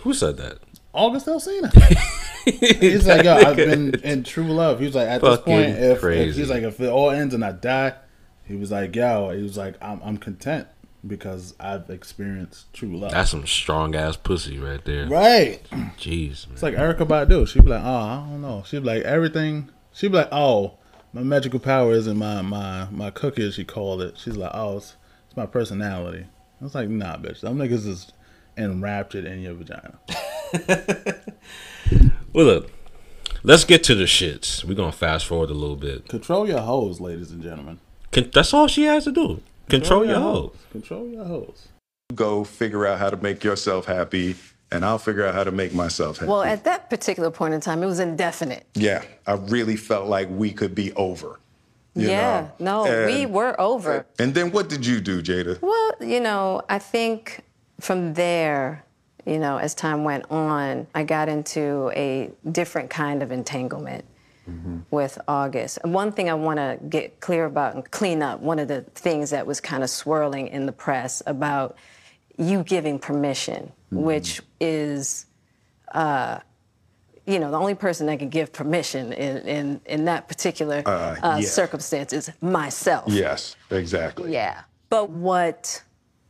[0.00, 0.58] Who said that?
[0.92, 1.72] August Alsina.
[2.44, 4.80] he's like, yo, I've been in true love.
[4.80, 7.44] He was like, at this point, if, if he's like, if it all ends and
[7.44, 7.94] I die,
[8.48, 10.66] he was like, yo, he was like, I'm, I'm content
[11.06, 13.12] because I've experienced true love.
[13.12, 15.06] That's some strong ass pussy right there.
[15.06, 15.60] right.
[15.98, 16.54] Jeez, man.
[16.54, 17.46] It's like Erykah Badu.
[17.46, 18.64] She'd be like, oh, I don't know.
[18.66, 19.70] She'd be like, everything.
[19.92, 20.78] She'd be like, oh,
[21.12, 24.18] my magical power isn't my my my cookie, as she called it.
[24.18, 24.96] She's like, oh, it's,
[25.26, 26.26] it's my personality.
[26.60, 27.40] I was like, nah, bitch.
[27.40, 28.12] Them niggas is
[28.56, 29.98] enraptured in your vagina.
[32.32, 32.70] Well, look,
[33.42, 34.62] let's get to the shits.
[34.62, 36.08] We're gonna fast forward a little bit.
[36.08, 37.80] Control your hoes, ladies and gentlemen.
[38.12, 39.42] Con- that's all she has to do.
[39.68, 40.52] Control your hoe.
[40.72, 41.68] Control your hoes.
[42.14, 44.36] Go figure out how to make yourself happy,
[44.70, 46.30] and I'll figure out how to make myself happy.
[46.30, 50.28] well at that particular point in time it was indefinite yeah, I really felt like
[50.30, 51.38] we could be over.
[51.94, 52.84] you yeah, know?
[52.84, 54.06] no, we were over.
[54.18, 55.60] And then what did you do, Jada?
[55.60, 57.42] Well, you know, I think
[57.80, 58.84] from there,
[59.26, 64.04] you know, as time went on, I got into a different kind of entanglement
[64.90, 65.78] with August.
[65.84, 69.30] One thing I want to get clear about and clean up, one of the things
[69.30, 71.76] that was kind of swirling in the press about
[72.36, 75.26] you giving permission, which is
[77.26, 81.14] you know, the only person that can give permission in, in, in that particular Uh,
[81.22, 81.46] uh, yeah.
[81.46, 83.04] circumstance is myself.
[83.12, 84.32] Yes, exactly.
[84.32, 84.62] Yeah.
[84.88, 85.82] But what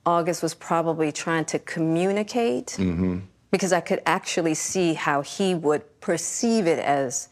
[0.04, 2.76] August was probably trying to communicate,
[3.52, 7.28] because I could actually see how he would perceive it as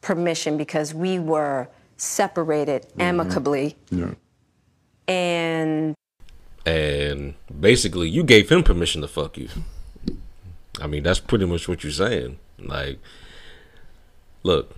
[0.00, 3.00] permission because we were separated mm-hmm.
[3.00, 3.76] amicably.
[3.90, 4.14] Yeah.
[5.06, 5.94] And
[6.66, 9.48] and basically you gave him permission to fuck you.
[10.80, 12.38] I mean, that's pretty much what you're saying.
[12.58, 12.98] Like,
[14.42, 14.74] look,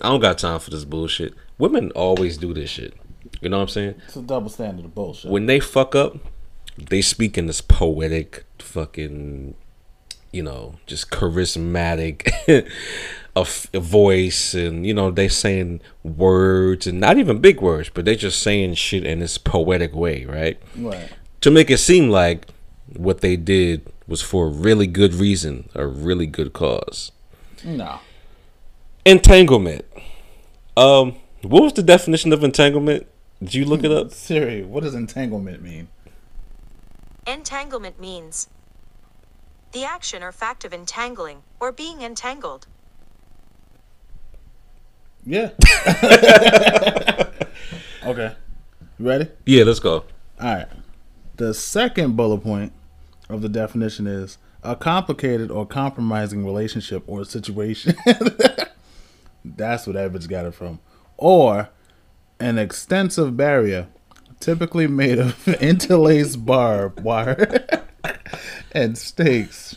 [0.00, 1.34] I don't got time for this bullshit.
[1.58, 2.94] Women always do this shit.
[3.40, 3.94] You know what I'm saying?
[4.06, 5.30] It's a double standard of bullshit.
[5.30, 6.16] When they fuck up,
[6.76, 9.54] they speak in this poetic, fucking,
[10.32, 12.30] you know, just charismatic,
[13.36, 17.88] a, f- a voice, and you know they saying words and not even big words,
[17.88, 20.60] but they just saying shit in this poetic way, right?
[20.76, 21.10] right.
[21.40, 22.46] to make it seem like
[22.96, 27.12] what they did was for a really good reason, a really good cause.
[27.64, 28.00] No.
[29.04, 29.84] Entanglement.
[30.76, 33.06] Um, what was the definition of entanglement?
[33.40, 34.10] Did you look it up?
[34.10, 35.88] Siri, what does entanglement mean?
[37.26, 38.48] Entanglement means
[39.72, 42.66] the action or fact of entangling or being entangled.
[45.24, 45.50] Yeah.
[48.04, 48.34] okay.
[48.98, 49.28] You ready?
[49.46, 50.04] Yeah, let's go.
[50.40, 50.68] All right.
[51.36, 52.72] The second bullet point
[53.28, 57.94] of the definition is a complicated or compromising relationship or situation.
[59.44, 60.80] That's what Evans got it from.
[61.16, 61.70] Or
[62.38, 63.88] an extensive barrier,
[64.38, 67.66] typically made of interlaced barbed wire
[68.72, 69.76] and stakes,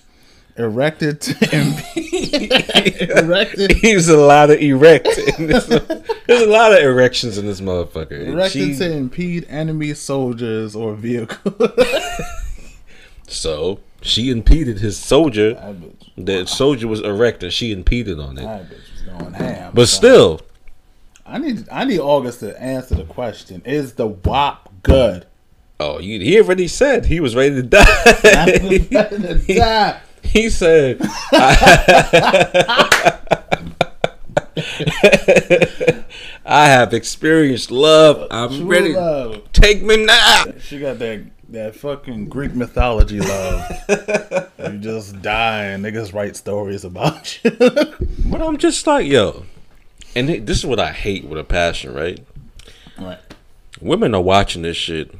[0.58, 3.10] erected to impede.
[3.18, 5.08] erected, He's a lot of erect.
[5.40, 8.28] in this- There's a lot of erections in this motherfucker.
[8.28, 11.72] Erected she- to impede enemy soldiers or vehicles.
[13.28, 15.76] so she impeded his soldier.
[16.18, 18.44] The soldier was erect and she impeded on it.
[18.44, 19.72] that bitch was going ham.
[19.74, 20.42] But still,
[21.26, 25.26] I need I need August to answer the question: Is the WAP good?
[25.80, 27.84] oh, he, he already said he was ready to die.
[29.48, 30.02] Die.
[30.24, 31.00] He said,
[36.46, 38.28] I have experienced love.
[38.32, 38.94] I'm True ready.
[38.94, 39.42] love.
[39.54, 40.46] Take me now.
[40.60, 43.70] She got that that fucking Greek mythology love.
[44.60, 47.52] you just die and niggas write stories about you.
[47.52, 49.46] But I'm just like, yo.
[50.16, 52.20] And this is what I hate with a passion, right?
[53.00, 53.20] right.
[53.82, 55.14] Women are watching this shit,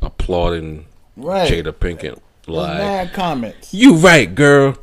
[0.00, 0.86] applauding
[1.16, 1.50] Right.
[1.50, 2.18] Jada Pinkett.
[2.50, 3.72] Like, mad comments.
[3.74, 4.76] you right, girl.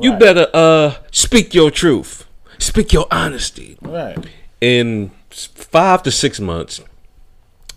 [0.00, 2.26] You better uh speak your truth.
[2.58, 3.76] Speak your honesty.
[3.82, 4.18] Right.
[4.60, 6.80] in five to six months,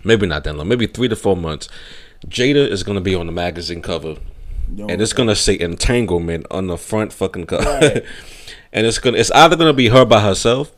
[0.03, 1.67] maybe not that long, maybe three to four months,
[2.27, 4.15] Jada is gonna be on the magazine cover,
[4.77, 8.03] and it's gonna say entanglement on the front fucking cover, Right.
[8.73, 10.71] and it's gonna it's either gonna be her by herself,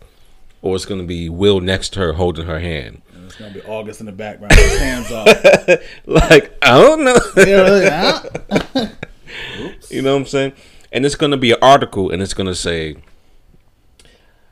[0.62, 3.02] or it's gonna be Will next to her holding her hand.
[3.40, 5.28] And it's gonna be August in the background, his hands up.
[6.06, 8.88] Like I don't know, Yeah, really, huh?
[9.90, 10.54] you know what I'm saying?
[10.92, 12.98] And it's gonna be an article, and it's gonna say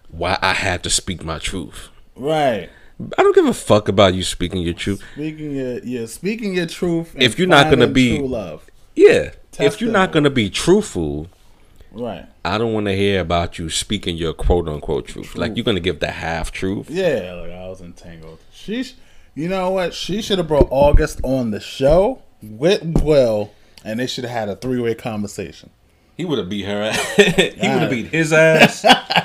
[0.09, 1.89] why I have to speak my truth.
[2.15, 2.69] Right.
[3.17, 5.03] I don't give a fuck about you speaking your truth.
[5.13, 7.13] Speaking your yeah, speaking your truth.
[7.13, 8.65] and If you're not gonna be- true love.
[8.95, 9.31] Yeah.
[9.59, 9.93] if you're them.
[10.01, 11.27] not gonna be truthful,
[11.97, 12.25] Right.
[12.45, 15.35] I don't want to hear about you speaking your quote unquote truth.
[15.35, 16.89] Like you're gonna give the half truth.
[16.89, 18.39] Yeah, like I was entangled.
[18.51, 18.93] She's,
[19.33, 19.93] you know what?
[19.95, 23.51] She should have brought August on the show with Will,
[23.83, 25.71] and they should have had a three way conversation.
[26.15, 26.83] He would have beat her.
[26.83, 27.15] ass.
[27.15, 28.85] he would have beat his ass.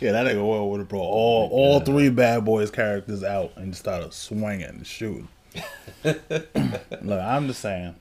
[0.00, 3.76] Yeah, that nigga Will would have brought all all three bad boys characters out and
[3.76, 5.28] started swinging and shooting.
[6.04, 7.94] Look, I'm just saying.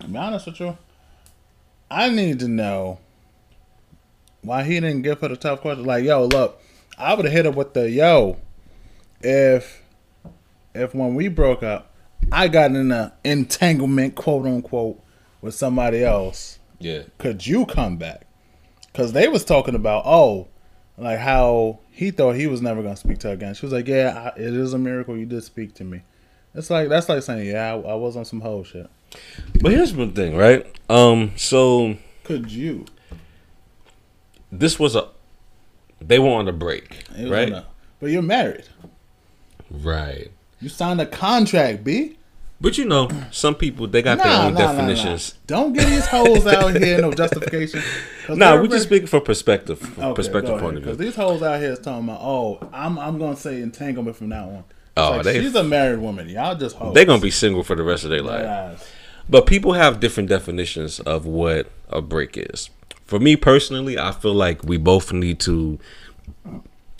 [0.00, 0.78] To be honest with you,
[1.90, 2.98] I need to know
[4.42, 5.84] why he didn't give her the tough question.
[5.84, 6.60] Like, yo, look,
[6.98, 8.38] I would have hit her with the yo.
[9.20, 9.82] If
[10.74, 11.92] if when we broke up,
[12.30, 15.00] I got in an entanglement, quote unquote,
[15.40, 17.02] with somebody else yeah.
[17.18, 18.26] could you come back?
[18.86, 20.48] Because they was talking about oh,
[20.98, 23.54] like how he thought he was never gonna speak to her again.
[23.54, 26.02] She was like, yeah, I, it is a miracle you did speak to me.
[26.54, 28.90] It's like that's like saying yeah, I, I was on some whole shit.
[29.60, 30.66] But here's one thing, right?
[30.90, 32.86] Um, so Could you?
[34.52, 35.08] This was a
[36.00, 37.50] they were on a break, right?
[37.50, 37.64] a-
[38.00, 38.64] but you're married.
[39.70, 40.30] Right.
[40.60, 42.18] You signed a contract, B.
[42.60, 44.72] But you know, some people they got their own nah, nah, nah.
[44.72, 45.34] definitions.
[45.48, 47.82] Don't get these hoes out here no justification.
[48.28, 51.06] Nah, nah, we just speaking from perspective, from perspective point of Because view.
[51.06, 54.44] these hoes out here is talking about, oh, I'm I'm gonna say entanglement from now
[54.48, 54.58] on.
[54.58, 54.64] It's
[54.96, 56.28] Oh, like, they- she's a married woman.
[56.28, 56.94] Y'all just hoes.
[56.94, 58.42] They're gonna be single for the rest of their life.
[58.42, 58.88] Yes.
[59.28, 62.70] But people have different definitions of what a break is.
[63.12, 65.78] For me personally, I feel like we both need to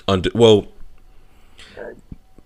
[0.07, 0.67] under well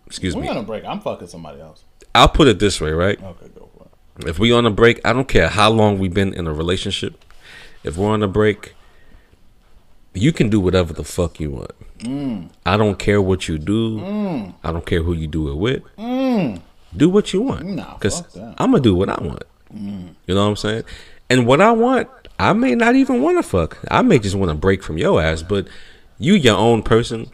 [0.06, 0.42] excuse me.
[0.42, 0.84] We're on a break.
[0.84, 1.82] I'm fucking somebody else.
[2.14, 3.20] I'll put it this way, right?
[3.20, 3.88] Okay, go for
[4.20, 4.28] it.
[4.28, 7.24] If we on a break, I don't care how long we've been in a relationship.
[7.82, 8.76] If we're on a break,
[10.14, 11.72] you can do whatever the fuck you want.
[11.98, 12.50] Mm.
[12.64, 13.98] I don't care what you do.
[14.62, 15.82] I don't care who you do it with.
[16.96, 17.66] Do what you want.
[17.66, 17.74] Mm.
[17.74, 18.40] Nah, Because fuck that.
[18.42, 18.54] Mm.
[18.58, 19.42] I'm gonna do what I want.
[19.74, 20.84] You know what I'm saying?
[21.28, 22.08] And what I want,
[22.38, 23.78] I may not even want to fuck.
[23.90, 25.42] I may just want to break from your ass.
[25.42, 25.68] But
[26.18, 27.30] you, your own person,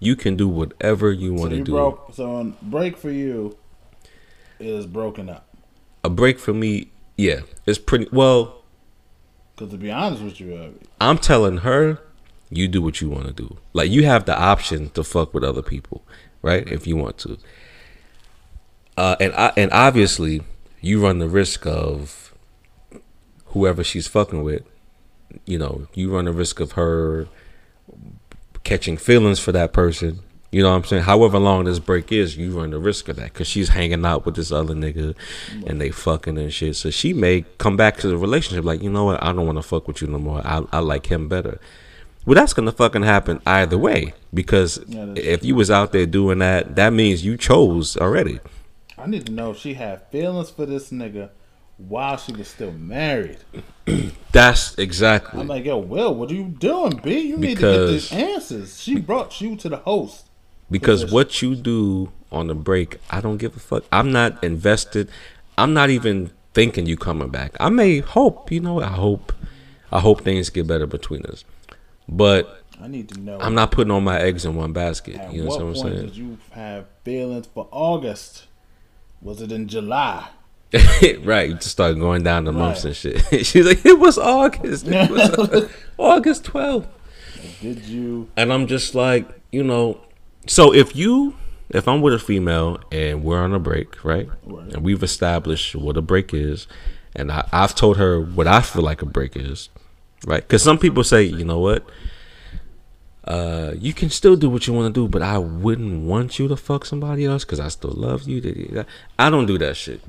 [0.00, 1.72] you can do whatever you want to you do.
[1.72, 2.14] broke.
[2.14, 3.56] So a break for you
[4.58, 5.46] is broken up.
[6.04, 8.62] A break for me, yeah, it's pretty well.
[9.54, 10.70] Because to be honest with you, uh,
[11.00, 12.00] I'm telling her,
[12.50, 13.56] you do what you want to do.
[13.72, 16.02] Like you have the option to fuck with other people,
[16.42, 16.66] right?
[16.68, 17.38] If you want to.
[18.96, 20.42] Uh, and I, and obviously,
[20.80, 22.31] you run the risk of
[23.52, 24.62] whoever she's fucking with.
[25.46, 27.26] You know, you run the risk of her
[28.64, 30.20] catching feelings for that person.
[30.50, 31.02] You know what I'm saying?
[31.04, 34.26] However long this break is, you run the risk of that because she's hanging out
[34.26, 35.14] with this other nigga
[35.66, 36.76] and they fucking and shit.
[36.76, 39.22] So she may come back to the relationship like, you know what?
[39.22, 40.42] I don't want to fuck with you no more.
[40.44, 41.58] I, I like him better.
[42.26, 46.38] Well, that's gonna fucking happen either way because Yeah, if you was out there doing
[46.38, 48.38] that, that means you chose already.
[48.96, 51.30] I need to know if she had feelings for this nigga
[51.88, 53.38] while she was still married.
[54.32, 55.40] That's exactly.
[55.40, 57.20] I'm like, yo, Will, what are you doing, B?
[57.20, 58.80] You need to get these answers.
[58.80, 60.26] She brought you to the host.
[60.70, 63.84] Because what you do on the break, I don't give a fuck.
[63.92, 65.10] I'm not invested.
[65.58, 67.54] I'm not even thinking you coming back.
[67.60, 69.32] I may hope, you know, I hope,
[69.90, 71.44] I hope things get better between us.
[72.08, 73.38] But I need to know.
[73.38, 75.16] I'm not putting all my eggs in one basket.
[75.16, 76.06] At You know what what I'm point saying?
[76.06, 78.46] did you have feelings for August?
[79.20, 80.28] Was it in July?
[81.24, 83.04] right, you just start going down the months Right.
[83.04, 83.46] and shit.
[83.46, 84.86] She's like, it was August.
[84.88, 86.86] It was August 12th.
[87.60, 88.28] Did you?
[88.36, 90.00] And I'm just like, you know,
[90.46, 91.34] so if you,
[91.70, 94.28] if I'm with a female and we're on a break, right?
[94.44, 94.72] Right.
[94.72, 96.66] And we've established what a break is,
[97.14, 99.68] and I, I've told her what I feel like a break is,
[100.26, 100.42] right?
[100.42, 101.84] Because some people say, you know what?
[103.24, 106.48] Uh, you can still do what you want to do, but I wouldn't want you
[106.48, 108.84] to fuck somebody else because I still love you.
[109.18, 110.00] I don't do that shit.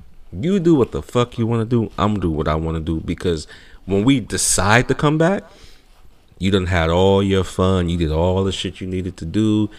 [0.41, 1.91] You do what the fuck you want to do.
[1.97, 3.47] I'm gonna do what I want to do because
[3.85, 5.43] when we decide to come back,
[6.39, 7.89] you done had all your fun.
[7.89, 9.69] You did all the shit you needed to do.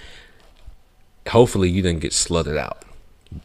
[1.29, 2.85] Hopefully, you didn't get slutted out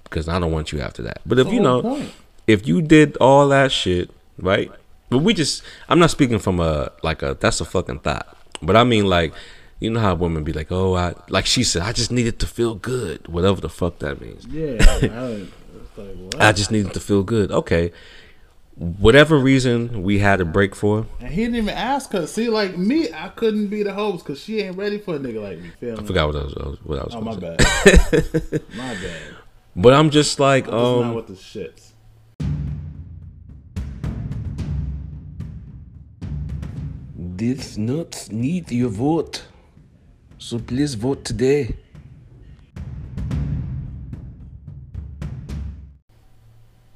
[0.03, 1.21] because I don't want you after that.
[1.25, 2.11] But if you know, point.
[2.47, 4.71] if you did all that shit, right?
[5.09, 8.37] But we just, I'm not speaking from a like a that's a fucking thought.
[8.61, 9.33] But I mean like,
[9.79, 12.47] you know how women be like, oh, I like she said, I just needed to
[12.47, 14.45] feel good, whatever the fuck that means.
[14.45, 15.45] Yeah.
[15.99, 16.41] I, like, what?
[16.41, 17.51] I just needed to feel good.
[17.51, 17.91] Okay.
[18.75, 22.25] Whatever reason we had a break for, and he didn't even ask her.
[22.25, 25.41] See, like me, I couldn't be the host because she ain't ready for a nigga
[25.43, 25.69] like me.
[25.81, 26.07] Feel I me?
[26.07, 27.39] forgot what I was, what I was Oh my say.
[27.41, 28.63] bad.
[28.77, 29.21] my bad.
[29.75, 31.91] But I'm just like, That's not um, with the shits.
[37.15, 39.43] This nuts need your vote.
[40.37, 41.75] So please vote today.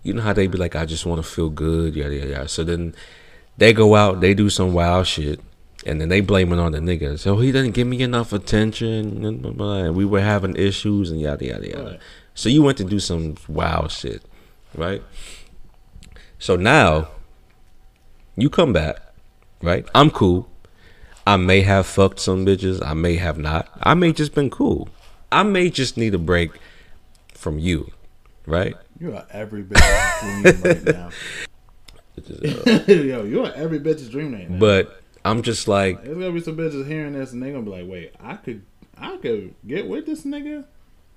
[0.04, 2.47] You know how they be like, I just want to feel good, yada yada yada.
[2.47, 2.93] So then
[3.58, 5.39] they go out, they do some wild shit,
[5.86, 7.18] and then they blame it on the nigga.
[7.18, 11.10] So he didn't give me enough attention, and blah, blah, and we were having issues,
[11.10, 11.84] and yada yada yada.
[11.84, 11.99] Right.
[12.36, 14.24] So you went to do some wild shit,
[14.76, 15.01] right?
[16.39, 17.08] So now
[18.36, 18.97] you come back,
[19.62, 19.88] right?
[19.95, 20.49] I'm cool.
[21.26, 22.86] I may have fucked some bitches.
[22.86, 23.70] I may have not.
[23.82, 24.89] I may just been cool.
[25.32, 26.51] I may just need a break
[27.34, 27.91] from you,
[28.45, 28.76] right?
[28.99, 31.09] You are every bitch's dream right now.
[32.15, 34.59] Uh, Yo, you are every bitch's dream right now.
[34.59, 37.71] But I'm just like, There's gonna be some bitches hearing this and they gonna be
[37.71, 38.61] like, "Wait, I could,
[38.97, 40.63] I could get with this nigga,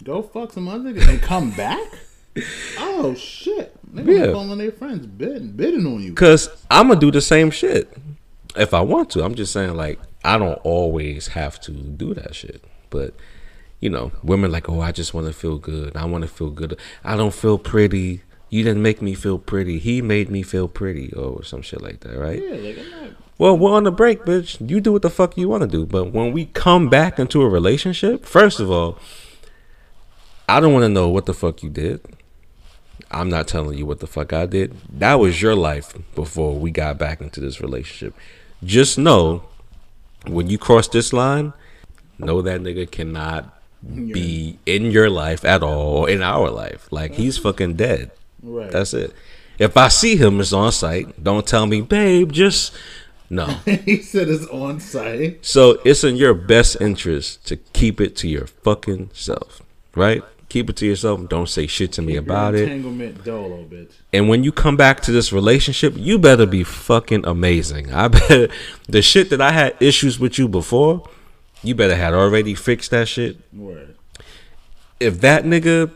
[0.03, 1.87] go fuck some other nigga, and come back."
[2.79, 3.77] oh shit!
[3.95, 4.33] They Yeah.
[4.33, 6.15] calling their friends bidding, bidding on you.
[6.15, 7.93] cause I'm gonna do the same shit
[8.57, 9.23] if I want to.
[9.23, 12.65] I'm just saying, like, I don't always have to do that shit.
[12.89, 13.13] But
[13.81, 15.97] you know, women like, oh, I just want to feel good.
[15.97, 16.79] I want to feel good.
[17.05, 18.23] I don't feel pretty.
[18.49, 19.79] You didn't make me feel pretty.
[19.79, 22.43] He made me feel pretty, or some shit like that, right?
[22.43, 23.11] Yeah, like I'm not.
[23.39, 24.67] Well, we're on the break, bitch.
[24.67, 25.85] You do what the fuck you want to do.
[25.85, 28.99] But when we come back into a relationship, first of all,
[30.49, 32.01] I don't want to know what the fuck you did.
[33.11, 34.75] I'm not telling you what the fuck I did.
[34.89, 38.15] That was your life before we got back into this relationship.
[38.65, 39.45] Just know
[40.27, 41.53] when you cross this line,
[42.19, 46.89] know that nigga cannot be in your life at all or in our life.
[46.91, 48.11] Like he's fucking dead.
[48.43, 48.71] Right.
[48.71, 49.13] That's it.
[49.59, 51.23] If I see him, it's on sight.
[51.23, 52.73] Don't tell me, babe, just
[53.31, 53.47] no.
[53.65, 55.45] he said it's on sight.
[55.45, 59.63] So it's in your best interest to keep it to your fucking self,
[59.95, 60.23] right?
[60.49, 61.29] Keep it to yourself.
[61.29, 62.67] Don't say shit to me about it.
[63.25, 63.93] Dolo, bitch.
[64.13, 67.93] And when you come back to this relationship, you better be fucking amazing.
[67.93, 68.51] I bet
[68.89, 71.09] the shit that I had issues with you before,
[71.67, 73.37] you better had already fixed that shit.
[73.53, 73.95] Word.
[75.01, 75.91] If that nigga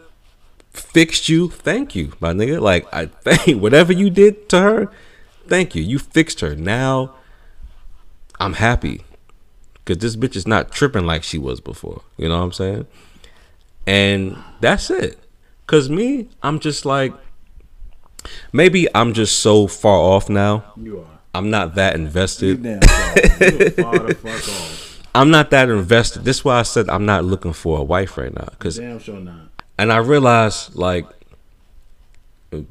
[0.71, 2.61] fixed you, thank you, my nigga.
[2.61, 4.93] Like I think whatever you did to her,
[5.47, 5.83] thank you.
[5.83, 6.55] You fixed her.
[6.55, 7.15] Now
[8.39, 9.05] I'm happy.
[9.87, 12.03] Cause this bitch is not tripping like she was before.
[12.17, 12.87] You know what I'm saying?
[13.87, 15.19] And that's it.
[15.67, 17.13] Cause me, I'm just like
[18.53, 20.65] maybe I'm just so far off now.
[20.77, 21.07] You are.
[21.35, 22.63] I'm not that You invested.
[22.63, 23.15] damn far.
[23.17, 24.80] You far the fuck off.
[25.15, 26.25] I'm not that invested.
[26.25, 28.49] This is why I said I'm not looking for a wife right now.
[28.59, 29.49] Cause Damn sure not.
[29.79, 31.07] and I realize like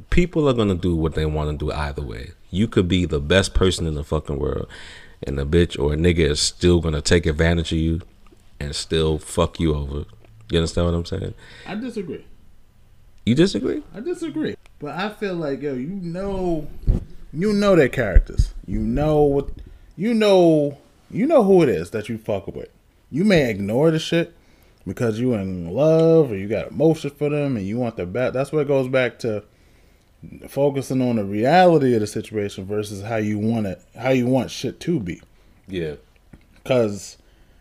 [0.09, 2.31] people are gonna do what they want to do either way.
[2.51, 4.67] You could be the best person in the fucking world,
[5.23, 8.01] and a bitch or a nigga is still gonna take advantage of you
[8.59, 10.05] and still fuck you over.
[10.49, 11.33] You understand what I'm saying?
[11.67, 12.25] I disagree.
[13.25, 13.83] You disagree?
[13.93, 14.55] I disagree.
[14.79, 16.67] But I feel like yo, you know,
[17.31, 18.53] you know their characters.
[18.65, 19.49] You know what,
[19.95, 20.77] you know,
[21.11, 22.69] you know who it is that you fuck with.
[23.11, 24.35] You may ignore the shit
[24.85, 28.33] because you in love or you got emotion for them and you want their back.
[28.33, 29.43] That's what goes back to
[30.47, 34.51] focusing on the reality of the situation versus how you want it, how you want
[34.51, 35.21] shit to be.
[35.67, 35.95] Yeah.
[36.65, 37.17] Cause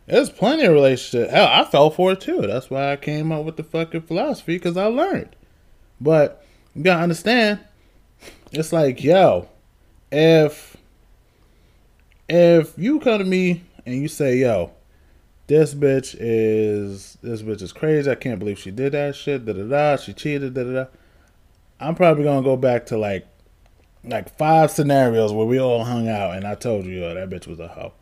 [0.06, 1.30] there's plenty of relationships.
[1.30, 2.40] Hell, I fell for it too.
[2.42, 5.36] That's why I came up with the fucking philosophy because I learned.
[6.00, 6.44] But
[6.74, 7.60] you gotta understand,
[8.52, 9.48] it's like, yo,
[10.10, 10.77] if
[12.28, 14.72] if you come to me and you say, yo,
[15.46, 18.10] this bitch is this bitch is crazy.
[18.10, 19.46] I can't believe she did that shit.
[19.46, 19.96] Da da da.
[19.96, 20.54] She cheated.
[20.54, 20.84] Da da da.
[21.80, 23.26] I'm probably gonna go back to like
[24.04, 27.46] like five scenarios where we all hung out and I told you, yo, that bitch
[27.46, 27.92] was a hoe.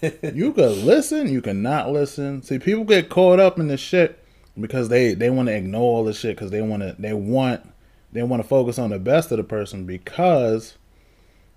[0.32, 2.42] you could listen, you can not listen.
[2.42, 4.22] See, people get caught up in this shit
[4.58, 7.68] because they they want to ignore all the shit because they want to they want
[8.12, 10.74] they want to focus on the best of the person because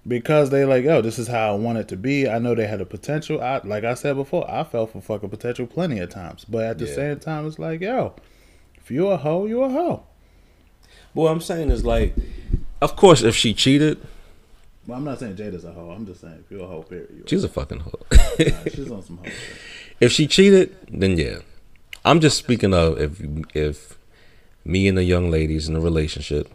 [0.08, 2.30] because they like, oh, this is how I want it to be.
[2.30, 3.42] I know they had a potential.
[3.42, 6.78] I like I said before, I fell for fucking potential plenty of times, but at
[6.78, 6.96] the Yeah.
[6.96, 8.14] same time, it's like, yo,
[8.78, 10.04] if you're a hoe, you're a hoe.
[11.16, 12.16] But what I'm saying is like,
[12.82, 13.98] of course, if she cheated,
[14.86, 15.90] Well, I'm not saying Jada's a hoe.
[15.90, 17.10] I'm just saying if you're a hoe, period.
[17.16, 17.92] You a she's a fucking hoe.
[18.14, 18.70] hoe.
[18.74, 19.34] she's on some hoe shit.
[20.00, 21.40] if she cheated, then yeah.
[22.06, 23.20] I'm just speaking of if
[23.54, 23.98] if
[24.64, 26.50] me and the young ladies in a relationship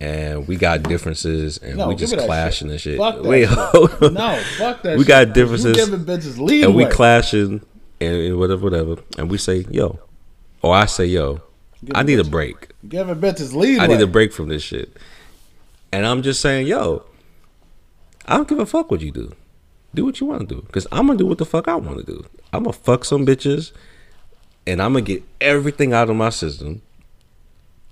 [0.00, 2.72] and we got differences and No, we just clashing shit.
[2.72, 2.98] and shit.
[2.98, 4.12] Fuck that Wait, shit.
[4.12, 5.08] No, fuck that We shit.
[5.08, 6.66] got differences You giving bitches leeway.
[6.66, 7.60] and we clashing
[8.00, 9.98] and, whatever, whatever, and we say, yo,
[10.62, 11.40] or I say, yo,
[11.94, 12.68] I need a break.
[12.88, 13.82] Giving bitches leeway.
[13.82, 14.96] I need a break from this shit.
[15.92, 17.04] And I'm just saying, yo,
[18.26, 19.32] I don't give a fuck what you do.
[19.94, 20.60] Do what you want to do.
[20.62, 22.24] Because I'm to do what the fuck I want to do.
[22.52, 23.72] I'm to fuck some bitches
[24.66, 26.82] and I'm to get everything out of my system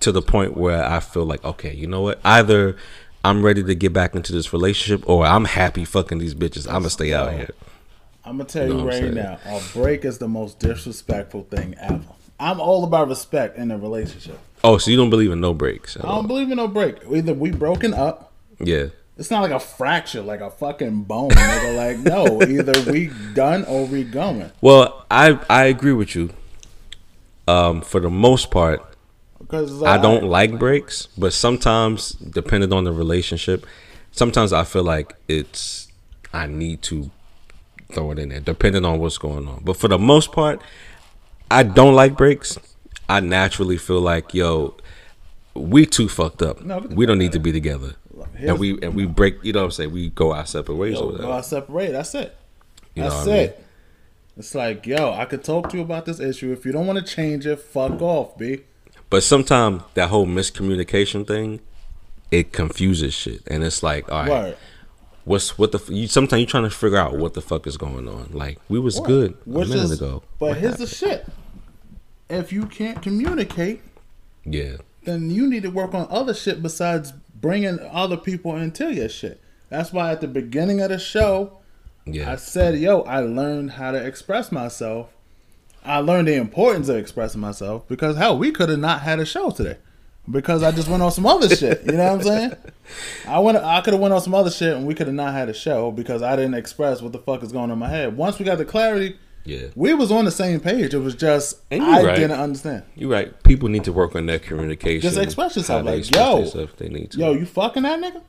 [0.00, 2.20] to the point where I feel like, okay, you know what?
[2.24, 2.76] Either
[3.24, 6.66] I'm ready to get back into this relationship or I'm happy fucking these bitches.
[6.66, 7.50] I'm going to stay out here.
[8.26, 11.44] I'm gonna tell You you, know I'm right now, a break is the most disrespectful
[11.44, 12.02] thing ever.
[12.40, 14.38] I'm all about respect in a relationship.
[14.64, 15.96] Oh, so you don't believe in no breaks?
[15.96, 16.96] I don't believe in no break.
[17.08, 18.32] Either we broken up.
[18.58, 18.86] Yeah.
[19.16, 21.30] It's not like a fracture, like a fucking bone.
[21.30, 21.76] nigga.
[21.76, 24.50] Like no, either we done or we going.
[24.60, 26.30] Well, I I agree with you.
[27.46, 28.84] Um, for the most part,
[29.46, 33.64] Because I don't like breaks, but sometimes, depending on the relationship,
[34.10, 35.86] sometimes I feel like it's
[36.32, 37.10] I need to
[37.92, 39.62] throw it in there, depending on what's going on.
[39.64, 40.60] But for the most part,
[41.48, 42.58] I don't like breaks.
[43.08, 44.76] I naturally feel like, yo,
[45.54, 46.62] we too fucked up.
[46.62, 47.94] No, we don't need to be together,
[48.34, 49.36] Here's- and we and we break.
[49.44, 49.92] You know what I'm saying?
[49.92, 51.92] We go our separate ways or Yo, go out separate.
[51.92, 52.36] That's it.
[52.96, 53.36] You That's what I mean?
[53.36, 53.64] it.
[54.38, 56.52] It's like, yo, I could talk to you about this issue.
[56.52, 58.64] If you don't want to change it, fuck off, b.
[59.16, 61.60] But sometimes that whole miscommunication thing,
[62.30, 64.58] it confuses shit, and it's like, all right,
[65.24, 66.06] what's what the f- you?
[66.06, 68.28] Sometimes you're trying to figure out what the fuck is going on.
[68.32, 70.22] Like we was good a minute is, ago.
[70.38, 70.88] But What here's happened?
[70.88, 71.26] the shit.
[72.28, 73.80] If you can't communicate,
[74.44, 79.08] yeah, then you need to work on other shit besides bringing other people into your
[79.08, 79.40] shit.
[79.70, 81.56] That's why at the beginning of the show,
[82.04, 85.15] yeah, I said, "Yo, I learned how to express myself.
[85.86, 89.24] I learned the importance of expressing myself because hell, we could have not had a
[89.24, 89.76] show today
[90.30, 91.82] because I just went on some other shit.
[91.86, 92.52] You know what I'm saying?
[93.28, 95.32] I went, I could have went on some other shit and we could have not
[95.32, 97.88] had a show because I didn't express what the fuck is going on in my
[97.88, 98.16] head.
[98.16, 99.68] Once we got the clarity, Yeah.
[99.76, 100.94] we was on the same page.
[100.94, 102.16] It was just I right.
[102.16, 102.82] didn't understand.
[102.94, 103.42] You're right.
[103.44, 105.02] People need to work on their communication.
[105.08, 107.18] Just express yourself, like, express yo, if they need to.
[107.18, 108.22] Yo, you fucking that nigga?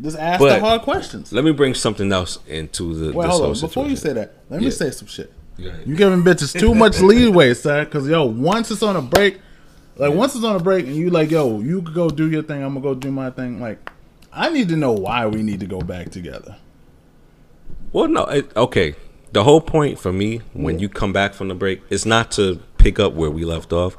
[0.00, 1.32] Just ask But- the hard questions.
[1.32, 3.12] Let me bring something else into the.
[3.12, 3.60] Wait, this hold on.
[3.60, 5.32] Before you say that, let me say some shit.
[5.58, 7.84] You giving bitches too much leeway, sir.
[7.84, 9.40] Because yo, once it's on a break,
[9.96, 12.42] like once it's on a break, and you like, yo, you could go do your
[12.42, 12.62] thing.
[12.62, 13.60] I'm gonna go do my thing.
[13.60, 13.90] Like,
[14.32, 16.56] I need to know why we need to go back together.
[17.92, 18.94] Well, no, it, okay.
[19.32, 22.60] The whole point for me when you come back from the break is not to
[22.78, 23.96] pick up where we left off.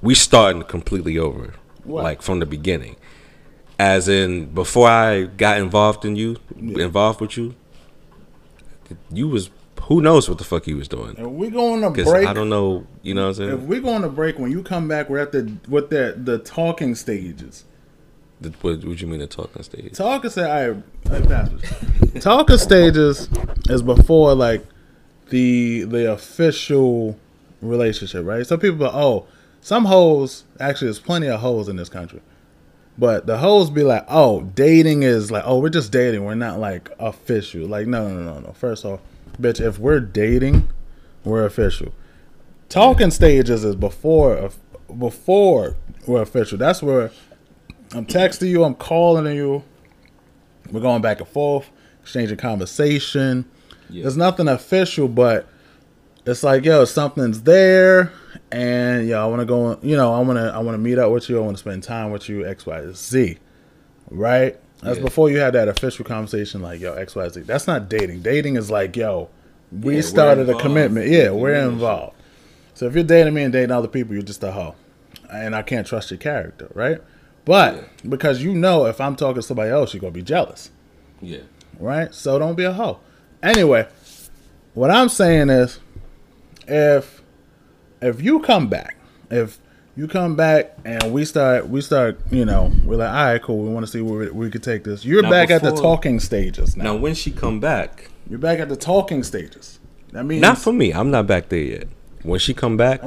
[0.00, 2.04] We starting completely over, What?
[2.04, 2.96] like from the beginning.
[3.78, 7.54] As in, before I got involved in you, involved with you,
[9.10, 9.50] you was
[9.88, 11.16] who knows what the fuck he was doing?
[11.18, 12.86] If we go on a Because break, I don't know.
[13.02, 13.66] You know what I'm if saying?
[13.66, 16.38] we go on a break, when you come back, we're at the with the the
[16.38, 17.64] talking stages.
[18.40, 19.96] The- What, what you mean the talking stages?
[19.98, 20.70] Talking stage, I,
[21.14, 21.48] I pass
[22.12, 22.24] this.
[22.24, 23.28] Talking stages
[23.68, 24.64] is before like
[25.30, 27.18] the the official
[27.60, 28.46] relationship, right?
[28.46, 29.26] Some people, are, oh,
[29.60, 30.44] some hoes.
[30.60, 32.20] Actually, there's plenty of hoes in this country,
[32.98, 36.24] but the hoes be like, oh, dating is like, oh, we're just dating.
[36.24, 37.66] We're not like official.
[37.68, 38.52] Like, no, no, no, no.
[38.52, 39.00] First off,
[39.40, 40.68] bitch, if we're dating,
[41.24, 41.92] we're official.
[42.68, 44.50] Talking stages is before
[44.98, 45.76] before
[46.06, 46.58] we're official.
[46.58, 47.10] That's where
[47.92, 49.62] I'm texting you, I'm calling you.
[50.70, 51.70] We're going back and forth,
[52.00, 53.44] exchanging conversation.
[53.90, 55.46] There's nothing official, but
[56.24, 58.12] it's like, yo, something's there,
[58.50, 59.78] and yo, I want to go.
[59.82, 61.38] You know, I want to, I want to meet up with you.
[61.38, 62.46] I want to spend time with you.
[62.46, 63.38] X, Y, Z.
[64.10, 64.58] Right.
[64.82, 65.04] That's Yeah.
[65.04, 67.40] before you had that official conversation, like, yo, X, Y, Z.
[67.42, 68.22] That's not dating.
[68.22, 69.28] Dating is like, yo,
[69.80, 71.08] we Yeah, started a commitment.
[71.08, 72.16] Yeah, Yeah, we we're involved.
[72.74, 74.74] So if you're dating me and dating other people, you're just a hoe,
[75.32, 76.98] and I can't trust your character, right?
[77.44, 80.70] But because you know, if I'm talking to somebody else, you're gonna be jealous,
[81.20, 81.38] Yeah.
[81.78, 82.12] right?
[82.14, 82.98] So don't be a hoe.
[83.42, 83.86] Anyway,
[84.74, 85.78] what I'm saying is,
[86.66, 87.22] if
[88.00, 88.96] if you come back,
[89.30, 89.58] if
[89.96, 93.62] you come back and we start, we start, you know, we're like, all right, cool.
[93.64, 95.04] We want to see where we, we could take this.
[95.04, 96.84] You're Now, back at the talking stages now.
[96.84, 99.78] Now, when she come back, You're back at the talking stages.
[100.12, 100.92] That means not for me.
[100.92, 101.88] I'm not back there yet.
[102.22, 103.02] When she come back,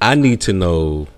[0.00, 1.08] I need to know.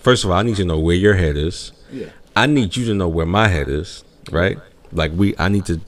[0.00, 1.72] First of all, I need to know where your head is.
[1.90, 2.08] Yeah.
[2.36, 4.04] I need you to know where my head is.
[4.30, 4.58] Right?
[4.92, 5.80] Like we, I need to.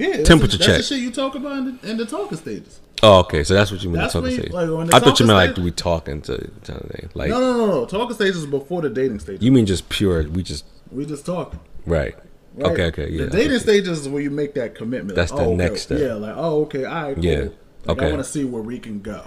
[0.00, 0.74] Yeah, Temperature the, check.
[0.76, 2.80] That's the shit you talk about in the, in the talking stages.
[3.02, 3.44] Oh, okay.
[3.44, 3.98] So that's what you mean.
[4.00, 4.52] That's the talking when you- stage.
[4.52, 7.08] like, the I thought you meant like we talking to each other.
[7.14, 7.86] Like No, no, no, no.
[7.86, 9.42] Talking stages is before the dating stage.
[9.42, 10.28] you mean just pure?
[10.28, 11.60] We just we just talking.
[11.86, 12.14] right.
[12.56, 12.72] Right?
[12.72, 12.84] Okay.
[12.86, 13.08] Okay.
[13.10, 13.24] Yeah.
[13.26, 13.58] The dating okay.
[13.60, 15.14] stages is where you make that commitment.
[15.14, 15.56] That's Like, the oh, okay.
[15.56, 16.00] next step.
[16.00, 17.24] Yeah, like oh, okay, all right, cool.
[17.24, 17.52] Yeah, Like,
[17.90, 18.06] okay.
[18.06, 19.22] I want to see where we can go.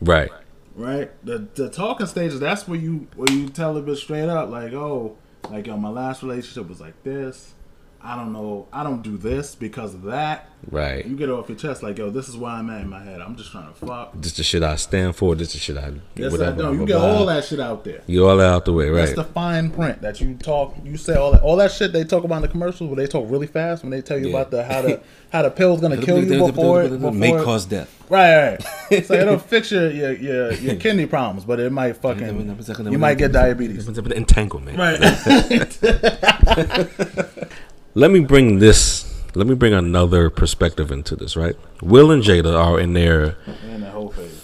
[0.00, 0.30] Right.
[0.76, 1.10] Right.
[1.26, 2.38] The the talking stages.
[2.38, 5.16] That's where you where you tell a bit straight up, like oh,
[5.50, 7.52] like yo, my last relationship was like this.
[8.00, 8.68] I don't know.
[8.72, 10.48] I don't do this because of that.
[10.70, 11.04] Right.
[11.06, 13.02] You get it off your chest, like yo, this is why I'm at in my
[13.02, 13.20] head.
[13.20, 14.12] I'm just trying to fuck.
[14.14, 15.34] This the shit I stand for.
[15.34, 16.50] This the shit I Yes, whatever.
[16.50, 16.62] I know.
[16.62, 17.06] blah, You blah, get blah.
[17.18, 18.02] all that shit out there.
[18.06, 19.02] You all that out the way, right?
[19.06, 20.74] That's the fine print that you talk.
[20.84, 23.06] You say all that, all that shit they talk about in the commercials, where they
[23.06, 24.36] talk really fast when they tell you Yeah.
[24.36, 25.00] about the how the
[25.32, 26.90] how the pill's gonna kill you before it.
[26.90, 27.94] Before may cause death.
[28.08, 28.58] Right,
[28.90, 29.04] right.
[29.06, 33.18] so it'll fix your your, your your kidney problems, but it might fucking you might
[33.18, 33.86] get diabetes.
[33.88, 34.78] Entanglement.
[34.78, 34.98] Right.
[37.98, 39.12] Let me bring this.
[39.34, 41.36] Let me bring another perspective into this.
[41.36, 41.56] Right.
[41.82, 44.38] Will and Jada are in their and the whole phase.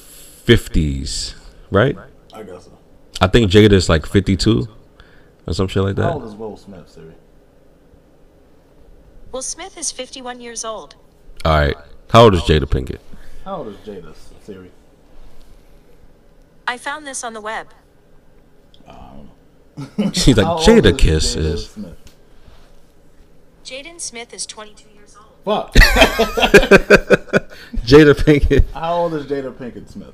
[0.44, 1.36] fifties,
[1.70, 1.96] right?
[2.32, 2.76] I guess so.
[3.20, 4.66] I think Jada is like fifty-two
[5.46, 6.02] or some shit like that.
[6.02, 7.14] How old is Will Smith, Siri?
[9.30, 10.96] Will Smith is 51 years old.
[11.44, 11.76] All right.
[12.10, 12.98] How old is Jada Pinkett?
[13.44, 14.70] How old is Jada, Siri?
[16.66, 17.68] I found this on the web.
[20.12, 21.70] She's like How Jada is Kiss Jada is.
[21.70, 22.03] Smith?
[23.64, 25.26] Jaden Smith is 22 years old.
[25.44, 25.74] Fuck.
[27.84, 28.70] Jada Pinkett.
[28.72, 30.12] How old is Jada Pinkett Smith?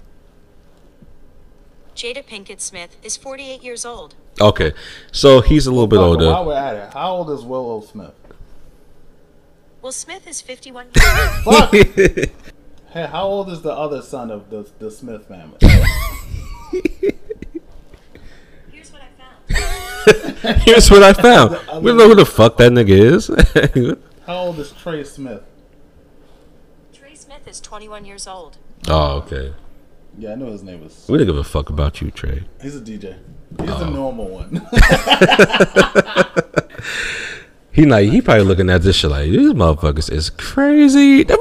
[1.96, 4.14] Jada Pinkett Smith is 48 years old.
[4.40, 4.72] Okay,
[5.12, 6.46] so he's a little bit Fuck, While older.
[6.48, 8.14] we're at it, how old is Willow Smith?
[9.82, 11.06] Will Smith is 51 years
[11.46, 11.56] old.
[11.56, 11.72] Fuck.
[12.92, 15.58] hey, how old is the other son of the the Smith family?
[20.64, 21.56] Here's what I found.
[21.56, 21.84] I found.
[21.84, 23.96] We don't know who the fuck that nigga is.
[24.26, 25.42] How old is Trey Smith?
[26.92, 28.58] Trey Smith is 21 years old.
[28.88, 29.54] oh, okay.
[30.18, 31.06] Yeah, I know his name was.
[31.08, 32.44] We don't give a fuck about you, Trey.
[32.60, 33.16] He's a DJ.
[33.60, 33.78] He's Oh.
[33.78, 34.66] the normal one.
[37.72, 41.24] He like he probably looking at this shit like these motherfuckers is crazy.
[41.24, 41.38] like,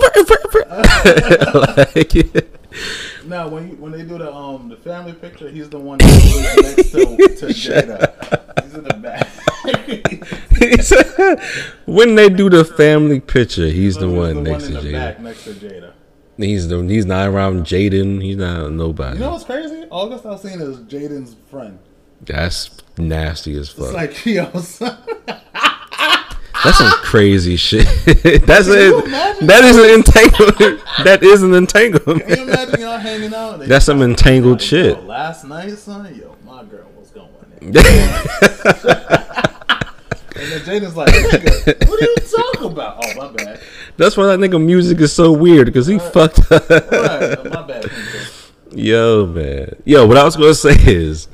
[3.25, 6.55] Now, when you, when they do the um the family picture, he's the one that's
[6.61, 8.63] next to, to Jada.
[8.63, 9.27] He's in the back.
[11.85, 15.19] When they do the family picture, he's the one next in to the Jada.
[15.19, 15.93] next to Jada.
[16.37, 18.21] He's the he's not around Jaden.
[18.23, 19.17] He's not nobody.
[19.17, 19.85] You know what's crazy?
[19.89, 21.79] August Alsina is Jaden's friend.
[22.21, 23.85] That's nasty as fuck.
[23.85, 24.97] It's like yo, son.
[26.63, 27.85] That's some crazy shit.
[28.05, 29.05] That's it.
[29.45, 30.81] That is an entanglement.
[31.03, 32.27] that is an entanglement.
[32.27, 33.59] Can you imagine y'all hanging out?
[33.59, 34.97] That's some entangled shit.
[34.97, 37.29] Yo, last night, son, yo, my girl was going
[37.61, 37.75] in.
[40.41, 41.11] And then Jaden's like,
[41.89, 43.03] what are you talking about?
[43.03, 43.59] Oh, my bad.
[43.97, 46.69] That's why that nigga music is so weird because he fucked up.
[46.69, 47.91] Right, oh, my bad.
[48.71, 49.75] Yo, man.
[49.83, 51.27] Yo, what I was gonna say is,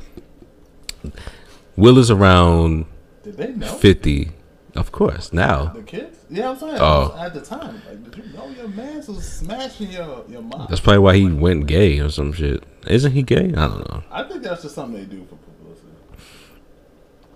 [1.75, 2.85] Will is around
[3.23, 3.67] Did they know?
[3.67, 4.31] fifty,
[4.75, 5.31] of course.
[5.33, 6.17] Now, The kids?
[6.29, 6.77] Yeah, I'm saying.
[6.79, 7.15] Oh.
[7.17, 10.67] At the time, like, did you know your man was smashing your your mom?
[10.69, 12.63] that's probably why he went gay or some shit.
[12.87, 13.53] Isn't he gay?
[13.55, 14.03] I don't know.
[14.11, 15.87] I think that's just something they do for publicity.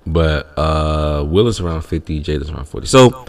[0.05, 2.87] But uh Will is around fifty, Jada's around forty.
[2.87, 3.25] So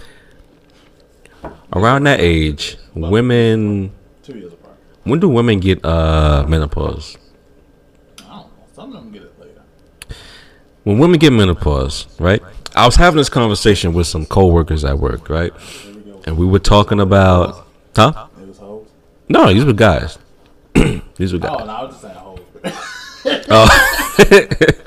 [1.73, 3.93] around that age, women.
[4.23, 4.77] Two years apart.
[5.05, 7.17] When do women get uh menopause?
[8.19, 8.49] I don't know.
[8.73, 9.63] Some of them get it later.
[10.85, 12.43] when women get menopause, right?
[12.77, 15.53] I was having this conversation with some coworkers at work, right?
[15.85, 16.21] There we go.
[16.27, 17.67] And we were talking about,
[17.97, 18.29] huh?
[18.41, 18.87] It was hoes.
[19.29, 20.19] No, these were guys.
[21.17, 21.67] these were Oh, guys.
[21.67, 22.41] no, I was just saying hoes.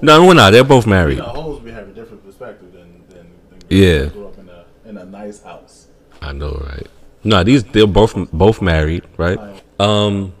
[0.00, 0.50] No, we're not.
[0.52, 1.18] They're both you married.
[1.18, 4.04] know, hoes we have a different perspective than than, than Yeah.
[4.06, 5.88] grew up in a in a nice house.
[6.22, 6.86] I know, right?
[7.24, 9.38] No, these they're both both married, right?
[9.80, 10.34] Um,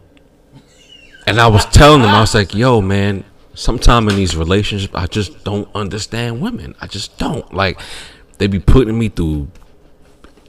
[1.26, 3.24] and I was telling them, I was like, "Yo, man,
[3.58, 6.74] sometime in these relationships, I just don't understand women.
[6.80, 7.80] I just don't like.
[8.38, 9.48] They be putting me through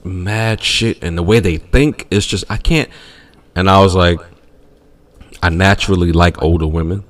[0.03, 2.89] mad shit, and the way they think is just I can't."
[3.55, 4.19] And I was like,
[5.41, 7.03] "I naturally like older women.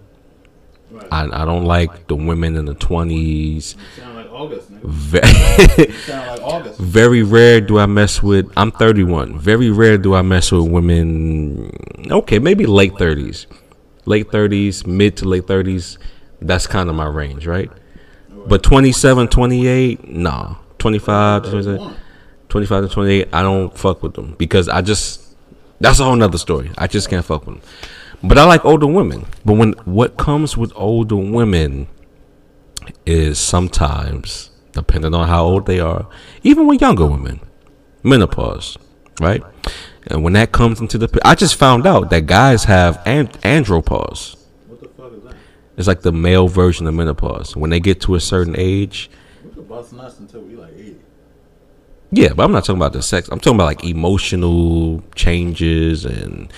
[1.11, 3.75] I I don't like the women in the twenties.
[4.39, 4.69] August.
[4.83, 6.79] Very." Sound like August.
[6.79, 8.49] Very rare do I mess with.
[8.55, 9.37] I'm 31.
[9.37, 11.71] Very rare do I mess with women.
[12.09, 13.47] Okay, maybe late 30s,
[14.05, 15.97] late 30s, mid to late 30s.
[16.41, 17.71] That's kind of my range, right?
[18.29, 20.55] But 27, 28, nah.
[20.77, 21.95] 25, to
[22.47, 25.25] 25 to 28, I don't fuck with them because I just.
[25.81, 26.71] That's a whole nother story.
[26.77, 27.69] I just can't fuck with them.
[28.21, 29.25] But I like older women.
[29.45, 31.87] But when what comes with older women
[33.05, 36.07] is sometimes, depending on how old they are,
[36.43, 37.39] even with younger women,
[38.03, 38.77] menopause,
[39.21, 39.41] right?
[40.09, 44.35] And when that comes into the, I just found out that guys have and- andropause.
[44.67, 45.35] What the fuck is that?
[45.77, 47.55] It's like the male version of menopause.
[47.55, 49.09] When they get to a certain age,
[49.43, 50.97] We could bust nuts until we like eighty.
[52.11, 53.29] yeah, but I'm not talking about the sex.
[53.31, 56.51] I'm talking about like emotional changes and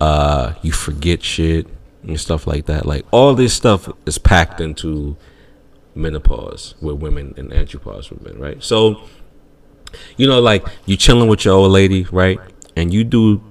[0.00, 1.66] uh you forget shit
[2.02, 2.86] and stuff like that.
[2.86, 5.16] Like all this stuff is packed into
[5.94, 8.62] menopause with women and andropause with men, right?
[8.62, 9.02] So
[10.16, 12.40] you know, like you're chilling with your old lady, right?
[12.76, 13.42] And you do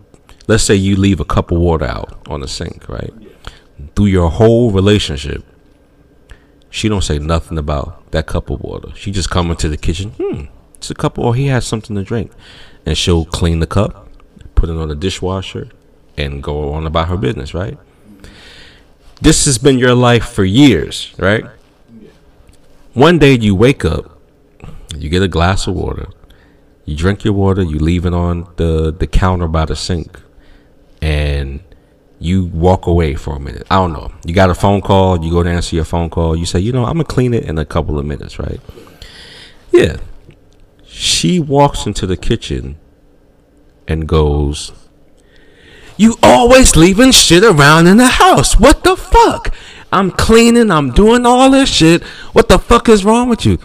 [0.50, 3.14] let's say you leave a cup of water out on the sink, right?
[3.96, 5.46] Through your whole relationship,
[6.72, 8.90] she don't say nothing about that cup of water.
[8.96, 12.04] She just come into the kitchen, hmm, it's a cup, or he has something to
[12.04, 12.32] drink,
[12.84, 14.10] and she'll clean the cup,
[14.56, 15.70] put it on the dishwasher,
[16.18, 17.78] and go on about her business, right?
[19.22, 21.46] This has been your life for years, right?
[22.94, 24.20] One day you wake up,
[24.98, 26.08] you get a glass of water,
[26.90, 30.20] you drink your water, you leave it on the the counter by the sink,
[31.02, 31.60] and
[32.18, 33.66] you walk away for a minute.
[33.70, 34.12] I don't know.
[34.26, 36.72] You got a phone call, you go to answer your phone call, you say, you
[36.72, 38.60] know, I'm gonna clean it in a couple of minutes, right?
[39.72, 39.98] Yeah.
[40.84, 42.78] She walks into the kitchen
[43.88, 44.74] and goes,
[45.96, 48.60] You always leaving shit around in the house.
[48.60, 49.54] What the fuck?
[49.92, 52.04] I'm cleaning, I'm doing all this shit.
[52.34, 53.60] What the fuck is wrong with you?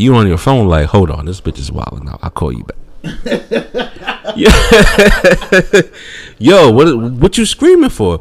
[0.00, 2.20] You on your phone like, hold on, this bitch is wilding out.
[2.22, 2.76] I'll call you back.
[6.38, 8.18] Yo, what what you screaming for?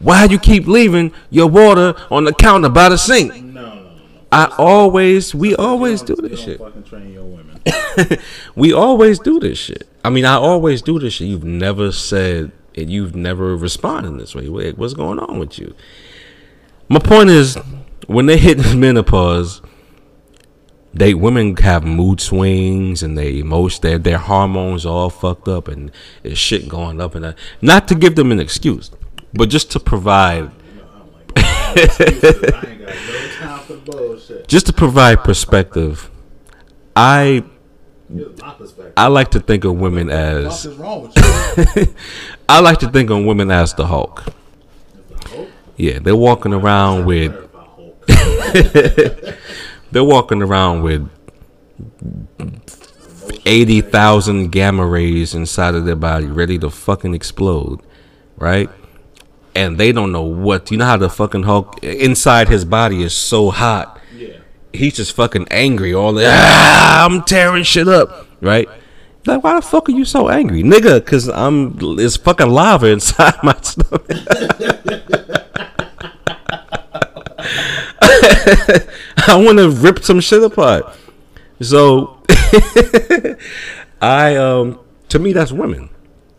[0.00, 3.32] Why you keep leaving your water on the counter by the sink?
[3.36, 4.00] No, no, no, no.
[4.30, 6.58] I always, we always do this shit.
[6.58, 7.58] Fucking train your women.
[8.54, 9.88] We always do this shit.
[10.04, 11.28] I mean, I always do this shit.
[11.28, 14.48] You've never said and you've never responded this way.
[14.48, 15.74] Wait, what's going on with you?
[16.88, 17.56] My point is,
[18.06, 19.62] when they hit menopause,
[20.94, 25.90] they women have mood swings and they emotion their their hormones all fucked up and
[26.22, 27.38] it's shit going up and that.
[27.60, 28.90] Not to give them an excuse,
[29.34, 30.50] but just to provide
[31.36, 34.48] I ain't got no time for bullshit.
[34.48, 36.10] just to provide perspective.
[36.96, 37.44] I
[38.12, 38.94] Here's my perspective.
[38.96, 41.94] I like to think of women as What is wrong with you?
[42.48, 44.24] I like to think of women as the Hulk.
[45.76, 47.32] Yeah, they're walking around with
[49.90, 51.08] they're walking around with
[53.46, 57.80] eighty thousand gamma rays inside of their body, ready to fucking explode,
[58.36, 58.70] right?
[59.54, 60.70] And they don't know what.
[60.70, 64.00] You know how the fucking Hulk inside his body is so hot.
[64.14, 64.38] Yeah.
[64.72, 66.26] He's just fucking angry all the.
[66.28, 68.68] Ah, I'm tearing shit up, right?
[69.26, 71.04] Like, why the fuck are you so angry, nigga?
[71.04, 74.06] Cause I'm it's fucking lava inside my stomach.
[79.26, 80.94] I want to rip some shit apart.
[81.60, 82.22] So,
[84.00, 85.90] I um, to me that's women.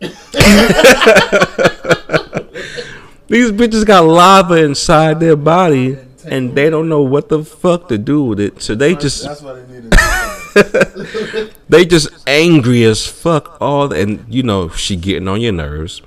[3.28, 7.98] These bitches got lava inside their body, and they don't know what the fuck to
[7.98, 8.62] do with it.
[8.62, 9.92] So they just That's why they needed.
[9.92, 16.02] to they just angry as fuck all and you know she getting on your nerves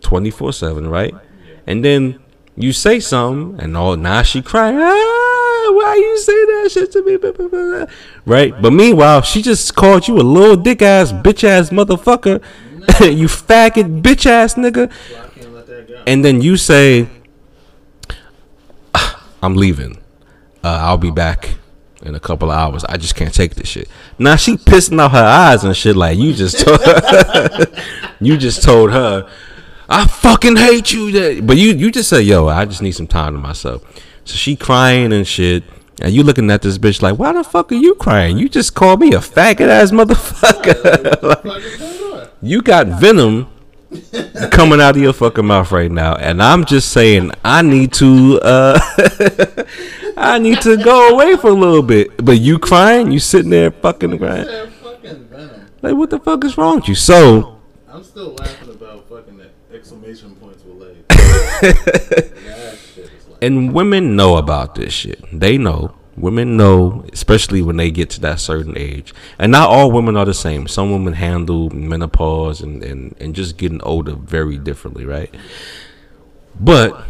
[0.00, 1.14] 24-7 right
[1.66, 2.18] and then
[2.56, 7.02] you say something and all now she crying ah, why you say that shit to
[7.02, 7.16] me?
[7.16, 7.86] Blah, blah, blah, blah."
[8.26, 8.62] right?
[8.62, 12.42] But meanwhile she just called you a little dick ass bitch ass motherfucker.
[13.00, 14.92] You faggot bitch ass nigga.
[16.06, 17.08] And then you say
[18.94, 19.96] "Ah, i'm leaving.
[20.62, 21.56] Uh, i'll be back
[22.02, 22.84] in a couple of hours.
[22.84, 23.88] I just can't take this shit.
[24.18, 26.80] Now she pissing out her eyes and shit like you just told
[28.20, 29.28] you just told her
[29.88, 33.06] i fucking hate you that but you you just say yo i just need some
[33.06, 33.82] time to myself
[34.24, 35.62] so she crying and shit
[36.00, 38.74] and you looking at this bitch like why the fuck are you crying you just
[38.74, 43.48] called me a faggot ass motherfucker Like, you got venom
[44.50, 48.40] coming out of your fucking mouth right now, and I'm just saying I need to
[48.42, 48.78] uh
[50.16, 52.24] I need to go away for a little bit.
[52.24, 54.46] But you crying, you sitting there fucking crying.
[54.46, 55.66] They're fucking venom.
[55.82, 56.94] Like what the fuck is wrong with you?
[56.94, 58.73] So I'm still laughing about fucking the
[59.84, 61.04] exclamation points with legs.
[61.08, 63.38] that shit is like.
[63.42, 65.22] and women know about this shit.
[65.30, 65.94] They know.
[66.16, 69.12] Women know, especially when they get to that certain age.
[69.38, 70.68] And not all women are the same.
[70.68, 75.34] Some women handle menopause and, and, and just getting older very differently, right?
[76.58, 77.04] But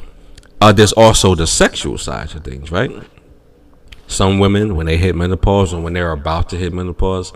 [0.61, 2.91] uh, there's also the sexual side of things, right?
[4.09, 7.33] Some women, when they hit menopause or when they're about to hit menopause,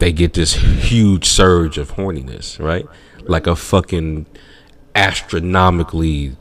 [0.00, 2.84] they get this huge surge of horniness, right?
[3.26, 4.26] Like a fucking
[4.94, 6.36] astronomically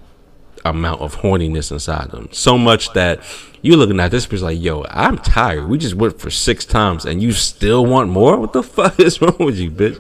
[0.66, 2.30] amount of horniness inside them.
[2.32, 3.22] So much that
[3.62, 5.68] you're looking at this person like, yo, I'm tired.
[5.68, 8.38] We just went for six times and you still want more?
[8.38, 10.00] What the fuck is wrong with you, bitch?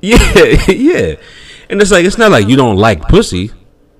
[0.00, 0.42] Yeah,
[0.72, 1.16] yeah.
[1.70, 3.50] And it's like it's not like you don't like pussy,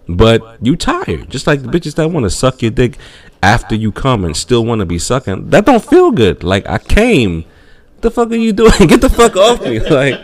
[0.08, 1.28] but you tired.
[1.28, 2.96] Just like the bitches that want to suck your dick
[3.42, 5.50] after you come and still want to be sucking.
[5.50, 6.42] That don't feel good.
[6.42, 7.42] Like I came.
[7.42, 8.72] What the fuck are you doing?
[8.86, 9.80] Get the fuck off me.
[9.80, 10.20] Like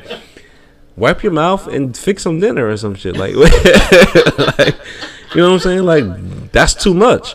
[0.96, 3.16] wipe your mouth and fix some dinner or some shit.
[3.16, 3.34] Like,
[4.58, 4.76] like
[5.34, 5.84] you know what I'm saying?
[5.84, 7.34] Like that's too much.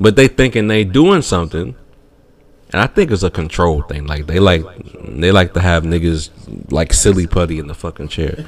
[0.00, 1.74] But they thinking they doing something.
[2.70, 4.06] And I think it's a control thing.
[4.06, 4.62] Like they like
[5.02, 6.30] they like to have niggas
[6.70, 8.44] like silly putty in the fucking chair.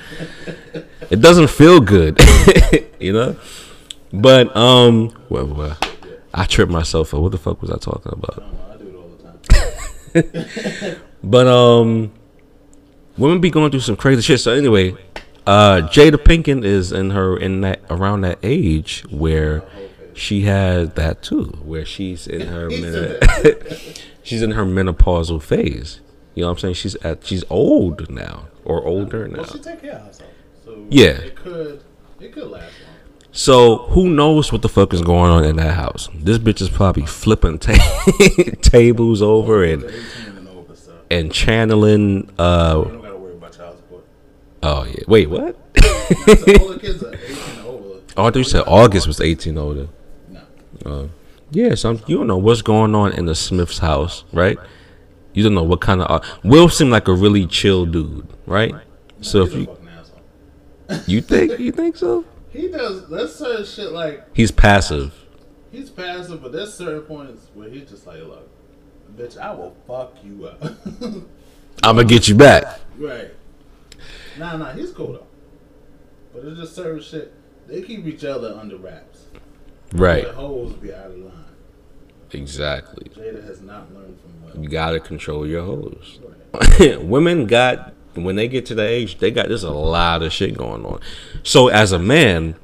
[1.09, 2.20] It doesn't feel good,
[3.01, 3.36] you know.
[4.12, 5.78] But um, well, well,
[6.35, 7.20] I tripped myself up.
[7.20, 8.44] What the fuck was I talking about?
[11.23, 12.12] But um,
[13.20, 14.40] women be going through some crazy shit.
[14.40, 14.97] So anyway,
[15.47, 19.62] uh, Jada Pinkett is in her in that around that age where
[20.14, 23.18] she had that too, where she's in her men-
[24.22, 26.01] she's in her menopausal phase.
[26.34, 26.74] You know what I'm saying?
[26.74, 29.38] She's at she's old now or older now.
[29.42, 30.30] Well, she take care of herself.
[30.64, 31.05] So Yeah.
[31.10, 31.82] it could
[32.20, 32.70] it could last long.
[33.32, 36.09] So who knows what the fuck is going on in that house?
[36.14, 38.05] This bitch is probably flipping ta-
[38.62, 40.48] tables over and and
[41.10, 42.30] and channeling.
[42.38, 44.05] Uh You don't gotta worry about child support.
[44.62, 45.05] Oh yeah.
[45.07, 45.57] Wait, what?
[46.11, 48.01] So all kids are 18 and over.
[48.16, 49.89] Oh, I thought you said August was 18 older.
[50.28, 50.41] No.
[50.85, 51.07] Uh,
[51.53, 54.59] yeah, so I'm- you don't know what's going on in the Smith's house, right?
[55.35, 56.11] You don't know what kind of.
[56.11, 58.74] Uh, Will seemed like a really chill dude, right?
[59.20, 59.69] So if you
[61.07, 65.15] you think you think so, He does there's certain shit like he's passive.
[65.70, 68.49] he's passive, but there's certain points where he's just like, look,
[69.16, 70.61] bitch, I will fuck you up.
[71.85, 72.81] I'm gonna get you back.
[72.99, 73.31] right.
[74.40, 75.26] Nah, nah, he's cool though.
[76.32, 77.32] But it's just certain shit.
[77.66, 79.26] They keep each other under wraps.
[79.92, 80.24] Right.
[80.24, 81.44] The hoes be out of line.
[82.32, 83.10] Exactly.
[83.10, 84.62] Jada has not learned from.
[84.62, 86.20] You gotta control your hoes.
[86.80, 87.02] Right.
[87.04, 90.56] Women got when they get to the age, they got there's a lot of shit
[90.56, 91.00] going on.
[91.42, 92.56] So as a man,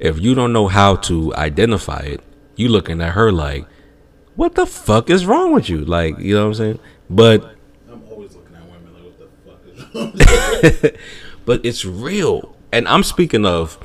[0.00, 2.20] if you don't know how to identify it,
[2.56, 3.66] you looking at her like,
[4.34, 5.84] what the fuck is wrong with you?
[5.84, 6.78] Like, you know what I'm saying?
[7.08, 7.54] But
[7.90, 9.84] I'm always looking at women like, what the fuck is
[11.44, 12.56] but it's real.
[12.72, 13.78] And I'm speaking of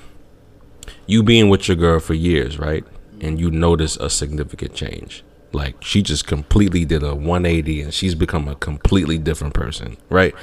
[1.05, 2.83] you being with your girl for years, right?
[3.19, 5.23] And you notice a significant change.
[5.53, 10.33] Like she just completely did a 180 and she's become a completely different person, right?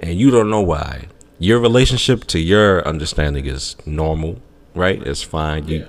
[0.00, 1.08] And you don't know why.
[1.38, 4.40] Your relationship to your understanding is normal,
[4.74, 5.02] right?
[5.02, 5.68] It's fine.
[5.68, 5.86] You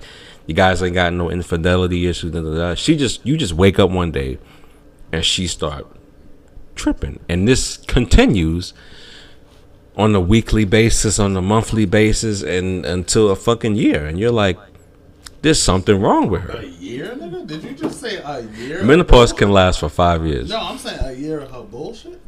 [0.48, 2.80] you guys ain't got no infidelity issues.
[2.80, 4.38] She just you just wake up one day
[5.12, 5.88] and she start
[6.76, 7.20] tripping.
[7.30, 8.74] And this continues
[9.98, 14.06] on a weekly basis, on a monthly basis, and until a fucking year.
[14.06, 14.58] And you're like,
[15.42, 16.60] there's something wrong with her.
[16.60, 17.46] A year, nigga?
[17.48, 18.84] Did you just say a year?
[18.84, 20.50] Menopause can last for five years.
[20.50, 22.20] No, I'm saying a year of her bullshit.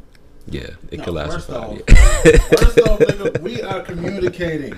[0.46, 2.42] Yeah, it No, can last for five off, years.
[2.58, 4.72] first off, nigga, we are communicating.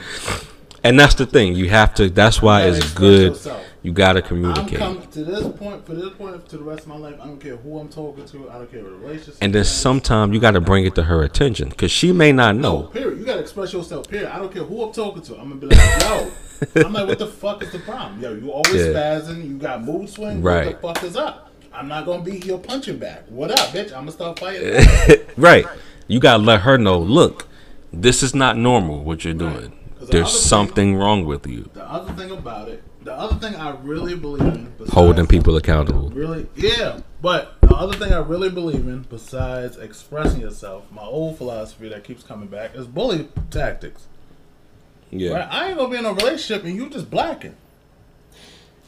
[0.82, 1.54] And that's the thing.
[1.54, 2.08] You have to.
[2.10, 3.32] That's why it's good.
[3.32, 3.62] yourself.
[3.82, 4.80] You gotta communicate.
[4.82, 7.14] I'm come to this point for this point to the rest of my life.
[7.20, 8.50] I don't care who I'm talking to.
[8.50, 9.36] I don't care what the relationship.
[9.40, 12.82] And then sometimes you gotta bring it to her attention because she may not No,
[12.82, 12.86] know.
[12.88, 13.18] period.
[13.18, 14.06] You gotta express yourself.
[14.08, 14.28] Period.
[14.30, 15.36] I don't care who I'm talking to.
[15.38, 16.30] I'm gonna be like, yo.
[16.84, 18.20] I'm like, what the fuck is the problem?
[18.20, 18.92] Yo, you always Yeah.
[18.92, 19.48] spazzing.
[19.48, 20.42] You got mood swings.
[20.42, 20.66] Right.
[20.82, 21.50] What the fuck is up?
[21.72, 23.22] I'm not gonna be here punching back.
[23.30, 23.86] What up, bitch?
[23.92, 24.72] I'm gonna start fighting.
[24.74, 25.20] back.
[25.38, 25.64] Right.
[26.06, 26.98] You gotta let her know.
[26.98, 27.46] Look,
[27.94, 29.02] this is not normal.
[29.04, 29.72] What you're doing.
[29.98, 31.70] 'Cause the There's other thing- something wrong with you.
[31.72, 35.56] the other thing about it, the other thing I really believe in, besides- Holding people
[35.56, 36.10] accountable.
[36.10, 37.00] Really, yeah.
[37.22, 42.04] But the other thing I really believe in, besides expressing yourself, my old philosophy that
[42.04, 44.06] keeps coming back is bully tactics.
[45.10, 45.32] Yeah.
[45.32, 45.48] Right?
[45.50, 47.56] I ain't gonna be in a relationship and you just blacking.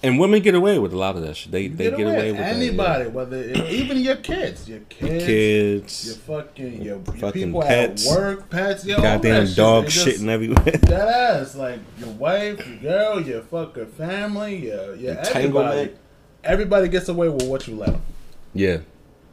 [0.04, 1.52] And women get away with a lot of that shit.
[1.52, 2.14] They they Get, get, away.
[2.16, 2.62] away with that, yeah.
[2.62, 5.20] anybody, whether it, even your kids, your kids, your
[5.80, 10.16] Kids, fucking your, your fucking people pets, at work, pets, yo, goddamn dog shit.
[10.16, 10.64] Shitting just- everywhere.
[10.64, 11.08] That
[11.40, 15.90] ass, like your wife, your girl, your fucking family, your, your everybody.
[16.42, 18.02] Everybody gets away with what you let them.
[18.54, 18.78] yeah.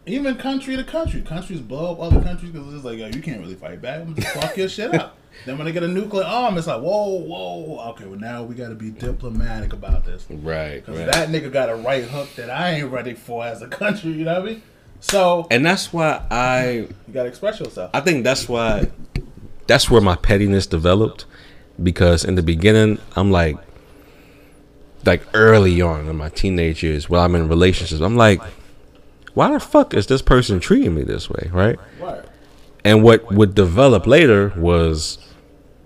[0.05, 3.39] Even country to country, countries blow up other countries because it's like, yo, you can't
[3.41, 4.03] really fight back.
[4.15, 5.15] Just fuck your shit up.
[5.45, 8.55] Then when they get a nuclear arm, it's like, whoa, whoa, okay, well now we
[8.55, 10.25] got to be diplomatic about this.
[10.29, 10.85] Right.
[10.85, 11.11] Because right.
[11.11, 14.25] that nigga got a right hook that I ain't ready for as a country, you
[14.25, 14.61] know what I mean?
[14.99, 16.69] So and that's why I
[17.07, 17.91] you got to express yourself.
[17.93, 18.89] I think that's why
[19.67, 21.25] that's where my pettiness developed
[21.81, 23.57] because in the beginning I'm like
[25.05, 28.41] like early on in my teenage years while I'm in relationships I'm like
[29.33, 32.25] why the fuck is this person treating me this way right right.
[32.83, 35.17] and what would develop later was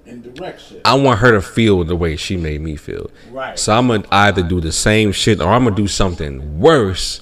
[0.06, 0.82] Indirect shit.
[0.86, 3.58] I want her to feel the way she made me feel Right.
[3.58, 7.22] so I'm gonna either do the same shit or I'm gonna do something worse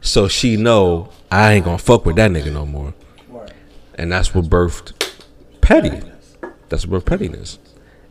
[0.00, 2.94] so she know I ain't gonna fuck with that nigga no more
[3.28, 3.52] right.
[3.94, 4.92] and that's what birthed
[5.60, 6.00] petty.
[6.68, 7.58] That's what birthed pettiness.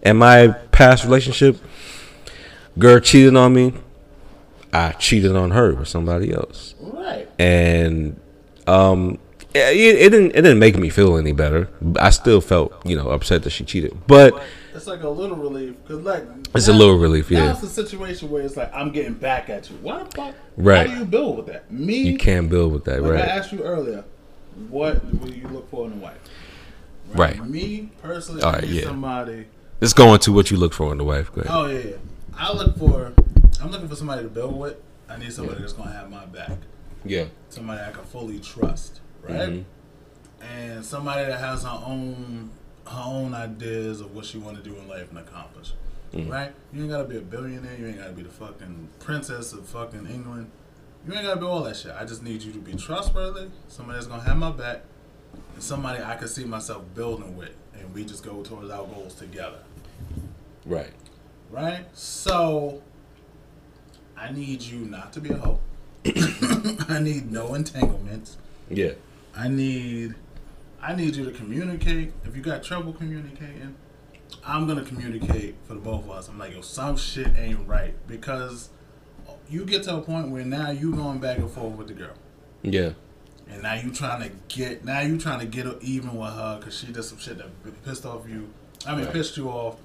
[0.04, 1.58] And my past relationship,
[2.78, 3.74] girl cheated on me.
[4.72, 7.28] I cheated on her with somebody else, Right.
[7.40, 8.20] and
[8.68, 9.20] um,
[9.56, 11.69] it, it didn't it didn't make me feel any better.
[11.99, 14.41] I still felt you know upset that she cheated, but
[14.73, 16.23] It's like a little relief because like
[16.53, 17.52] It's a little relief, yeah.
[17.52, 19.77] it's a situation where it's like I'm getting back at you.
[19.77, 20.36] What the fuck?
[20.57, 20.88] Right.
[20.88, 21.72] How do you build with that?
[21.72, 24.03] Me, you can't build with that, Like I asked you earlier,
[24.69, 26.18] what will you look for in a wife?
[27.14, 27.44] Right.
[27.45, 28.84] Me personally, All I need yeah.
[28.84, 29.45] somebody.
[29.80, 31.32] Let's go into what you look for in the wife.
[31.34, 31.53] Go ahead.
[31.53, 31.95] Oh yeah, yeah.
[32.38, 33.14] I look for.
[33.61, 34.77] I'm looking for somebody to build with.
[35.10, 36.52] I need somebody that's gonna have my back.
[37.06, 37.26] Yeah.
[37.49, 39.50] Somebody I can fully trust, right?
[39.50, 40.44] Mm-hmm.
[40.44, 42.52] And somebody that has her own
[42.88, 45.74] her own ideas of what she want to do in life and accomplish.
[46.14, 46.30] Mm-hmm.
[46.32, 46.54] Right?
[46.72, 47.76] You ain't gotta be a billionaire.
[47.78, 50.52] You ain't gotta be the fucking princess of fucking England.
[51.08, 51.94] You ain't gotta be all that shit.
[52.00, 53.50] I just need you to be trustworthy.
[53.68, 54.82] Somebody that's gonna have my back.
[55.54, 59.16] And somebody I can see myself building with, and we just go towards our goals
[59.16, 59.60] together
[60.66, 60.92] Right.
[61.52, 61.86] right?
[61.94, 62.82] So
[64.18, 65.60] I need you not to be a hoe.
[66.90, 68.38] I need no entanglements.
[68.70, 68.94] Yeah.
[69.36, 70.16] I need
[70.82, 72.14] I need you to communicate.
[72.26, 73.76] If you got trouble communicating,
[74.45, 76.28] I'm gonna communicate for the both of us.
[76.30, 78.70] I'm like, yo, some shit ain't right because
[79.49, 82.14] you get to a point where now you going back and forth with the girl,
[82.64, 82.91] Yeah.
[83.49, 86.78] and now you trying to get now you trying to get even with her because
[86.78, 88.49] she did some shit that pissed off you.
[88.88, 89.14] I mean, Right.
[89.14, 89.78] pissed you off,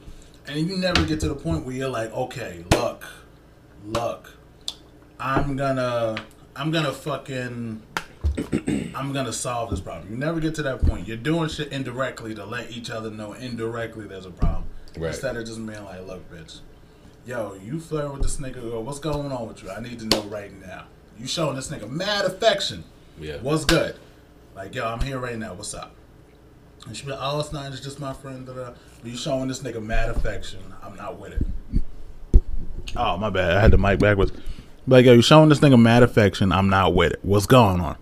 [0.46, 3.04] and you never get to the point where you're like, okay, look,
[3.86, 4.30] look,
[5.18, 6.16] I'm gonna,
[6.56, 7.82] I'm gonna fucking,
[8.94, 10.10] I'm gonna solve this problem.
[10.10, 11.06] You never get to that point.
[11.08, 14.64] You're doing shit indirectly to let each other know indirectly there's a problem,
[14.96, 15.08] Right.
[15.08, 16.60] instead of just being like, look, bitch,
[17.26, 19.70] yo, you flirting with this nigga, girl, what's going on with you?
[19.70, 20.84] I need to know right now.
[21.18, 22.84] You showing this nigga mad affection.
[23.18, 23.36] Yeah.
[23.42, 23.96] What's good?
[24.54, 25.54] Like, yo, I'm here right now.
[25.54, 25.92] What's up?
[26.86, 27.70] And she be like, oh, it's not.
[27.72, 28.46] It's just my friend.
[28.46, 28.70] Da, da.
[29.02, 30.60] But you showing this nigga mad affection.
[30.82, 32.42] I'm not with it.
[32.96, 33.56] Oh, my bad.
[33.56, 34.32] I had the mic backwards.
[34.86, 36.52] Like, yo, you showing this nigga mad affection.
[36.52, 37.20] I'm not with it.
[37.22, 37.96] What's going on?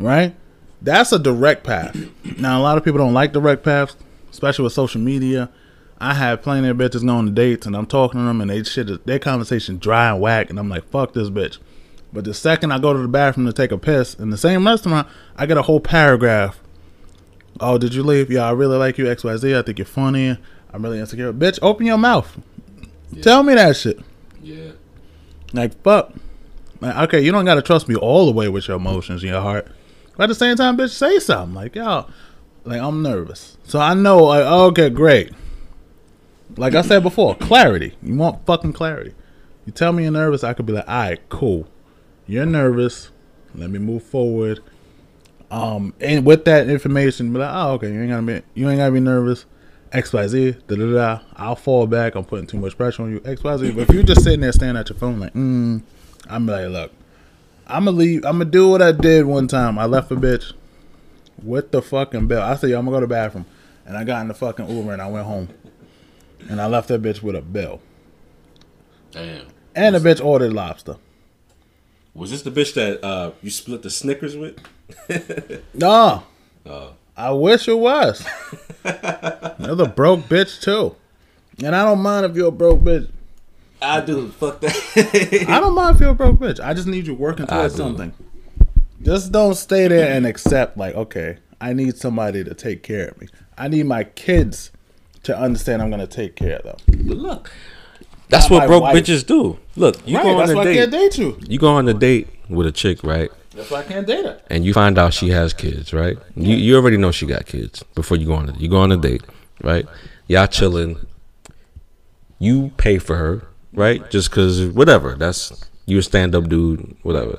[0.00, 0.34] Right?
[0.82, 1.96] That's a direct path.
[2.38, 3.96] Now a lot of people don't like direct paths,
[4.30, 5.48] especially with social media.
[5.98, 8.62] I have plenty of bitches going to dates and I'm talking to them and they
[8.62, 11.58] shit their conversation dry and whack and I'm like, fuck this bitch.
[12.12, 14.66] But the second I go to the bathroom to take a piss in the same
[14.66, 16.60] restaurant, I get a whole paragraph.
[17.58, 18.30] Oh, did you leave?
[18.30, 19.56] Yeah, I really like you, XYZ.
[19.56, 20.36] I think you're funny.
[20.72, 21.32] I'm really insecure.
[21.32, 22.38] Bitch, open your mouth.
[23.22, 23.98] Tell me that shit.
[24.42, 24.72] Yeah.
[25.52, 26.12] Like fuck.
[26.80, 29.40] Like, okay, you don't gotta trust me all the way with your emotions and your
[29.40, 29.68] heart.
[30.16, 31.54] But at the same time, bitch, say something.
[31.54, 32.06] Like, yo,
[32.64, 33.56] like I'm nervous.
[33.64, 35.32] So I know like okay, great.
[36.56, 37.94] Like I said before, clarity.
[38.02, 39.14] You want fucking clarity.
[39.66, 41.66] You tell me you're nervous, I could be like, alright, cool.
[42.26, 43.10] You're nervous.
[43.54, 44.60] Let me move forward.
[45.50, 48.78] Um, and with that information, be like, oh, okay, you ain't gotta be, you ain't
[48.78, 49.44] gotta be nervous.
[49.92, 51.20] X Y Z, da da da.
[51.34, 52.14] I'll fall back.
[52.14, 53.22] I'm putting too much pressure on you.
[53.24, 53.70] X Y Z.
[53.72, 55.82] But if you're just sitting there staring at your phone, like, mm,
[56.28, 56.92] I'm like, look,
[57.66, 58.24] I'm gonna leave.
[58.24, 59.78] I'm gonna do what I did one time.
[59.78, 60.52] I left a bitch
[61.42, 62.42] with the fucking bill.
[62.42, 63.46] I said, yo, I'm gonna go to the bathroom,
[63.84, 65.48] and I got in the fucking Uber and I went home,
[66.48, 67.80] and I left that bitch with a bill,
[69.10, 69.46] Damn.
[69.74, 70.96] and the bitch ordered lobster.
[72.14, 74.58] Was this the bitch that uh, you split the Snickers with?
[75.74, 76.22] No.
[77.16, 78.26] I wish it was.
[78.84, 80.96] You're broke bitch too.
[81.64, 83.08] And I don't mind if you're a broke bitch.
[83.82, 84.28] I do.
[84.28, 85.46] Fuck that.
[85.48, 86.60] I don't mind if you're broke bitch.
[86.60, 88.12] I just need you working towards something.
[89.02, 93.20] Just don't stay there and accept like, okay, I need somebody to take care of
[93.20, 93.28] me.
[93.58, 94.70] I need my kids
[95.24, 97.06] to understand I'm gonna take care of them.
[97.06, 97.52] But look,
[98.28, 98.96] that's Not what my broke wife.
[98.96, 99.58] bitches do.
[99.76, 100.74] Look, you right, go on that's a why I date.
[100.76, 101.38] can't date you.
[101.48, 103.30] You go on a date with a chick, right?
[103.54, 104.40] That's why I can't date her.
[104.50, 106.18] And you find out she has kids, right?
[106.34, 108.90] You you already know she got kids before you go on a you go on
[108.92, 109.22] a date,
[109.62, 109.86] right?
[110.28, 110.98] Y'all chilling.
[112.38, 113.46] You pay for her,
[113.76, 114.10] right?
[114.10, 115.14] Just cause whatever.
[115.14, 115.52] That's
[115.84, 117.38] you a stand up dude, whatever.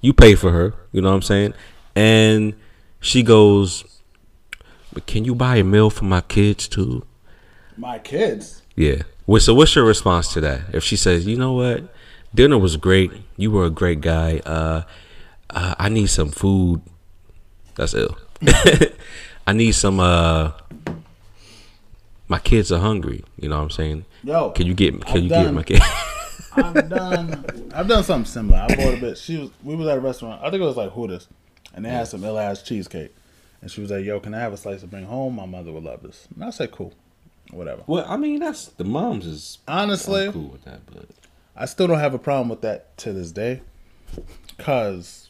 [0.00, 1.54] You pay for her, you know what I'm saying?
[1.96, 2.54] And
[3.00, 3.84] she goes,
[4.92, 7.04] But can you buy a meal for my kids too?
[7.76, 8.62] My kids.
[8.76, 9.02] Yeah.
[9.38, 10.60] So what's your response to that?
[10.72, 11.92] If she says, you know what,
[12.34, 14.40] dinner was great, you were a great guy.
[14.46, 14.82] Uh,
[15.50, 16.80] uh I need some food.
[17.74, 18.16] That's ill.
[19.46, 19.98] I need some.
[19.98, 20.52] uh
[22.28, 23.24] My kids are hungry.
[23.38, 24.04] You know what I'm saying?
[24.22, 25.04] Yo, Can you get?
[25.06, 25.44] Can I'm you done.
[25.44, 25.82] get my kid?
[26.56, 28.58] I've done I've done something similar.
[28.68, 29.18] I bought a bit.
[29.18, 30.40] She was we was at a restaurant.
[30.42, 31.28] I think it was like Hooters,
[31.74, 33.14] and they had some ill ass cheesecake.
[33.62, 35.36] And she was like, "Yo, can I have a slice to bring home?
[35.36, 36.92] My mother would love this." And I said, "Cool,
[37.50, 41.06] whatever." well, I mean, that's the moms is Honestly, I'm cool with that, but
[41.56, 43.62] I still don't have a problem with that to this day.
[44.58, 45.27] Cause,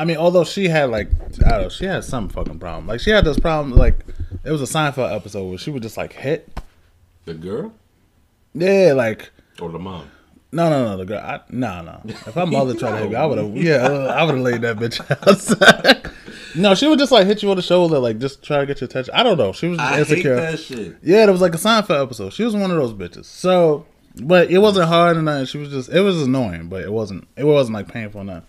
[0.00, 1.08] I mean, although she had like,
[1.44, 2.86] I don't know, she had some fucking problem.
[2.86, 3.76] Like she had this problem.
[3.76, 3.98] Like
[4.44, 6.58] it was a Seinfeld episode where she would just like hit.
[7.26, 7.72] the girl
[8.54, 10.10] Yeah, like or the mom.
[10.52, 11.18] no, no, no, the girl.
[11.20, 12.00] I, no, no.
[12.06, 13.54] If my mother tried to hit me, I would have.
[13.56, 15.00] Yeah, I would have laid that bitch
[16.06, 16.12] out.
[16.56, 18.80] no, she would just like hit you on the shoulder, like just try to get
[18.80, 19.12] your attention.
[19.14, 19.52] I don't know.
[19.52, 20.56] She was just insecure.
[20.56, 20.96] shit.
[21.02, 22.32] Yeah, it was like a Seinfeld episode.
[22.32, 23.26] She was one of those bitches.
[23.26, 23.84] So,
[24.22, 25.44] but it wasn't hard or nothing.
[25.44, 28.46] She was just, it was annoying, but it wasn't, it wasn't like painful or nothing.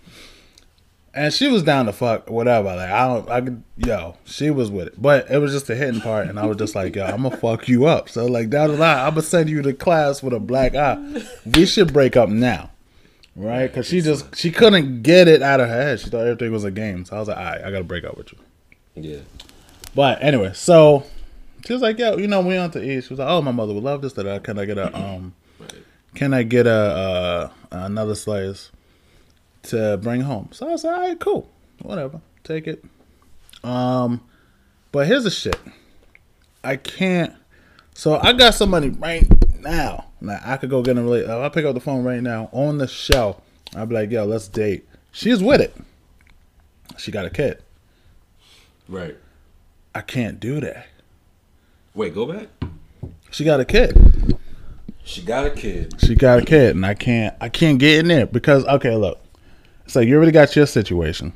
[1.13, 2.73] And she was down to fuck whatever.
[2.75, 5.75] Like I don't, I could, yo, she was with it, but it was just the
[5.75, 8.07] hitting part, and I was just like, yo, I'm gonna fuck you up.
[8.07, 11.21] So like down the line, I'm gonna send you to class with a black eye.
[11.45, 12.71] We should break up now,
[13.35, 13.67] right?
[13.67, 15.99] Because she just, she couldn't get it out of her head.
[15.99, 17.03] She thought everything was a game.
[17.03, 18.39] So I was like, all right, I gotta break up with you.
[18.95, 19.19] Yeah.
[19.93, 21.03] But anyway, so
[21.65, 23.51] she was like, "Yo, you know, we on to eat." She was like, "Oh, my
[23.51, 24.13] mother would love this.
[24.13, 25.33] That I can I get a um,
[26.15, 28.71] can I get a uh, another slice
[29.63, 31.49] to bring home?" So I was like, "All right, cool,
[31.81, 32.83] whatever, take it."
[33.63, 34.21] Um,
[34.91, 35.59] but here's the shit.
[36.63, 37.33] I can't.
[37.93, 39.27] So I got somebody right
[39.59, 40.05] now.
[40.21, 41.29] Like I could go get a relate.
[41.29, 43.41] I pick up the phone right now on the shelf,
[43.75, 45.75] I'd be like, "Yo, let's date." She's with it.
[46.97, 47.61] She got a kid.
[48.87, 49.17] Right.
[49.93, 50.87] I can't do that.
[51.93, 52.47] Wait, go back.
[53.29, 54.37] She got a kid.
[55.03, 55.93] She got a kid.
[55.99, 57.35] She got a kid, and I can't.
[57.41, 59.19] I can't get in there because okay, look.
[59.91, 61.33] It's like you already got your situation.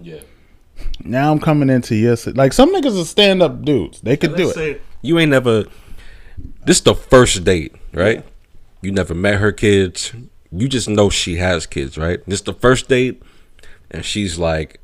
[0.00, 0.22] Yeah.
[1.04, 4.00] Now I'm coming into your si- like some niggas are stand up dudes.
[4.00, 4.82] They could do it.
[5.02, 5.66] You ain't never.
[6.66, 8.24] This the first date, right?
[8.80, 10.12] You never met her kids.
[10.50, 12.18] You just know she has kids, right?
[12.26, 13.22] This the first date,
[13.88, 14.80] and she's like,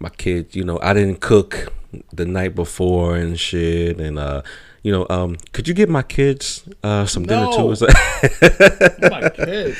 [0.00, 1.72] "My kid, you know, I didn't cook
[2.12, 4.42] the night before and shit, and uh,
[4.84, 9.28] you know, um, could you get my kids uh some dinner too?" It's like- My
[9.34, 9.74] kid.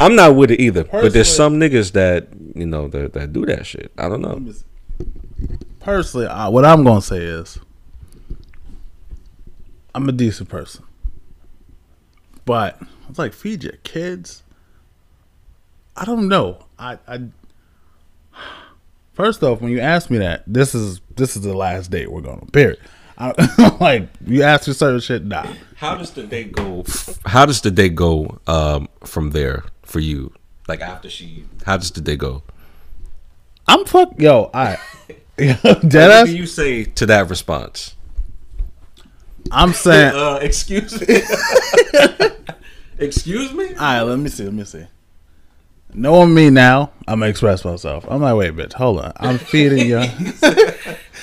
[0.00, 3.44] I'm not with it either, but there's some niggas that you know that, that do
[3.46, 3.90] that shit.
[3.98, 4.40] I don't know.
[5.80, 7.58] Personally, uh, what I'm gonna say is,
[9.94, 10.84] I'm a decent person,
[12.44, 14.42] but it's like feed your kids.
[15.96, 16.64] I don't know.
[16.78, 17.20] I I
[19.12, 22.22] First off, when you ask me that, this is this is the last date we're
[22.22, 22.46] going on.
[22.48, 22.78] Period.
[23.22, 25.46] I, like you ask me certain shit, nah.
[25.76, 26.84] How does the date go?
[27.24, 30.32] How does the date go um, from there for you?
[30.66, 32.42] Like after she, how does the day go?
[33.68, 34.50] I'm fuck yo.
[34.52, 34.78] I
[35.36, 36.26] dead What ass.
[36.28, 37.94] do you say to that response?
[39.50, 40.14] I'm saying.
[40.16, 41.20] Uh, excuse me.
[42.98, 43.68] excuse me.
[43.68, 44.44] All right, let me see.
[44.44, 44.86] Let me see.
[45.94, 48.06] Knowing me now, I'm gonna express myself.
[48.08, 49.12] I'm like, wait, bitch, hold on.
[49.16, 50.04] I'm feeding your.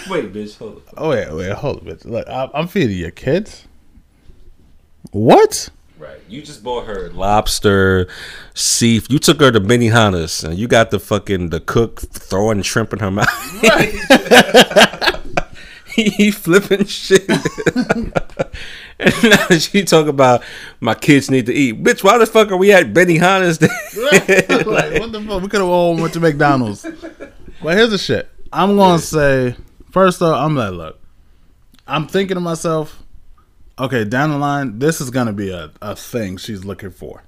[0.09, 0.57] Wait, bitch.
[0.57, 0.81] Hold on.
[0.97, 2.05] Oh wait, wait, hold on, bitch.
[2.05, 3.65] Look, I- I'm feeding your kids.
[5.11, 5.69] What?
[5.97, 6.19] Right.
[6.29, 8.07] You just bought her lobster,
[8.53, 9.01] sea.
[9.09, 12.99] You took her to Benihana's and you got the fucking the cook throwing shrimp in
[12.99, 13.27] her mouth.
[15.93, 17.27] he flipping shit.
[18.99, 20.41] and now she talk about
[20.79, 21.83] my kids need to eat.
[21.83, 23.61] Bitch, why the fuck are we at Benihana's?
[23.61, 25.41] like, what the fuck?
[25.41, 26.85] We could have all went to McDonald's.
[27.61, 28.29] But here's the shit.
[28.53, 29.55] I'm gonna say
[29.91, 30.99] first though, I'm like, look,
[31.87, 33.03] I'm thinking to myself,
[33.77, 37.23] okay, down the line, this is gonna be a, a thing she's looking for.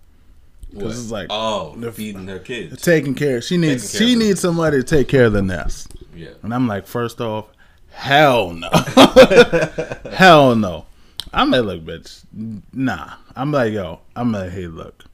[0.71, 2.81] Because it's like oh, the- feeding her kids.
[2.81, 3.41] taking care.
[3.41, 5.93] She needs care she needs somebody to take care of the nest.
[6.15, 6.29] Yeah.
[6.43, 7.47] And I'm like, first off,
[7.91, 8.69] hell no.
[10.11, 10.85] hell no.
[11.33, 12.23] I'm like, look, bitch,
[12.73, 13.13] nah.
[13.35, 15.05] I'm like, yo, I'm like, hey, look.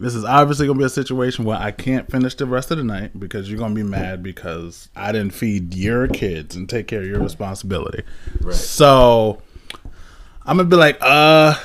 [0.00, 2.84] This is obviously gonna be a situation where I can't finish the rest of the
[2.84, 7.00] night because you're gonna be mad because I didn't feed your kids and take care
[7.00, 8.04] of your responsibility.
[8.40, 8.54] Right.
[8.54, 9.42] So
[10.46, 11.58] I'm gonna be like, uh,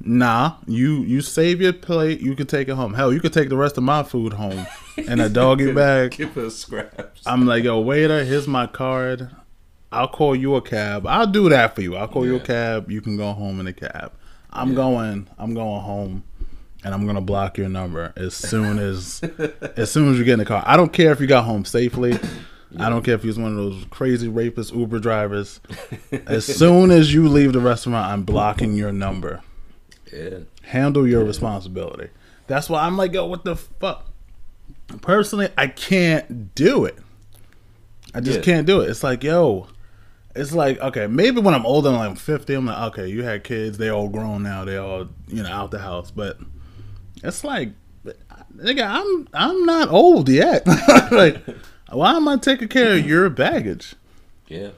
[0.00, 0.54] nah.
[0.66, 2.20] You you save your plate.
[2.20, 2.94] You can take it home.
[2.94, 4.66] Hell, you could take the rest of my food home
[4.96, 6.12] in a doggy bag.
[6.12, 7.22] Give her scraps.
[7.26, 9.30] I'm like, yo, waiter, here's my card.
[9.90, 11.06] I'll call you a cab.
[11.06, 11.96] I'll do that for you.
[11.96, 12.90] I'll call you a cab.
[12.90, 14.12] You can go home in a cab.
[14.50, 15.28] I'm going.
[15.38, 16.24] I'm going home,
[16.86, 19.20] and I'm gonna block your number as soon as
[19.76, 20.62] as soon as you get in the car.
[20.64, 22.16] I don't care if you got home safely.
[22.78, 25.60] I don't care if you're one of those crazy rapist Uber drivers.
[26.26, 29.40] As soon as you leave the restaurant, I'm blocking your number.
[30.12, 30.38] Yeah.
[30.62, 32.10] Handle your responsibility.
[32.46, 34.06] That's why I'm like, yo, what the fuck?
[35.00, 36.96] Personally, I can't do it.
[38.14, 38.44] I just Yeah.
[38.44, 38.90] can't do it.
[38.90, 39.68] It's like, yo,
[40.34, 43.42] it's like, okay, maybe when I'm older, like I'm 50, I'm like, okay, you had
[43.42, 46.10] kids, they all grown now, they all, you know, out the house.
[46.10, 46.38] But
[47.22, 47.70] it's like,
[48.56, 50.66] nigga, I'm I'm not old yet.
[51.10, 51.42] like,
[51.90, 53.94] why am I taking care of your baggage?
[54.48, 54.70] Yeah.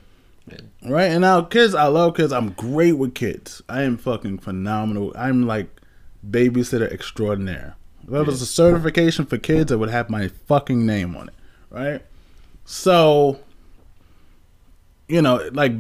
[0.83, 1.11] Right?
[1.11, 2.33] And now kids, I love kids.
[2.33, 3.63] I'm great with kids.
[3.69, 5.13] I am fucking phenomenal.
[5.17, 5.69] I'm like
[6.29, 7.77] babysitter extraordinaire.
[8.05, 11.35] If there was a certification for kids, it would have my fucking name on it.
[11.71, 12.03] Right?
[12.65, 13.39] So,
[15.09, 15.73] you know, like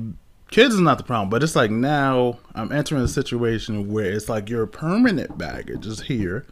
[0.51, 4.29] kids is not the problem, but it's like now I'm entering a situation where it's
[4.29, 6.47] like your permanent baggage is here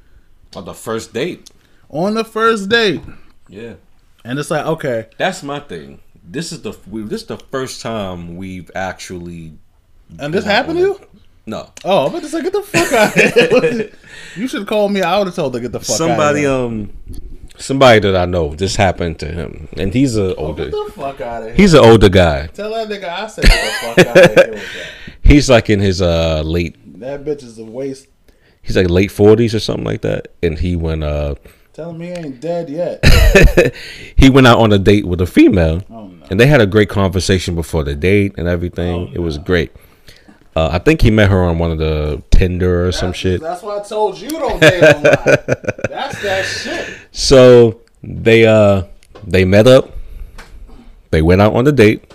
[0.55, 1.51] On the first date.
[1.91, 3.03] on the first date.
[3.49, 3.75] Yeah.
[4.25, 6.01] And it's like, okay, That's my thing.
[6.29, 9.55] This is the we, this is the first time we've actually
[10.19, 11.01] and this happened to you?
[11.47, 13.91] no Oh, I'm about to say, get the fuck out of here.
[14.37, 15.03] you should called me.
[15.03, 16.93] I would have told her to get the fuck somebody out of um
[17.59, 21.21] somebody that I know this happened to him and he's a older Get the fuck
[21.21, 21.57] out of here.
[21.57, 22.47] he's an older guy.
[22.49, 24.87] Tell that nigga I said get the fuck out of here with that.
[25.23, 28.09] He's like in his uh late That bitch is a waste.
[28.63, 31.35] he's like late forties or something like that and he went uh
[31.73, 33.05] Tell him he ain't dead yet.
[34.17, 36.27] he went out on a date with a female Oh, no.
[36.31, 39.13] and they had a great conversation before the date and everything.
[39.13, 39.73] it was great.
[40.57, 43.43] Uh, I think he met her on one of the Tinder or some shit.
[43.43, 45.05] That's why I told you don't date online.
[45.91, 46.97] That's that shit.
[47.13, 48.85] So they uh
[49.27, 49.93] they met up.
[51.11, 52.11] They went out on the date,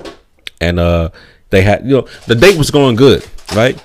[0.59, 1.09] and uh
[1.51, 3.23] they had you know the date was going good,
[3.53, 3.80] right?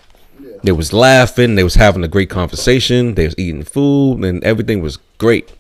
[0.62, 1.54] They was laughing.
[1.54, 3.14] They was having a great conversation.
[3.14, 5.52] They was eating food, and everything was great.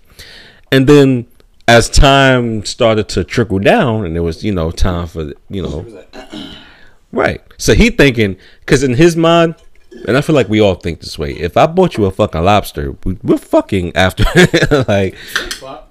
[0.72, 1.26] And then
[1.68, 5.84] as time started to trickle down, and it was you know time for you know
[7.16, 7.40] Right.
[7.58, 9.54] So he thinking, because in his mind,
[10.06, 11.32] and I feel like we all think this way.
[11.32, 14.24] If I bought you a fucking lobster, we, we're fucking after.
[14.88, 15.14] like,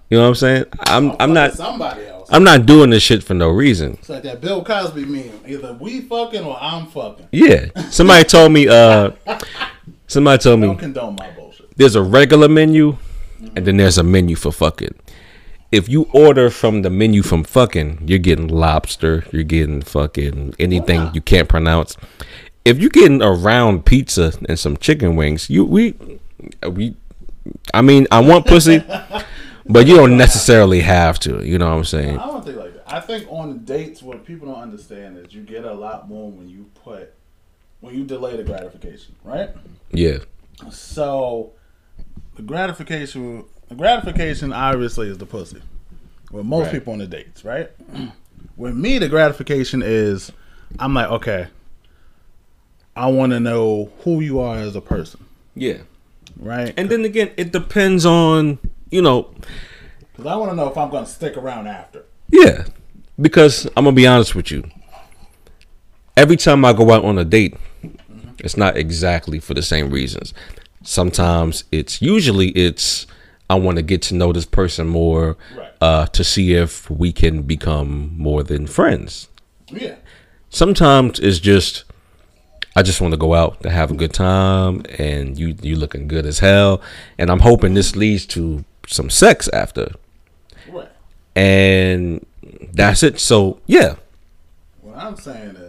[0.10, 0.66] you know what I'm saying?
[0.82, 2.30] I'm I'm not somebody else.
[2.32, 3.94] I'm not doing this shit for no reason.
[3.94, 5.42] It's like that Bill Cosby meme.
[5.48, 7.28] Either we fucking or I'm fucking.
[7.32, 7.68] Yeah.
[7.90, 8.68] Somebody told me.
[8.68, 9.12] Uh,
[10.08, 10.68] somebody told me.
[10.68, 11.76] Don't condone my bullshit.
[11.78, 12.98] there's a regular menu,
[13.56, 14.94] and then there's a menu for fucking.
[15.72, 21.10] If you order from the menu from fucking, you're getting lobster, you're getting fucking anything
[21.14, 21.98] you can't pronounce.
[22.64, 25.96] If you're getting a round pizza and some chicken wings, you we
[26.68, 26.96] we
[27.74, 28.84] I mean, I want pussy,
[29.66, 32.20] but you don't necessarily have to, you know what I'm saying?
[32.20, 32.84] I don't think like that.
[32.94, 36.50] I think on dates, what people don't understand is you get a lot more when
[36.50, 37.14] you put
[37.82, 39.50] when you delay the gratification, right?
[39.92, 40.20] Yeah.
[40.72, 41.54] So
[42.36, 45.62] the gratification, the gratification obviously is the pussy,
[46.32, 46.74] with most Right.
[46.74, 47.70] people on the dates, right?
[48.58, 50.32] With me, the gratification is,
[50.80, 51.48] I'm like, okay,
[52.96, 55.26] I want to know who you are as a person,
[55.56, 55.80] Yeah.
[56.40, 56.74] right?
[56.78, 58.60] And then again, it depends on,
[58.92, 59.30] you know,
[60.14, 62.04] Because I want to know if I'm going to stick around after.
[62.30, 62.66] yeah.
[63.20, 64.64] Because I'm gonna be honest with you.
[66.18, 67.56] Every time I go out on a date,
[68.40, 70.34] it's not exactly for the same reasons.
[70.84, 73.08] Sometimes it's usually it's
[73.50, 75.72] I want to get to know this person more Right.
[75.82, 79.28] uh, to see if we can become more than friends.
[79.72, 79.96] Yeah.
[80.50, 81.84] Sometimes it's just
[82.76, 86.08] I just want to go out to have a good time and you you looking
[86.08, 86.82] good as hell
[87.18, 89.92] and I'm hoping this leads to some sex after.
[90.70, 90.90] Right.
[91.36, 92.26] And
[92.74, 93.20] that's it.
[93.20, 93.96] So, yeah.
[94.82, 95.65] What I'm saying is,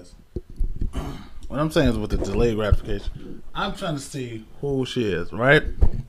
[1.48, 5.32] what I'm saying is with the delayed gratification, I'm trying to see who she is,
[5.32, 5.62] right?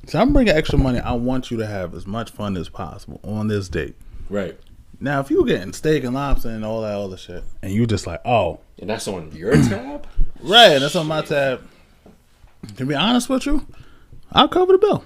[0.07, 0.99] So I'm bringing extra money.
[0.99, 3.95] I want you to have as much fun as possible on this date.
[4.29, 4.57] Right.
[4.99, 7.85] Now, if you were getting steak and lobster and all that other shit, and you
[7.85, 10.07] just like, oh, And that's on your tab?
[10.41, 11.61] right, that's on my tab.
[12.77, 13.65] To be honest with you,
[14.31, 15.05] I'll cover the bill.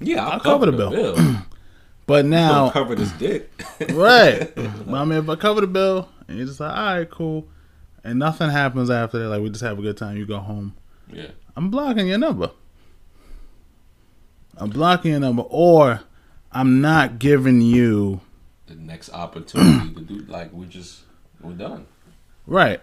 [0.00, 1.16] Yeah, I'll, I'll cover the bill.
[2.06, 3.48] But now, I'll cover this dick.
[3.90, 4.52] right?
[4.56, 7.46] But I mean, if I cover the bill and you're just like, all right, cool,
[8.04, 10.74] and nothing happens after that, like we just have a good time, you go home.
[11.12, 11.28] yeah.
[11.56, 12.50] I'm blocking your number.
[14.56, 16.00] I'm blocking your number, or
[16.52, 18.20] I'm not giving you
[18.66, 21.00] The next opportunity to do like we just
[21.40, 21.86] we're done.
[22.46, 22.80] right.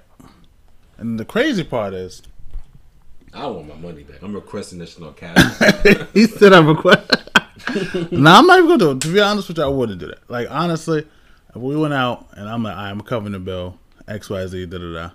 [1.00, 2.24] And the crazy part is,
[3.32, 4.24] I want my money back.
[4.24, 5.38] I'm requesting this no cash.
[6.14, 7.08] he said I'm request.
[8.12, 9.02] no, I'm not even gonna do it.
[9.02, 10.28] To be honest with you, I wouldn't do that.
[10.30, 11.00] Like honestly,
[11.50, 13.78] if we went out and I'm like, I'm covering the bill,
[14.08, 15.10] X Y Z, da da da,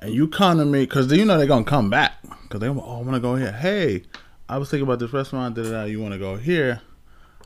[0.00, 2.72] and you come to me because you know they're gonna come back because they, oh,
[2.80, 3.52] I want to go here.
[3.52, 4.02] Hey,
[4.48, 5.84] I was thinking about this restaurant, da da da.
[5.84, 6.80] You want to go here?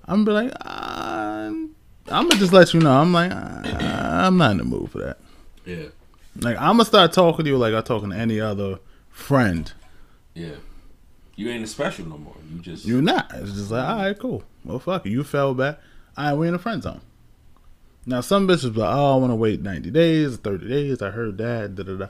[0.05, 1.69] I'm be like, uh, I'm
[2.07, 2.93] gonna just let you know.
[2.93, 5.19] I'm like, uh, I'm not in the mood for that.
[5.65, 5.87] yeah.
[6.39, 8.79] Like I'm gonna start talking to you like I'm talking to any other
[9.11, 9.73] friend.
[10.35, 10.57] Yeah.
[11.35, 12.37] You ain't a special no more.
[12.51, 13.31] You just You're not.
[13.35, 14.43] It's just like, all right, cool.
[14.65, 15.11] Well, fuck it.
[15.11, 15.79] You fell back.
[16.17, 17.01] All right, we in a friend zone.
[18.07, 21.03] Now, some bitches be like, oh, I want to wait 90 days, 30 days.
[21.03, 21.75] I heard that.
[21.75, 22.07] Da, da, da.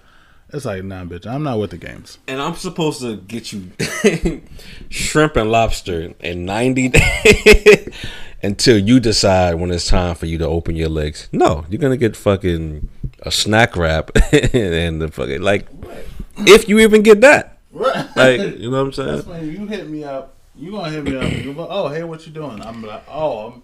[0.52, 1.27] It's like, nah, bitch.
[1.27, 2.18] I'm not with the games.
[2.28, 3.73] and I'm supposed to get you
[4.90, 7.89] shrimp and lobster in 90 days
[8.43, 11.28] until you decide when it's time for you to open your legs.
[11.32, 12.89] No, you're gonna get fucking
[13.23, 15.66] a snack wrap and the fucking like,
[16.39, 17.59] if you even get that.
[17.73, 18.06] Right.
[18.14, 19.16] Like, you know what I'm saying?
[19.16, 20.35] That's when you hit me up.
[20.55, 21.44] You gonna hit me up.
[21.44, 22.62] You go, oh, hey, what you doing?
[22.62, 23.62] I'm like, oh, I'm,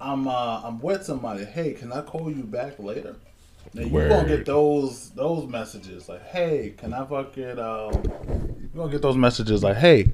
[0.00, 1.44] I'm, uh, I'm with somebody.
[1.44, 3.16] Hey, can I call you back later?
[3.74, 7.92] Now you gonna get those those messages like, hey, can I fucking um,
[8.58, 10.10] you gonna get those messages like, hey,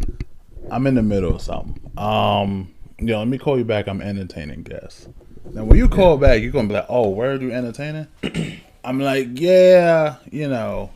[0.71, 1.91] I'm in the middle of something.
[1.97, 3.87] Um, you know, let me call you back.
[3.89, 5.09] I'm entertaining guests.
[5.53, 8.09] Now, when you call back, you're gonna be like, oh, where are you entertaining?
[8.85, 10.91] I'm like, yeah, you know,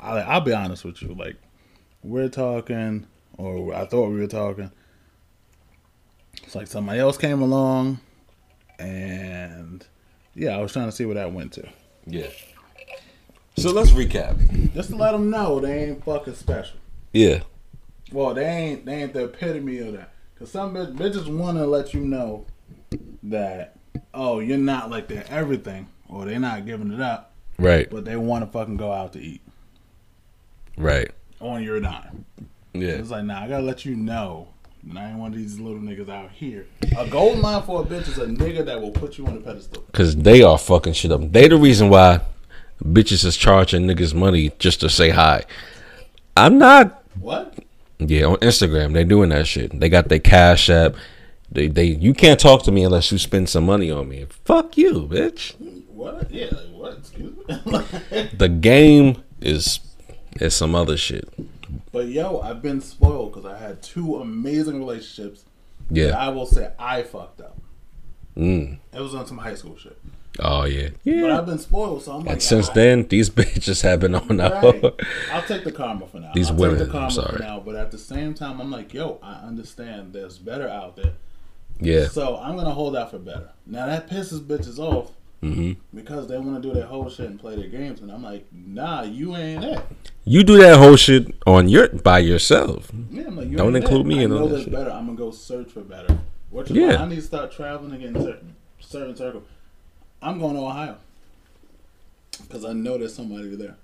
[0.00, 1.36] I, I'll be honest with you, like
[2.02, 3.06] we're talking,
[3.36, 4.70] or I thought we were talking.
[6.42, 8.00] It's like somebody else came along,
[8.78, 9.86] and
[10.34, 11.68] yeah, I was trying to see where that went to.
[12.06, 12.28] Yeah.
[13.56, 14.74] So let's recap.
[14.74, 16.76] Just to let them know they ain't fucking special.
[17.12, 17.40] Yeah.
[18.12, 20.12] Well, they ain't they ain't the epitome of that.
[20.38, 22.46] Cause some bitch, bitches want to let you know
[23.22, 23.76] that
[24.12, 27.88] oh you're not like they're everything, or they're not giving it up, Right.
[27.90, 29.40] but they want to fucking go out to eat
[30.76, 31.10] Right.
[31.40, 32.26] on your dime.
[32.74, 32.88] Yeah.
[32.90, 34.48] It's like, nah, I gotta let you know.
[34.86, 36.66] That I ain't one of these little niggas out here.
[36.96, 39.40] A gold mine for a bitch is a nigga that will put you on the
[39.40, 39.84] pedestal.
[39.92, 41.20] Cause they are fucking shit up.
[41.32, 42.20] They the reason why
[42.82, 45.44] bitches is charging niggas money just to say hi.
[46.36, 47.02] I'm not.
[47.18, 47.58] What?
[47.98, 49.78] Yeah, on Instagram they doing that shit.
[49.78, 50.94] They got their cash app.
[51.50, 54.26] They they you can't talk to me unless you spend some money on me.
[54.44, 55.54] Fuck you, bitch.
[55.88, 56.30] What?
[56.30, 56.98] Yeah, what?
[56.98, 58.28] Excuse me.
[58.36, 59.80] The game is
[60.40, 61.28] is some other shit.
[61.96, 65.46] But yo, I've been spoiled because I had two amazing relationships.
[65.90, 66.08] that Yeah.
[66.10, 67.56] I will say I fucked up.
[68.36, 68.80] Mm.
[68.92, 69.96] It was on some high school shit.
[70.38, 70.90] Oh yeah.
[71.04, 71.22] yeah.
[71.22, 74.14] But I've been spoiled, so I'm like, And since ah, then, these bitches have been
[74.14, 74.52] on right.
[74.52, 75.00] out.
[75.32, 76.32] I'll take the karma for now.
[76.34, 77.38] These I'll women, take the karma I'm for sorry.
[77.38, 77.60] now.
[77.60, 81.14] But at the same time, I'm like, yo, I understand there's better out there.
[81.80, 82.08] yeah.
[82.08, 83.52] So I'm gonna hold out for better.
[83.64, 87.38] Now that pisses bitches off hmm because they want to do their whole shit and
[87.38, 89.84] play their games, and I'm like, nah, you ain't that.
[90.24, 92.90] You do that whole shit on your by yourself.
[93.10, 94.08] Yeah, I'm like, you Don't include it.
[94.08, 94.72] me I in on that shit.
[94.72, 94.90] better.
[94.90, 96.18] I'm gonna go search for better.
[96.50, 97.02] Which is Yeah.
[97.02, 99.42] I need to start traveling again, certain certain circle.
[100.22, 100.96] I'm going to Ohio
[102.42, 103.76] because I know there's somebody there.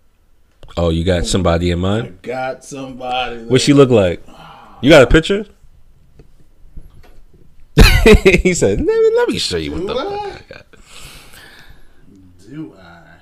[0.77, 2.23] Oh, you got somebody in I mind?
[2.23, 3.37] got somebody.
[3.37, 3.47] There.
[3.47, 4.25] What she look like?
[4.81, 5.45] You got a picture?
[8.25, 10.31] he said, let me, let me show you what the fuck I?
[10.31, 10.67] I got.
[12.53, 13.15] Do I?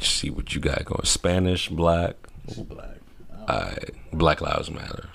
[0.00, 1.04] See what you got going.
[1.04, 2.14] Spanish, black.
[2.56, 2.98] Black.
[3.40, 3.90] Alright.
[4.12, 5.08] Black Lives Matter.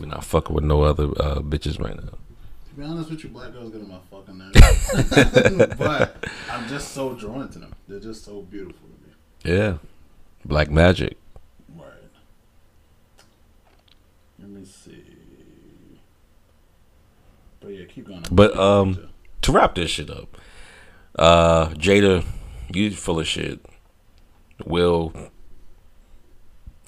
[0.00, 2.10] We're not fucking with no other uh, bitches right now.
[2.10, 5.76] To be honest with you, black girls get on my fucking nerves.
[5.78, 7.72] but I'm just so drawn to them.
[7.86, 9.56] They're just so beautiful to me.
[9.56, 9.78] Yeah.
[10.44, 11.16] Black magic.
[11.76, 11.86] Right.
[14.40, 15.04] Let me see.
[17.60, 18.24] But yeah, keep going.
[18.32, 19.08] But um,
[19.42, 20.37] to wrap this shit up,
[21.18, 22.24] uh, Jada,
[22.72, 23.60] you full of shit.
[24.64, 25.12] Will,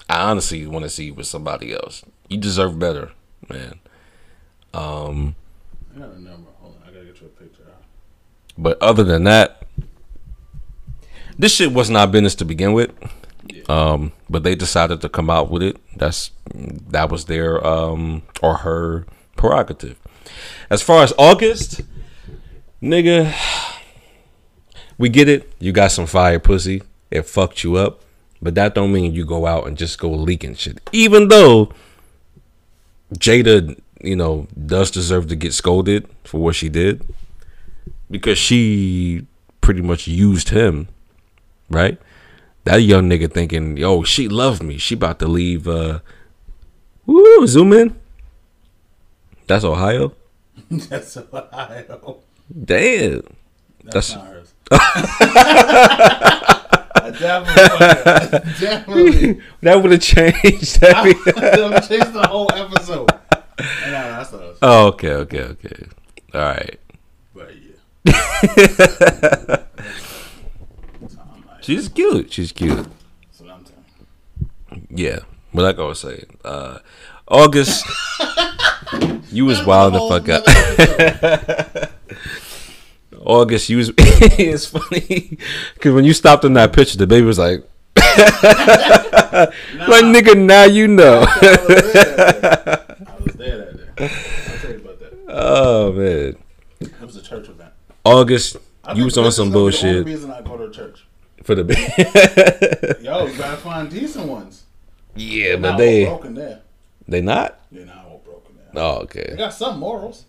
[0.09, 2.03] I honestly want to see you with somebody else.
[2.27, 3.11] You deserve better,
[3.49, 3.79] man.
[4.73, 5.35] Um,
[5.95, 6.49] I got a number.
[6.59, 7.63] Hold on, I gotta get you a picture.
[8.57, 9.63] but other than that,
[11.37, 12.91] this shit was not business to begin with.
[13.69, 15.77] Um, but they decided to come out with it.
[15.95, 19.05] That's that was their um or her
[19.35, 19.97] prerogative.
[20.69, 21.81] As far as August,
[22.81, 23.33] nigga,
[24.97, 25.51] we get it.
[25.59, 26.83] You got some fire pussy.
[27.09, 28.01] It fucked you up,
[28.41, 30.79] but that don't mean you go out and just go leaking shit.
[30.91, 31.71] Even though
[33.15, 37.03] Jada, you know, does deserve to get scolded for what she did
[38.09, 39.25] because she
[39.59, 40.87] pretty much used him,
[41.69, 41.99] right?
[42.63, 44.77] That young nigga thinking, yo, she loved me.
[44.77, 45.67] She about to leave.
[45.67, 45.99] uh
[47.05, 47.99] Woo, zoom in.
[49.47, 50.13] That's Ohio.
[50.71, 52.19] That's Ohio.
[52.63, 53.23] Damn.
[53.83, 54.53] That's, That's- not hers.
[57.19, 59.41] Definitely, definitely.
[59.61, 60.83] That would have changed.
[60.83, 63.09] I'm every- gonna the whole episode.
[64.61, 65.85] Oh, okay, okay, okay.
[66.33, 66.79] All right.
[67.33, 67.51] But
[68.05, 69.57] yeah.
[71.61, 72.31] She's cute.
[72.31, 72.77] She's cute.
[72.77, 74.87] That's what I'm telling.
[74.89, 75.19] Yeah.
[75.53, 76.79] But like I was saying, uh,
[77.27, 77.85] August,
[79.31, 81.87] you was wild the fuck out.
[83.25, 83.91] August, you was.
[83.97, 85.37] it's funny
[85.75, 87.63] because when you stopped in that picture, the baby was like,
[87.95, 88.05] like
[90.05, 91.23] nigga, now you know.
[91.27, 94.05] I was there that day.
[94.05, 95.13] I'll tell you about that.
[95.29, 96.35] oh man,
[96.79, 97.73] It was a church event.
[98.03, 101.05] August, I you was on some The bullshit only reason I go to church.
[101.43, 103.03] for the baby.
[103.05, 104.63] Yo, you gotta find decent ones.
[105.15, 106.61] yeah, They're but they all broken there.
[107.07, 107.59] they not.
[107.71, 108.83] They're not all broken there.
[108.83, 109.35] Oh, They okay.
[109.37, 110.25] got some morals.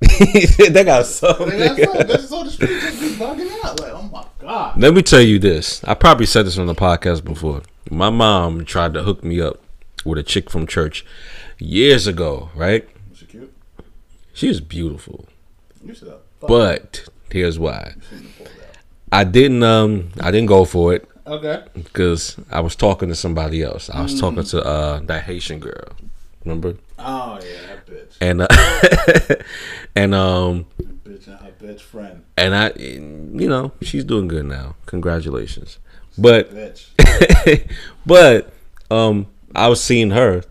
[0.70, 1.48] they got some.
[1.50, 2.06] They got some.
[2.06, 3.78] That's so the street just be bugging out.
[3.80, 4.80] Like, oh my god.
[4.80, 5.82] Let me tell you this.
[5.84, 7.62] I probably said this on the podcast before.
[7.90, 9.60] My mom tried to hook me up
[10.04, 11.04] with a chick from church
[11.58, 12.88] years ago, right?
[13.10, 13.52] Was she cute?
[14.32, 15.26] She was beautiful.
[15.84, 16.18] You should have.
[16.40, 17.72] fucked But here's why.
[17.72, 17.94] her.
[17.96, 18.76] You shouldn't have pulled out.
[19.12, 21.62] I didn't um I didn't go for it Okay.
[21.74, 23.90] because I was talking to somebody else.
[23.90, 25.88] I was talking to uh that Haitian girl.
[26.44, 26.76] Remember?
[26.98, 28.16] Oh yeah, that bitch.
[28.20, 29.42] And uh,
[29.96, 30.66] and um
[31.04, 32.24] bitch and her bitch friend.
[32.36, 34.76] and I you know, she's doing good now.
[34.86, 35.78] Congratulations.
[36.16, 36.50] But
[38.06, 38.52] but
[38.90, 40.42] um I was seeing her.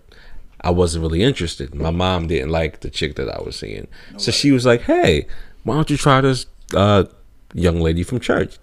[0.61, 1.73] I wasn't really interested.
[1.73, 3.87] My mom didn't like the chick that I was seeing.
[4.17, 5.25] So she was like, "Hey,
[5.63, 7.05] why don't you try this uh
[7.53, 8.57] young lady from church?"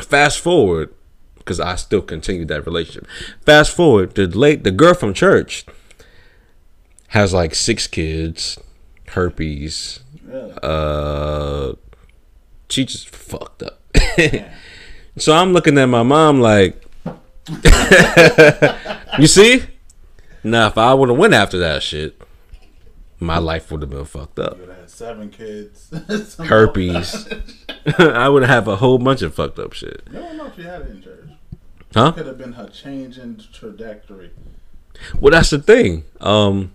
[0.00, 0.92] Fast forward
[1.36, 3.06] because I still continued that relationship.
[3.46, 5.64] Fast forward, the late the girl from church
[7.08, 8.58] has like six kids,
[9.08, 10.00] herpes.
[10.24, 10.54] Really?
[10.62, 11.72] Uh,
[12.68, 13.80] she just fucked up.
[15.16, 16.84] so I'm looking at my mom like,
[19.18, 19.62] you see?
[20.44, 22.20] Now, if I would have went after that shit,
[23.18, 24.54] my life would have been fucked up.
[24.54, 25.90] You would have had seven kids.
[26.38, 27.28] Herpes.
[27.98, 30.02] I would have a whole bunch of fucked up shit.
[30.12, 31.28] You don't know if she had it in church.
[31.94, 32.12] Huh?
[32.12, 34.30] Could have been her change in trajectory.
[35.18, 36.04] Well, that's the thing.
[36.20, 36.72] Um,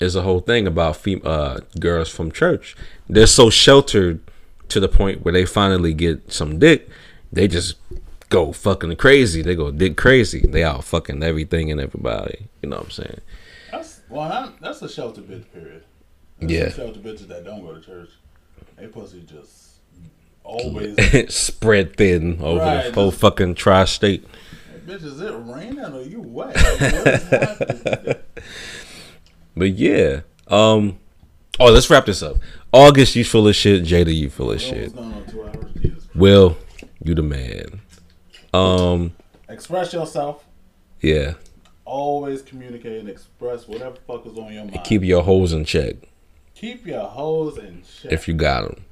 [0.00, 2.74] there's a whole thing about fem- uh, girls from church.
[3.08, 4.20] They're so sheltered
[4.70, 6.88] to the point where they finally get some dick,
[7.32, 7.76] they just
[8.28, 9.42] go fucking crazy.
[9.42, 10.40] They go dick crazy.
[10.40, 12.48] They out fucking everything and everybody.
[12.62, 13.20] You know what I'm saying?
[13.70, 15.84] That's well, that, that's a shelter bitch period.
[16.40, 16.68] There's Yeah.
[16.70, 18.10] some shelter bitches that don't go to church.
[18.76, 19.74] They pussy just
[20.44, 20.96] always.
[21.34, 24.24] Spread thin over Right, the whole fucking tri-state.
[24.86, 26.54] bitch, is it raining or you wet?
[26.56, 28.14] Like, what is happening?
[29.60, 30.20] But yeah.
[30.48, 30.98] Um.
[31.60, 32.36] Oh, let's wrap this up.
[32.72, 33.84] August, you full of shit.
[33.84, 34.84] Jada, you full of What shit.
[34.84, 35.72] was going on two hours?
[35.82, 36.08] Jesus.
[36.14, 36.56] Will,
[37.04, 37.80] you the man.
[38.54, 39.12] Um.
[39.48, 40.44] Express yourself.
[41.00, 41.34] Yeah.
[41.84, 44.80] Always communicate and express whatever fuck is on your mind.
[44.84, 45.96] Keep your hoes in check
[46.54, 48.12] Keep your hoes in check.
[48.12, 48.84] if you got them.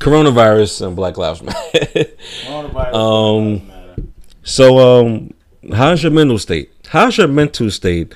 [0.00, 1.58] Coronavirus and Black Lives Matter.
[2.44, 4.02] Coronavirus Um, doesn't matter.
[4.44, 5.34] so, um,
[5.74, 6.70] how's your mental state?
[6.88, 8.14] How's your mental state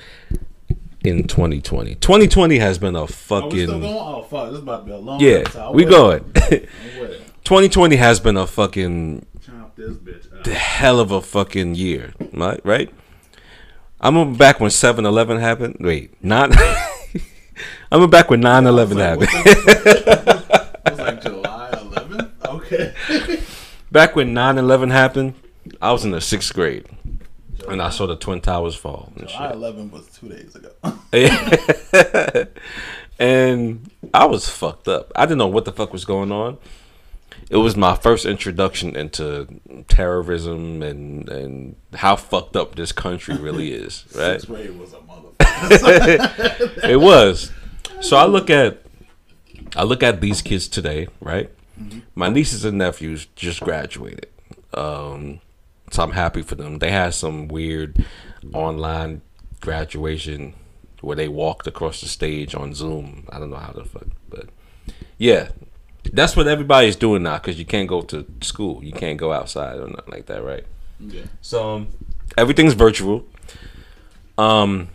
[1.03, 1.95] in 2020.
[1.95, 3.83] 2020 has been a oh, still fucking going?
[3.83, 5.71] Oh fuck, this about to be a long yeah.
[5.71, 6.31] We going.
[6.35, 6.69] it.
[6.93, 7.21] I'm with it.
[7.43, 9.25] 2020 has been a fucking
[9.75, 10.45] this bitch up.
[10.45, 12.61] hell of a fucking year, right?
[12.63, 12.93] Right.
[13.99, 15.77] I'm back when 7-Eleven happened.
[15.79, 16.51] Wait, not.
[17.91, 20.49] I'm back when 9-11 happened.
[20.85, 22.29] It was like July 11th.
[22.45, 23.41] Okay.
[23.89, 25.35] back when 9-11 happened,
[25.81, 26.85] I was in the sixth grade,
[27.69, 29.55] and I saw the Twin Towers fall and July shit.
[29.55, 30.71] 11 was two days ago.
[33.19, 35.11] and I was fucked up.
[35.15, 36.57] I didn't know what the fuck was going on.
[37.49, 39.47] It was my first introduction into
[39.87, 44.41] terrorism and and how fucked up this country really is, right?
[44.41, 46.83] Sixth grade was a motherfucker.
[46.89, 47.51] it was.
[48.01, 48.81] So I look at
[49.75, 51.49] I look at these kids today, right?
[52.15, 54.27] My nieces and nephews just graduated.
[54.73, 55.39] Um,
[55.93, 56.79] so I'm happy for them.
[56.79, 58.03] They had some weird
[58.51, 59.21] online
[59.61, 60.55] graduation
[61.01, 63.27] where they walked across the stage on Zoom.
[63.29, 64.49] I don't know how the fuck, but
[65.19, 65.49] yeah,
[66.11, 69.77] that's what everybody's doing now because you can't go to school, you can't go outside
[69.77, 70.65] or nothing like that, right?
[70.99, 71.25] yeah.
[71.41, 71.87] So um,
[72.37, 73.27] everything's virtual.
[74.35, 74.89] Um,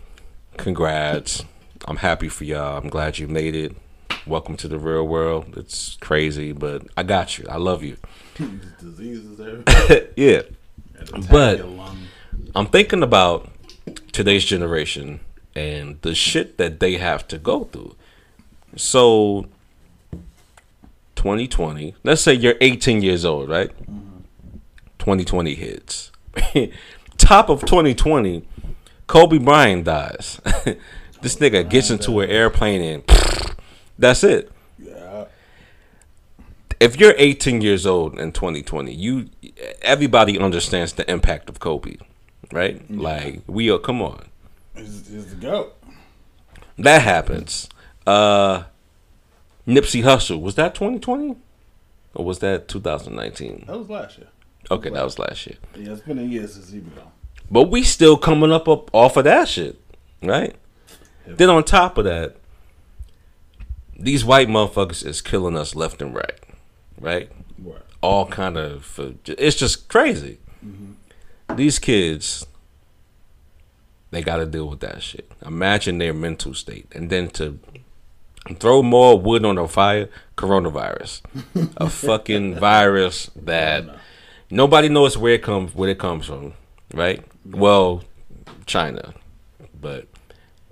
[0.57, 1.45] congrats.
[1.87, 2.77] I'm happy for y'all.
[2.77, 3.73] I'm glad you made it.
[4.27, 5.53] Welcome to the real world.
[5.55, 7.45] It's crazy, but I got you.
[7.49, 7.95] I love you.
[8.81, 9.37] Diseases
[9.87, 10.07] there.
[10.17, 10.41] yeah.
[11.29, 11.65] But-
[12.55, 13.49] I'm thinking about
[14.11, 15.19] today's generation
[15.55, 17.95] and the shit that they have to go through.
[18.75, 19.47] So
[21.15, 23.71] 2020, let's say you're 18 years old, right?
[24.99, 26.11] 2020 hits.
[27.17, 28.43] Top of 2020,
[29.07, 30.39] Kobe Bryant dies.
[31.21, 33.03] this nigga gets into an airplane and
[33.99, 34.51] that's it.
[36.79, 36.87] Yeah.
[36.87, 39.29] If you're 18 years old in 2020, you
[39.81, 41.97] everybody understands the impact of Kobe,
[42.51, 42.89] right?
[42.89, 44.27] Like we are come on.
[44.75, 45.75] Is, the goat.
[46.77, 47.67] That happens.
[48.07, 48.63] Uh
[49.67, 51.35] Nipsey Hussle, was that 2020?
[52.15, 53.65] Or was that 2019?
[53.67, 54.27] That was last year.
[54.71, 55.57] Okay, that was last year.
[55.75, 57.11] Yeah, it's been a year since he been gone.
[57.51, 59.79] But we still coming up, up off of that shit,
[60.21, 60.55] right?
[61.25, 62.37] Then on top of that,
[63.97, 66.39] these white motherfuckers is killing us left and right,
[66.99, 67.31] right?
[67.57, 67.85] What?
[68.01, 70.39] All kind of, uh, it's just crazy.
[70.65, 71.55] Mm-hmm.
[71.55, 72.45] These kids,
[74.11, 75.31] they got to deal with that shit.
[75.45, 77.59] Imagine their mental state, and then to
[78.59, 81.21] throw more wood on the fire, coronavirus,
[81.77, 83.85] a fucking virus that
[84.49, 86.53] nobody knows where it comes where it comes from,
[86.93, 87.23] right?
[87.45, 88.03] Well,
[88.65, 89.13] China,
[89.79, 90.07] but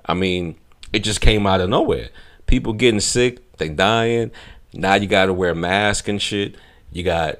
[0.06, 0.56] I mean,
[0.94, 2.10] it just came out of nowhere.
[2.45, 4.32] People getting sick, they dying.
[4.78, 6.56] Now you got to wear masks and shit.
[6.91, 7.40] You got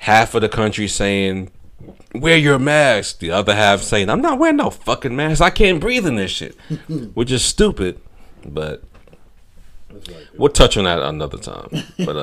[0.00, 1.50] half of the country saying,
[2.14, 5.40] "Wear your mask." The other half saying, "I'm not wearing no fucking mask.
[5.40, 6.56] I can't breathe in this shit,"
[7.14, 8.00] which is stupid.
[8.44, 8.82] But
[10.36, 11.70] we'll touch on that another time.
[11.98, 12.16] But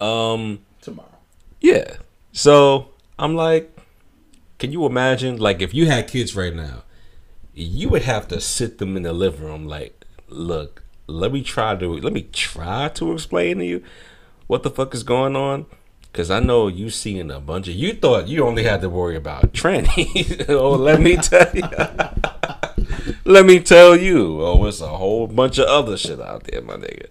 [0.00, 1.08] uh, um, Tomorrow.
[1.60, 1.96] yeah.
[2.32, 3.74] So I'm like,
[4.58, 5.38] can you imagine?
[5.38, 6.82] Like, if you had kids right now,
[7.54, 9.66] you would have to sit them in the living room.
[9.66, 13.82] Like, look, let me try to let me try to explain to you
[14.46, 15.66] what the fuck is going on.
[16.12, 17.74] Cause I know you seeing a bunch of.
[17.74, 20.46] You thought you only had to worry about trannies.
[20.48, 21.62] oh, let me tell you.
[23.26, 24.40] let me tell you.
[24.40, 27.08] Oh, it's a whole bunch of other shit out there, my nigga.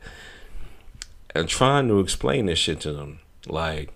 [1.36, 3.94] And trying to explain this shit to them, like,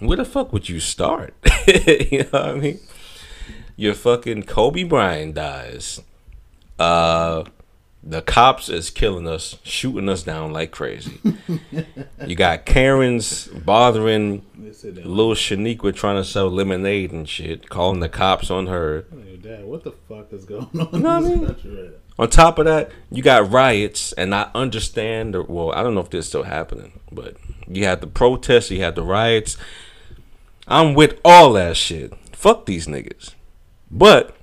[0.00, 1.34] where the fuck would you start?
[1.66, 2.80] you know what I mean?
[3.76, 6.02] Your fucking Kobe Bryant dies.
[6.78, 7.44] Uh
[8.02, 11.20] the cops is killing us, shooting us down like crazy.
[12.26, 15.06] you got Karen's bothering They said that.
[15.06, 19.04] little Shaniqua trying to sell lemonade and shit, calling the cops on her.
[19.12, 21.44] Hey, Dad, what the fuck is going on know what I mean?
[21.44, 21.90] right?
[22.18, 25.34] On top of that, you got riots, and I understand.
[25.48, 27.36] Well, I don't know if this is still happening, but
[27.66, 29.56] you had the protests, you had the riots.
[30.68, 32.12] I'm with all that shit.
[32.32, 33.34] Fuck these niggas,
[33.90, 34.36] but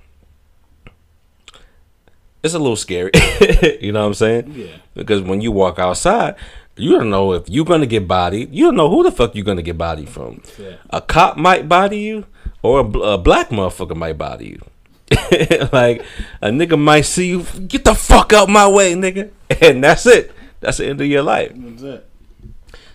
[2.42, 3.10] it's a little scary.
[3.80, 4.52] you know what I'm saying?
[4.52, 4.76] Yeah.
[4.94, 6.36] Because when you walk outside,
[6.76, 8.54] you don't know if you're gonna get bodied.
[8.54, 10.42] You don't know who the fuck you're gonna get bodied from.
[10.58, 10.76] Yeah.
[10.90, 12.26] A cop might body you,
[12.62, 14.62] or a, a black motherfucker might body you.
[15.72, 16.04] like
[16.42, 20.32] a nigga might see you, get the fuck out my way, nigga, and that's it.
[20.60, 21.52] That's the end of your life.
[21.54, 22.08] That's it.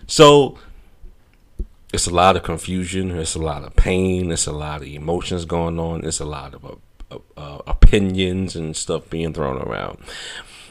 [0.06, 0.58] So
[1.92, 3.10] it's a lot of confusion.
[3.12, 4.30] It's a lot of pain.
[4.30, 6.04] It's a lot of emotions going on.
[6.04, 6.78] It's a lot of
[7.10, 9.98] uh, opinions and stuff being thrown around,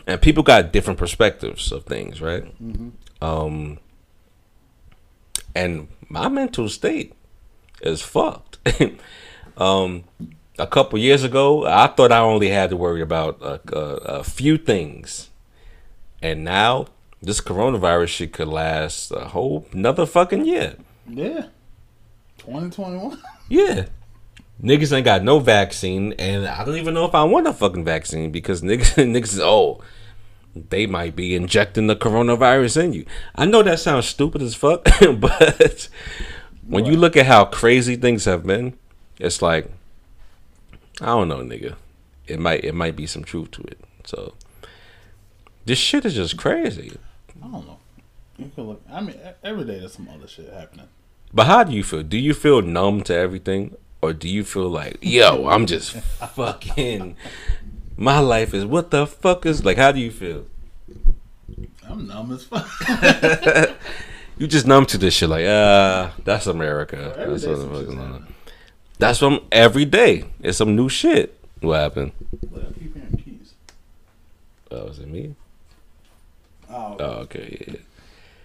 [0.08, 2.46] and people got different perspectives of things, right?
[3.22, 3.80] Um,
[5.56, 7.14] and my mental state
[7.82, 8.58] is fucked.
[9.58, 10.04] um,
[10.60, 13.80] a couple years ago, I thought I only had to worry about a, a,
[14.20, 15.30] a few things,
[16.22, 16.88] and now
[17.22, 20.76] this coronavirus shit could last a whole another fucking year.
[21.08, 21.48] Yeah.
[22.40, 23.22] 2021.
[23.48, 23.86] Yeah.
[24.62, 27.84] Niggas ain't got no vaccine, and I don't even know if I want a fucking
[27.84, 29.82] vaccine because niggas, niggas is oh,
[30.56, 33.06] they might be injecting the coronavirus in you.
[33.36, 35.90] I know that sounds stupid as fuck, but
[36.66, 38.78] when you look at how crazy things have been,
[39.20, 39.70] it's like
[41.02, 41.76] I don't know, nigga.
[42.28, 43.80] It might it might be some truth to it.
[44.06, 44.36] So
[45.66, 46.98] this shit is just crazy.
[47.42, 47.80] I don't know.
[48.38, 48.82] You can look.
[48.92, 50.88] I mean, every day there's some other shit happening.
[51.34, 52.04] But how do you feel?
[52.04, 53.76] Do you feel numb to everything?
[54.04, 55.92] Or do you feel like, yo, I'm just
[56.36, 57.16] fucking
[57.96, 60.46] my life is what the fuck is like how do you feel?
[61.90, 62.68] I'm numb as fuck.
[64.36, 67.14] You just numb to this shit like, uh, that's America.
[67.16, 68.28] every That's what the some fuck shit's is on.
[68.98, 70.26] That's from every day.
[70.42, 71.40] It's some new shit.
[71.62, 72.14] What happened?
[72.44, 73.54] I keep hearing keys.
[74.72, 75.36] Oh, was it me?
[76.68, 77.80] Oh, Oh, okay, yeah.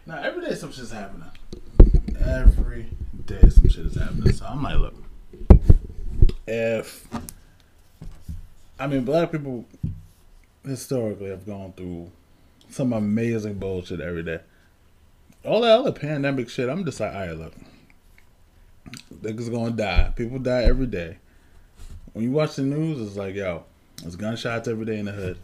[0.07, 1.31] now every day some shit's happening.
[2.21, 2.87] Every
[3.25, 4.31] day some shit is happening.
[4.35, 4.95] So I'm like, look,
[6.49, 7.07] if
[8.79, 9.67] I mean, black people
[10.65, 12.11] historically have gone through
[12.71, 14.41] some amazing bullshit every day.
[15.45, 17.55] All that other pandemic shit, I'm just like, all right, look,
[19.23, 20.13] niggas gonna die.
[20.15, 21.19] People die every day.
[22.13, 23.65] When you watch the news, it's like, yo,
[24.03, 25.39] there's gunshots every day in the hood.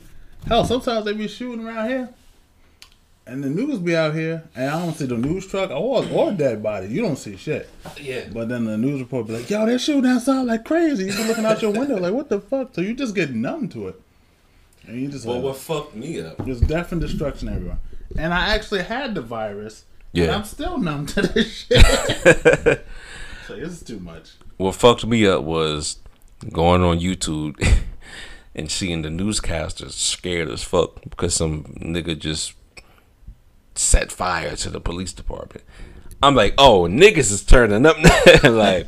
[0.46, 2.08] Hell, sometimes they be shooting around here.
[3.26, 6.32] And the news be out here, and I don't see the news truck or or
[6.32, 6.88] dead body.
[6.88, 7.70] You don't see shit.
[7.98, 8.24] Yeah.
[8.30, 11.24] But then the news report be like, "Yo, they're shooting outside like crazy." You be
[11.24, 14.00] looking out your window like, "What the fuck?" So you just get numb to it,
[14.86, 16.36] and you just Well, like, what fucked me up?
[16.44, 17.78] there's death and destruction everywhere.
[18.18, 19.84] And I actually had the virus,
[20.14, 20.36] and Yeah.
[20.36, 22.84] I'm still numb to this shit.
[23.48, 24.32] so this is too much.
[24.58, 25.96] What fucked me up was
[26.52, 27.56] going on YouTube
[28.54, 32.52] and seeing the newscasters scared as fuck because some nigga just
[33.74, 35.64] set fire to the police department.
[36.22, 37.96] I'm like, oh, niggas is turning up.
[38.44, 38.86] like,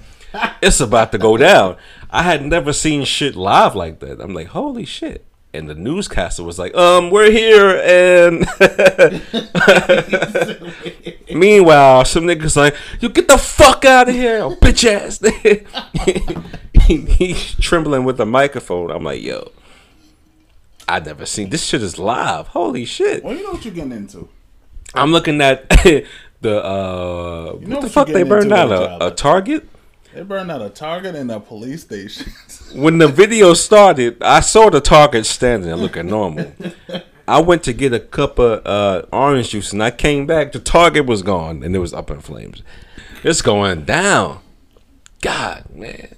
[0.63, 1.77] it's about to go down.
[2.11, 4.21] I had never seen shit live like that.
[4.21, 5.25] I'm like, holy shit.
[5.53, 7.81] And the newscaster was like, um, we're here.
[7.83, 8.41] And
[11.35, 15.19] meanwhile, some niggas like, you get the fuck out of here, bitch ass.
[16.87, 18.91] he, he's trembling with the microphone.
[18.91, 19.51] I'm like, yo,
[20.87, 22.49] I never seen this shit is live.
[22.49, 23.25] Holy shit.
[23.25, 24.29] Well, you know what you're getting into.
[24.97, 25.69] I'm looking at
[26.41, 29.11] the uh You know what the what fuck they burned out a, a.
[29.11, 29.69] Target.
[30.15, 32.33] They burned out a Target and a police station.
[32.75, 36.53] When the video started, I saw the Target standing there looking normal.
[37.29, 40.53] I went to get a cup of uh, orange juice and I came back.
[40.53, 42.63] The Target was gone and it was up in flames.
[43.23, 44.41] It's going down.
[45.23, 46.15] God, man.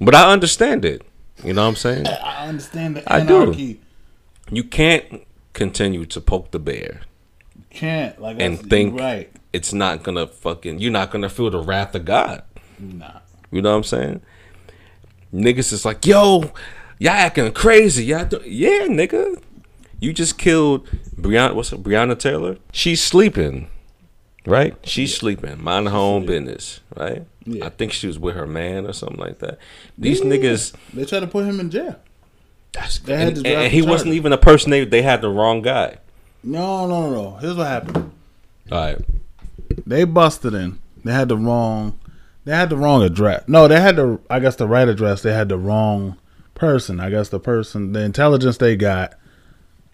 [0.00, 1.02] But I understand it.
[1.44, 2.06] You know what I'm saying?
[2.06, 3.42] I understand the I do.
[3.42, 3.80] anarchy.
[4.50, 7.02] You can't continue to poke the bear
[7.78, 9.30] Can't like and think right.
[9.52, 10.80] it's not gonna fucking.
[10.80, 12.42] You're not gonna feel the wrath of God.
[12.80, 13.20] Nah.
[13.52, 14.20] You know what I'm saying?
[15.32, 16.50] Niggas is like, yo,
[16.98, 18.06] y'all acting crazy.
[18.06, 19.40] Y'all do- yeah, nigga.
[20.00, 22.56] You just killed Breonna, what's it, Breonna Taylor?
[22.72, 23.70] She's sleeping,
[24.44, 24.74] right?
[24.82, 27.24] She's sleeping, mind her own business, right?
[27.44, 27.66] Yeah.
[27.66, 29.58] I think she was with her man or something like that.
[29.96, 31.96] These niggas, They tried to put him in jail.
[32.72, 34.72] that's, They had and, and he the wasn't even a person.
[34.72, 35.98] They they had the wrong guy.
[36.42, 37.36] No, no, no.
[37.36, 38.12] Here's what happened.
[38.70, 38.98] All right,
[39.86, 40.78] They busted in.
[41.04, 41.98] They had the wrong.
[42.44, 43.44] They had the wrong address.
[43.48, 44.20] No, they had the.
[44.30, 45.22] I guess the right address.
[45.22, 46.16] They had the wrong
[46.54, 47.00] person.
[47.00, 47.92] I guess the person.
[47.92, 49.14] The intelligence they got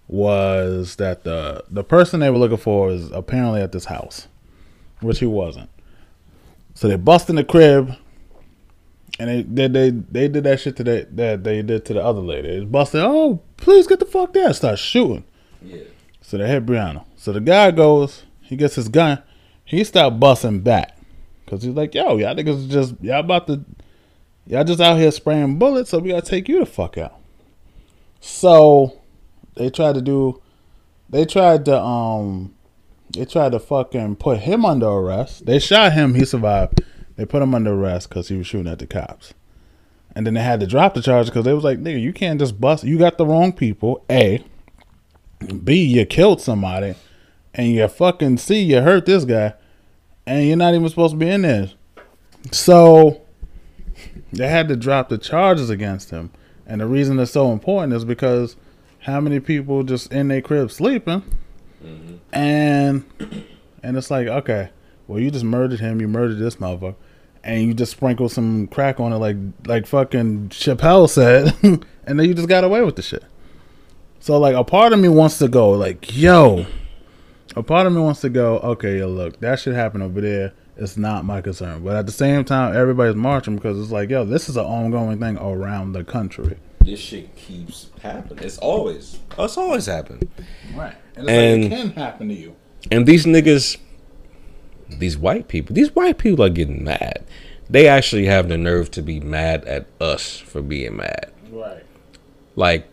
[0.08, 4.28] was that the the person they were looking for is apparently at this house,
[5.00, 5.70] which he wasn't.
[6.74, 7.94] So they bust in the crib,
[9.18, 12.04] and they they they, they did that shit to that that they did to the
[12.04, 12.58] other lady.
[12.58, 13.00] They busted.
[13.02, 14.52] Oh, please get the fuck there!
[14.52, 15.24] Start shooting.
[16.26, 17.05] So they hit Breonna.
[17.16, 19.22] So the guy goes, he gets his gun,
[19.62, 20.96] he start busting back.
[21.46, 23.62] Cause he's like, yo, y'all niggas just y'all about to
[24.46, 27.20] y'all just out here spraying bullets, so we gotta take you the fuck out.
[28.20, 29.02] So
[29.55, 30.40] they tried to do
[31.10, 32.55] they tried to um
[33.10, 35.44] they tried to fucking put him under arrest.
[35.44, 36.82] They shot him, he survived.
[37.16, 39.34] They put him under arrest because he was shooting at the cops.
[40.16, 42.40] And then they had to drop the charge because they was like, nigga, you can't
[42.40, 42.82] just bust.
[42.82, 44.05] You got the wrong people.
[44.09, 44.42] A.
[45.62, 46.94] B, you killed somebody,
[47.52, 49.55] and you fucking C, you hurt this guy,
[50.27, 51.70] and you're not even supposed to be in there.
[52.51, 53.23] So
[54.32, 56.31] they had to drop the charges against him.
[56.66, 58.56] And the reason it's so important is because
[59.01, 61.23] how many people just in their crib sleeping,
[61.85, 62.16] mm-hmm.
[62.32, 63.05] and
[63.82, 64.70] and it's like, okay,
[65.06, 66.94] well, you just murdered him, you murdered this motherfucker,
[67.43, 69.36] and you just sprinkle some crack on it, like
[69.66, 71.55] like fucking Chappelle said,
[72.06, 73.24] and then you just got away with the shit.
[74.24, 76.64] So like a part of me wants to go like, yo,
[77.56, 80.55] a part of me wants to go, okay, yo, look, that should happen over there.
[80.78, 81.84] It's not my concern.
[81.84, 85.20] But at the same time, everybody's marching because it's like, yo, this is an ongoing
[85.20, 86.56] thing around the country.
[86.80, 88.42] This shit keeps happening.
[88.42, 89.18] It's always.
[89.38, 90.26] It's always happened.
[90.74, 90.94] Right.
[91.16, 92.56] And it's And- like it can happen to you.
[92.90, 93.76] And these niggas,
[94.88, 97.26] these white people, these white people are getting mad.
[97.68, 101.30] They actually have the nerve to be mad at us for being mad.
[101.52, 101.84] Right.
[102.56, 102.88] Like,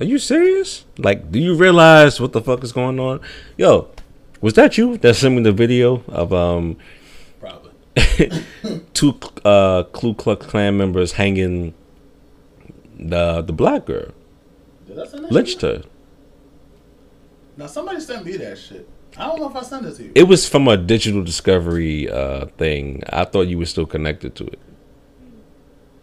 [0.00, 0.84] are you serious?
[0.96, 3.20] Like, do you realize what the fuck is going on?
[3.56, 3.88] Yo,
[4.40, 6.76] was that you that sent me the video of um
[7.40, 7.72] Probably.
[8.94, 11.74] two uh Ku Klux Klan members hanging
[12.98, 14.12] the the black girl,
[14.86, 15.82] Did I send that lynched her.
[17.56, 18.88] Now somebody sent me that shit.
[19.16, 20.12] I don't know if I sent it to you.
[20.14, 23.02] It was from a digital discovery uh thing.
[23.12, 24.60] I thought you were still connected to it.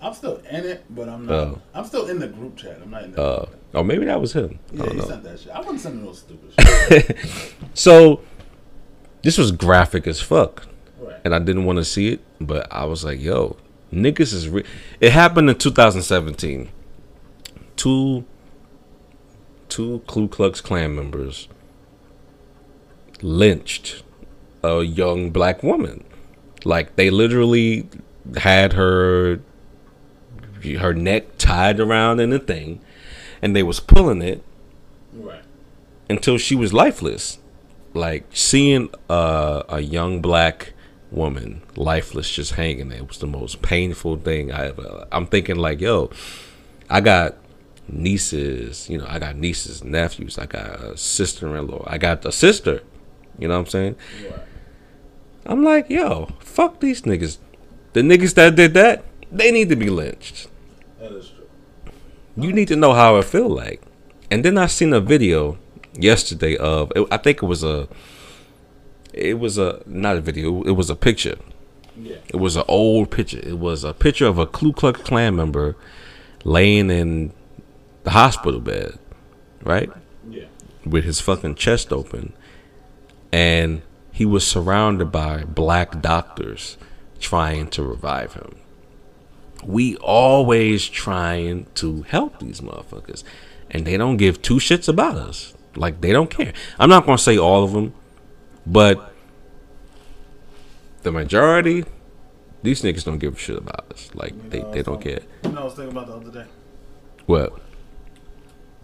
[0.01, 1.33] I'm still in it, but I'm not.
[1.33, 1.61] Oh.
[1.73, 2.79] I'm still in the group chat.
[2.81, 3.21] I'm not in the.
[3.23, 4.59] Uh, or maybe that was him.
[4.71, 5.05] I yeah, don't he know.
[5.07, 5.51] sent that shit.
[5.51, 6.53] I wasn't sending no stupid
[6.89, 7.53] shit.
[7.73, 8.21] So
[9.21, 10.67] this was graphic as fuck,
[10.99, 11.19] right.
[11.23, 13.57] and I didn't want to see it, but I was like, "Yo,
[13.91, 14.63] niggas is re-.
[14.99, 16.69] It happened in 2017.
[17.75, 18.25] Two
[19.67, 21.47] two Ku Klux Klan members
[23.21, 24.03] lynched
[24.63, 26.03] a young black woman.
[26.63, 27.89] Like they literally
[28.37, 29.39] had her
[30.79, 32.81] her neck tied around in a thing,
[33.41, 34.43] and they was pulling it
[35.13, 35.41] Right.
[36.09, 37.39] until she was lifeless.
[37.93, 40.73] Like seeing a, a young black
[41.11, 45.07] woman lifeless just hanging there was the most painful thing I ever.
[45.11, 46.09] I'm thinking like, yo,
[46.89, 47.35] I got
[47.87, 52.81] nieces, you know, I got nieces, nephews, I got a sister-in-law, I got a sister.
[53.39, 53.95] You know what I'm saying?
[55.45, 57.37] I'm like, yo, fuck these niggas.
[57.93, 60.47] The niggas that did that, they need to be lynched.
[60.99, 61.31] That is.
[62.37, 63.81] You need to know how it feel like.
[64.29, 65.57] And then I seen a video
[65.93, 67.87] yesterday of I think it was a
[69.13, 71.37] it was a not a video, it was a picture.
[71.97, 72.17] Yeah.
[72.27, 73.39] It was an old picture.
[73.39, 75.77] It was a picture of a Ku Klux Klan member
[76.43, 77.31] laying in
[78.03, 78.99] the hospital bed,
[79.63, 79.89] right?
[80.29, 80.45] Yeah.
[80.85, 82.33] With his fucking chest open.
[83.31, 83.81] And
[84.11, 86.77] he was surrounded by black doctors
[87.19, 88.55] trying to revive him.
[89.65, 93.23] We always trying to help these motherfuckers.
[93.71, 95.53] And they don't give two shits about us.
[95.75, 96.53] Like they don't care.
[96.79, 97.93] I'm not gonna say all of them,
[98.65, 99.13] but
[101.03, 101.85] the majority,
[102.63, 104.09] these niggas don't give a shit about us.
[104.13, 105.21] Like they, they don't care.
[105.43, 106.49] You know, I was thinking about the other day.
[107.25, 107.59] What?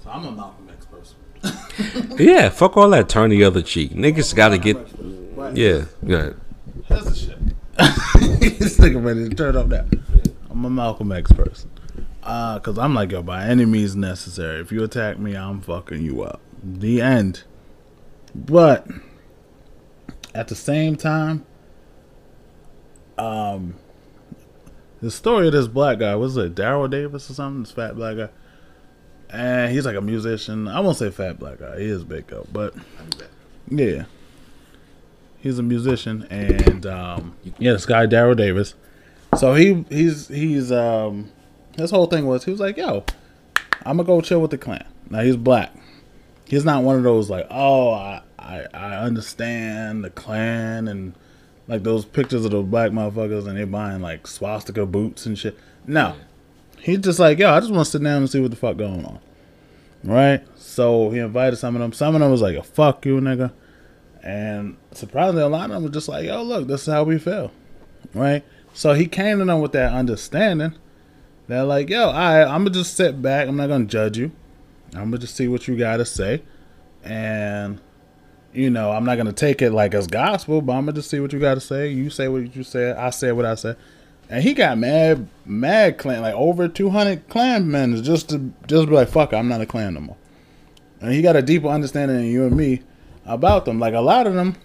[0.03, 1.18] So I'm a Malcolm X person.
[2.20, 3.10] Yeah, fuck all that.
[3.10, 3.91] Turn the other cheek.
[3.94, 4.78] Niggas gotta get.
[5.36, 6.32] But Yeah, yeah.
[6.86, 7.38] Here's the shit.
[8.60, 9.86] this nigga ready to turn up now.
[10.52, 11.72] I'm a Malcolm X person.
[12.22, 14.60] Uh, cause I'm like, yo, by any means necessary.
[14.60, 16.41] If you attack me, I'm fucking you up.
[16.61, 17.44] The end.
[18.36, 18.86] But
[20.36, 21.45] at the same time,
[23.18, 23.76] um,
[25.02, 27.64] the story of this black guy was it Daryl Davis or something?
[27.64, 28.30] This fat black guy,
[29.30, 30.68] and he's like a musician.
[30.68, 31.80] I won't say fat black guy.
[31.80, 32.76] He is big though, but
[33.68, 34.06] yeah,
[35.40, 38.76] he's a musician, and um, yeah, this guy Daryl Davis.
[39.38, 41.32] So he he's he's um
[41.78, 43.06] his whole thing was he was like, yo,
[43.86, 44.86] I'm gonna go chill with the Klan.
[45.10, 45.74] Now he's black.
[46.45, 51.14] He's not one of those like, oh, I I, I understand the Klan and
[51.68, 55.58] like those pictures of those black motherfuckers and they buying like swastika boots and shit.
[55.88, 56.16] No,
[56.80, 58.78] he's just like, yo, I just want to sit down and see what the fuck
[58.78, 59.20] going on.
[60.03, 60.44] Right?
[60.58, 61.94] So he invited some of them.
[61.94, 63.52] Some of them was like, "A fuck you, nigga,"
[64.24, 67.20] and surprisingly, a lot of them was just like, "Yo, look, this is how we
[67.20, 67.52] feel."
[68.14, 68.44] Right?
[68.73, 70.76] So he came to them with that understanding.
[71.48, 73.48] They're like, "Yo, I, I'm gonna just sit back.
[73.48, 74.31] I'm not gonna judge you.
[74.93, 76.41] I'm gonna just see what you gotta say,
[77.03, 77.80] and."
[78.53, 81.22] You know, I'm not gonna take it like as gospel, but I'm gonna just see
[81.22, 81.88] what you gotta say.
[81.89, 83.77] You say what you said, I say what I said.
[84.30, 88.95] And he got mad, mad Klan, like over 200 Klan members just to just be
[88.95, 90.18] like, fuck, I'm not a Klan no more.
[91.02, 92.81] And he got a deeper understanding than you and me
[93.26, 93.80] about them.
[93.80, 94.56] Like a lot of them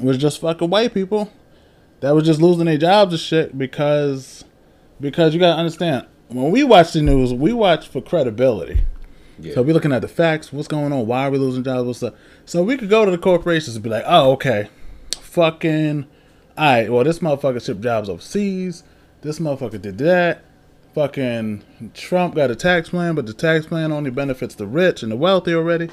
[0.00, 1.30] was just fucking white people
[2.00, 4.44] that was just losing their jobs and shit because
[5.00, 8.84] because you gotta understand when we watch the news, we watch for credibility.
[9.54, 12.02] So we're looking at the facts, what's going on, why are we losing jobs, what's
[12.02, 12.16] up.
[12.46, 14.68] So we could go to the corporations and be like, oh, okay,
[15.20, 16.06] fucking,
[16.56, 18.82] all right, well, this motherfucker shipped jobs overseas.
[19.20, 20.42] This motherfucker did that.
[20.94, 21.62] Fucking
[21.92, 25.16] Trump got a tax plan, but the tax plan only benefits the rich and the
[25.16, 25.90] wealthy already.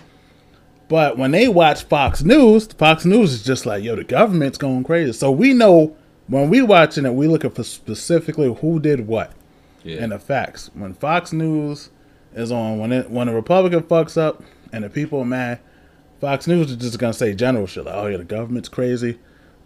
[0.89, 4.83] But when they watch Fox News, Fox News is just like, yo, the government's going
[4.83, 5.13] crazy.
[5.13, 5.95] So we know
[6.27, 9.31] when we watching it, we looking for specifically who did what
[9.83, 9.97] Yeah.
[10.03, 10.69] and the facts.
[10.73, 11.89] When Fox News
[12.35, 15.59] is on, when it when a Republican fucks up and the people are mad,
[16.21, 19.19] Fox News is just gonna say general shit like, "Oh yeah, the government's crazy.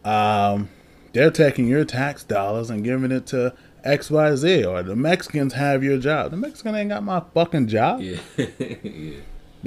[0.06, 0.69] Um,
[1.14, 3.53] they're taking your tax dollars and giving it to
[3.84, 6.31] X Y Z, or the Mexicans have your job.
[6.31, 8.02] The Mexican ain't got my fucking job.
[8.02, 8.18] yeah.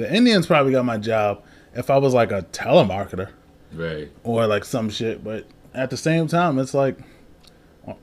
[0.01, 1.43] The Indians probably got my job
[1.75, 3.29] if I was like a telemarketer
[3.71, 4.11] right.
[4.23, 5.23] or like some shit.
[5.23, 5.45] But
[5.75, 6.97] at the same time, it's like,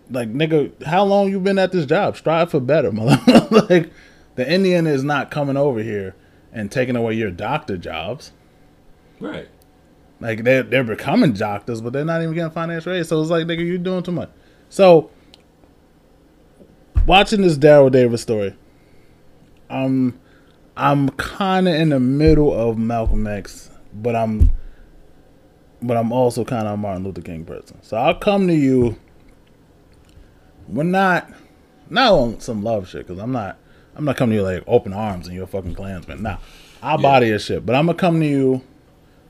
[0.09, 2.17] like nigga, how long you been at this job?
[2.17, 3.19] Strive for better, mother.
[3.69, 3.91] like,
[4.37, 6.15] the Indian is not coming over here
[6.53, 8.31] and taking away your doctor jobs.
[9.19, 9.49] Right.
[10.21, 13.07] Like they're they're becoming doctors, but they're not even getting financial aid.
[13.07, 14.31] So it's like, nigga, you're doing too much.
[14.69, 15.11] So
[17.07, 18.55] watching this Daryl Davis story,
[19.69, 20.21] I'm
[20.79, 24.51] I'm kind of in the middle of Malcolm X, but I'm
[25.83, 27.83] but I'm also kind of a Martin Luther King person.
[27.83, 28.97] So I'll come to you.
[30.69, 31.31] We're not
[31.91, 33.59] not on some love shit because I'm not
[33.97, 36.23] I'm not coming to you like open arms and you're a fucking Klansman.
[36.23, 36.39] Nah,
[36.81, 38.63] I'll body your shit, but I'm gonna come to you.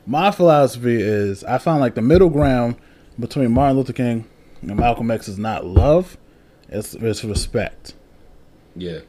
[0.07, 2.77] My philosophy is I found like the middle ground
[3.19, 4.27] between Martin Luther King
[4.63, 6.19] and Malcolm X is not love,
[6.69, 7.95] it's it's respect
[8.77, 9.01] Yeah.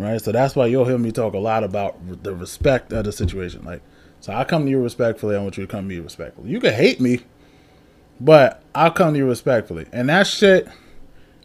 [0.00, 0.20] Right?
[0.20, 3.64] So that's why you'll hear me talk a lot about the respect of the situation.
[3.64, 3.82] Like,
[4.20, 5.36] so I come to you respectfully.
[5.36, 6.50] I want you to come to me respectfully.
[6.50, 7.20] You can hate me,
[8.20, 9.86] but I'll come to you respectfully.
[9.92, 10.68] And that shit,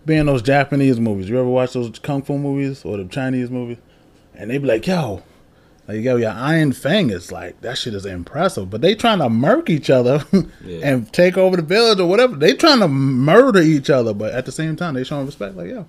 [0.06, 1.30] being those Japanese movies.
[1.30, 3.77] You ever watch those kung fu movies or the Chinese movies?
[4.36, 5.23] And they be like, yo,
[5.88, 8.69] like yo, your Iron Fang is like that shit is impressive.
[8.69, 10.23] But they trying to murk each other
[10.65, 10.80] Yeah.
[10.84, 12.36] and take over the village or whatever.
[12.36, 15.56] They trying to murder each other, but at the same time they showing respect.
[15.56, 15.88] Like, yo,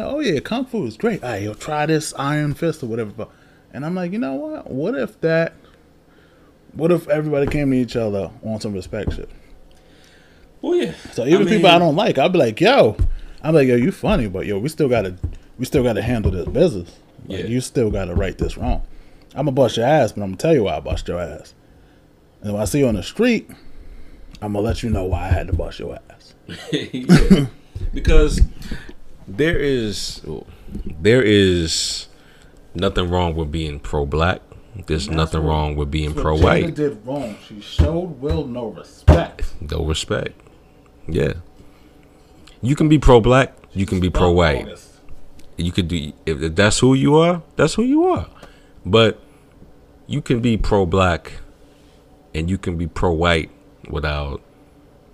[0.00, 1.22] like, oh yeah, kung fu is great.
[1.22, 3.28] All right, yo, try this Iron Fist or whatever.
[3.72, 4.70] And I'm like, you know what?
[4.70, 5.54] What if that?
[6.72, 9.28] What if everybody came to each other on some respect shit?
[10.62, 10.94] Well, yeah.
[11.12, 12.96] So even I people I don't like, I'll be like, yo,
[13.42, 15.16] I'm like, yo, you funny, but yo, we still gotta,
[15.58, 16.98] we still gotta handle this business.
[17.26, 17.46] Like, Yeah.
[17.46, 18.82] you still gotta right this wrong.
[19.34, 21.54] I'm gonna bust your ass, but I'm gonna tell you why I bust your ass.
[22.42, 23.48] And when I see you on the street,
[24.42, 26.34] I'm gonna let you know why I had to bust your ass.
[27.94, 28.40] because
[29.36, 30.22] there is
[31.00, 32.08] there is
[32.74, 34.40] nothing wrong with being pro black.
[34.86, 36.74] There's nothing wrong with being pro Jada white.
[36.74, 37.36] did wrong.
[37.46, 39.52] She showed Will no respect.
[39.60, 40.40] No respect.
[41.06, 41.34] Yeah.
[42.62, 44.68] You can be pro black, you can be pro white.
[45.56, 48.26] You could do if if that's who you are, that's who you are.
[48.84, 49.20] But
[50.06, 51.32] you can be pro black
[52.34, 53.50] and you can be pro white
[53.88, 54.40] without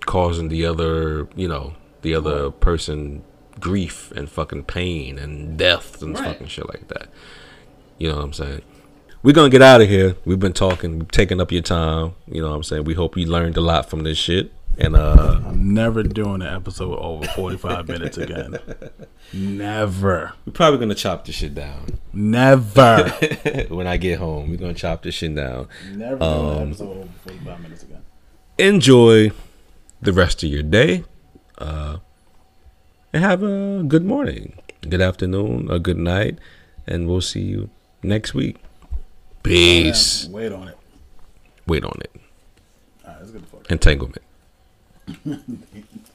[0.05, 3.23] causing the other, you know, the other person
[3.59, 6.25] grief and fucking pain and death and Right.
[6.29, 7.07] fucking shit like that.
[7.97, 8.61] You know what I'm saying?
[9.23, 10.15] We're gonna get out of here.
[10.25, 12.13] We've been talking, taking up your time.
[12.27, 12.83] You know what I'm saying?
[12.85, 14.51] We hope you learned a lot from this shit.
[14.79, 18.59] And uh I'm never doing an episode over 45 minutes again.
[19.33, 20.33] Never.
[20.45, 21.97] we're probably gonna chop this shit down.
[22.13, 23.09] Never.
[23.69, 24.51] when I get home.
[24.51, 25.67] We're gonna chop this shit down.
[25.93, 28.01] Never doing an episode over 45 minutes again.
[28.59, 29.31] Enjoy
[30.01, 31.03] the rest of your day.
[31.57, 31.97] Uh
[33.13, 34.57] and have a good morning,
[34.87, 36.39] good afternoon, a good night.
[36.85, 37.69] And we'll see you
[38.01, 38.57] next week.
[39.43, 40.27] Peace.
[40.29, 40.77] Wait on it.
[41.67, 42.11] Wait on it.
[43.05, 43.71] Right, let's get the fuck.
[43.71, 44.23] Entanglement.